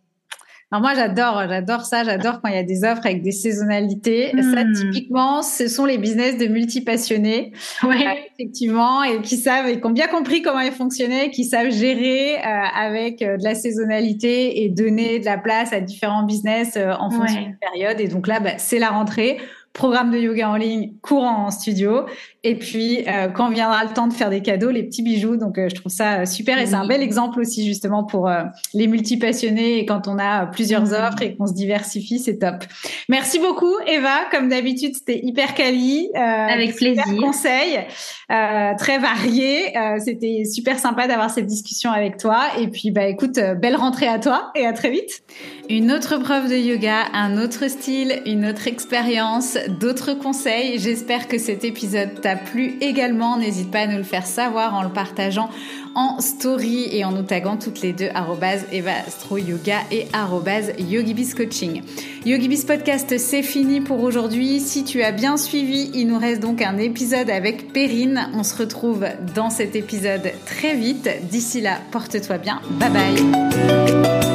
Alors 0.73 0.83
moi 0.83 0.95
j'adore, 0.95 1.43
j'adore 1.49 1.81
ça, 1.81 2.05
j'adore 2.05 2.41
quand 2.41 2.49
il 2.49 2.55
y 2.55 2.59
a 2.59 2.63
des 2.63 2.85
offres 2.85 3.05
avec 3.05 3.23
des 3.23 3.33
saisonnalités. 3.33 4.31
Ça 4.31 4.65
hmm. 4.65 4.73
typiquement, 4.73 5.43
ce 5.43 5.67
sont 5.67 5.85
les 5.85 5.99
business 5.99 6.39
de 6.39 6.47
multi-passionnés, 6.47 7.53
ouais. 7.83 8.07
Euh, 8.07 8.11
effectivement, 8.39 9.03
et 9.03 9.21
qui 9.21 9.37
savent 9.37 9.67
et 9.67 9.81
qui 9.81 9.87
ont 9.87 9.91
bien 9.91 10.07
compris 10.07 10.43
comment 10.43 10.61
ils 10.61 10.71
fonctionnaient, 10.71 11.31
qui 11.31 11.45
savent 11.45 11.71
gérer 11.71 12.37
euh, 12.37 12.43
avec 12.77 13.21
euh, 13.21 13.37
de 13.37 13.43
la 13.43 13.57
saisonnalité 13.57 14.63
et 14.63 14.69
donner 14.69 15.19
de 15.19 15.25
la 15.25 15.39
place 15.39 15.73
à 15.73 15.81
différents 15.81 16.23
business 16.23 16.77
en 16.77 17.11
fonction 17.11 17.41
de 17.41 17.47
la 17.47 17.71
période. 17.73 18.01
Et 18.01 18.07
donc 18.07 18.29
là, 18.29 18.39
bah, 18.39 18.59
c'est 18.59 18.79
la 18.79 18.91
rentrée 18.91 19.39
programme 19.73 20.11
de 20.11 20.19
yoga 20.19 20.51
en 20.51 20.57
ligne, 20.57 20.95
courant 21.01 21.47
en 21.47 21.51
studio. 21.51 22.05
Et 22.43 22.55
puis, 22.57 23.05
euh, 23.07 23.29
quand 23.29 23.51
viendra 23.51 23.85
le 23.85 23.91
temps 23.91 24.09
de 24.09 24.13
faire 24.13 24.31
des 24.31 24.41
cadeaux, 24.41 24.71
les 24.71 24.83
petits 24.83 25.03
bijoux. 25.03 25.37
Donc, 25.37 25.59
euh, 25.59 25.69
je 25.69 25.75
trouve 25.75 25.93
ça 25.93 26.21
euh, 26.21 26.25
super. 26.25 26.59
Et 26.59 26.67
c'est 26.67 26.75
un 26.75 26.87
bel 26.87 27.03
exemple 27.03 27.39
aussi, 27.39 27.67
justement, 27.67 28.03
pour 28.03 28.31
les 28.75 28.87
multipassionnés. 28.87 29.79
Et 29.79 29.87
quand 29.87 30.09
on 30.09 30.19
a 30.19 30.47
plusieurs 30.47 30.93
offres 30.93 31.23
et 31.23 31.37
qu'on 31.37 31.47
se 31.47 31.53
diversifie, 31.53 32.19
c'est 32.19 32.39
top. 32.39 32.65
Merci 33.09 33.39
beaucoup, 33.39 33.75
Eva. 33.87 34.25
Comme 34.31 34.49
d'habitude, 34.49 34.95
c'était 34.95 35.21
hyper 35.23 35.55
quali. 35.55 36.09
Avec 36.15 36.75
plaisir. 36.77 37.05
conseils 37.21 37.81
très 38.29 38.99
variés. 38.99 39.75
c'était 39.99 40.45
super 40.45 40.79
sympa 40.79 41.07
d'avoir 41.07 41.31
cette 41.31 41.47
discussion 41.47 41.91
avec 41.91 42.17
toi. 42.17 42.41
Et 42.59 42.69
puis, 42.69 42.91
bah, 42.91 43.07
écoute, 43.07 43.39
belle 43.61 43.77
rentrée 43.77 44.09
à 44.09 44.19
toi 44.19 44.51
et 44.55 44.67
à 44.67 44.73
très 44.73 44.91
vite. 44.91 45.23
Une 45.71 45.93
autre 45.93 46.17
preuve 46.17 46.51
de 46.51 46.57
yoga, 46.57 47.05
un 47.13 47.41
autre 47.41 47.69
style, 47.69 48.23
une 48.27 48.45
autre 48.45 48.67
expérience, 48.67 49.57
d'autres 49.69 50.15
conseils. 50.15 50.81
J'espère 50.81 51.29
que 51.29 51.39
cet 51.39 51.65
épisode 51.65 52.21
t'a 52.21 52.35
plu 52.35 52.75
également. 52.81 53.37
N'hésite 53.39 53.71
pas 53.71 53.83
à 53.83 53.87
nous 53.87 53.99
le 53.99 54.03
faire 54.03 54.27
savoir 54.27 54.75
en 54.75 54.83
le 54.83 54.89
partageant 54.89 55.49
en 55.95 56.21
story 56.21 56.89
et 56.91 57.05
en 57.05 57.13
nous 57.13 57.23
taguant 57.23 57.57
toutes 57.57 57.83
les 57.83 57.93
deux 57.93 58.09
@evastroyoga 58.73 59.77
et 59.93 60.07
@yogibiscoaching. 60.77 61.83
Yogibis 62.27 62.65
podcast, 62.67 63.17
c'est 63.19 63.45
fini 63.45 63.81
pour 63.81 64.03
aujourd'hui. 64.03 64.59
Si 64.59 64.83
tu 64.83 65.05
as 65.05 65.13
bien 65.13 65.37
suivi, 65.37 65.93
il 65.95 66.09
nous 66.09 66.19
reste 66.19 66.41
donc 66.41 66.63
un 66.63 66.79
épisode 66.79 67.31
avec 67.31 67.73
Perrine. 67.73 68.29
On 68.35 68.43
se 68.43 68.57
retrouve 68.57 69.07
dans 69.37 69.51
cet 69.51 69.77
épisode 69.77 70.33
très 70.47 70.75
vite. 70.75 71.09
D'ici 71.31 71.61
là, 71.61 71.79
porte-toi 71.93 72.39
bien. 72.39 72.61
Bye 72.71 72.91
bye. 72.91 74.30